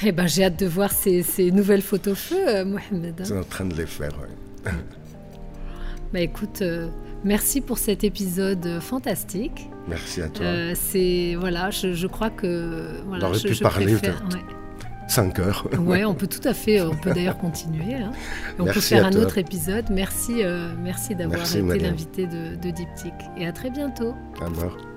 Eh 0.04 0.12
ben, 0.12 0.28
j'ai 0.28 0.44
hâte 0.44 0.58
de 0.58 0.66
voir 0.66 0.92
ces, 0.92 1.50
nouvelles 1.50 1.82
photos 1.82 2.16
feu, 2.16 2.64
Mohamed. 2.64 3.24
Je 3.24 3.34
hein. 3.34 3.40
en 3.40 3.44
train 3.44 3.64
de 3.64 3.74
les 3.74 3.86
faire, 3.86 4.12
oui. 4.22 4.70
Bah 6.12 6.20
écoute, 6.20 6.62
merci 7.24 7.60
pour 7.60 7.78
cet 7.78 8.04
épisode 8.04 8.80
fantastique. 8.80 9.70
Merci 9.88 10.22
à 10.22 10.28
toi. 10.28 10.46
c'est 10.74 11.34
voilà, 11.38 11.70
je, 11.70 12.06
crois 12.06 12.30
que 12.30 13.00
voilà, 13.06 13.26
On 13.26 13.28
aurait 13.30 13.38
je, 13.38 13.48
pu 13.48 13.56
parler 13.56 13.86
préfère, 13.86 14.22
5 15.08 15.38
heures. 15.38 15.66
Ouais, 15.80 16.04
on 16.04 16.14
peut 16.14 16.26
tout 16.26 16.46
à 16.46 16.54
fait, 16.54 16.80
on 16.80 16.94
peut 16.94 17.12
d'ailleurs 17.12 17.38
continuer. 17.38 17.94
Hein. 17.94 18.12
On 18.58 18.66
peut 18.66 18.80
faire 18.80 19.06
un 19.06 19.12
autre 19.12 19.38
épisode. 19.38 19.86
Merci, 19.90 20.44
euh, 20.44 20.68
merci 20.78 21.14
d'avoir 21.14 21.42
été 21.42 21.78
l'invité 21.78 22.26
de, 22.26 22.54
de 22.54 22.70
Diptyque. 22.70 23.12
Et 23.36 23.46
à 23.46 23.52
très 23.52 23.70
bientôt. 23.70 24.14
À. 24.40 24.87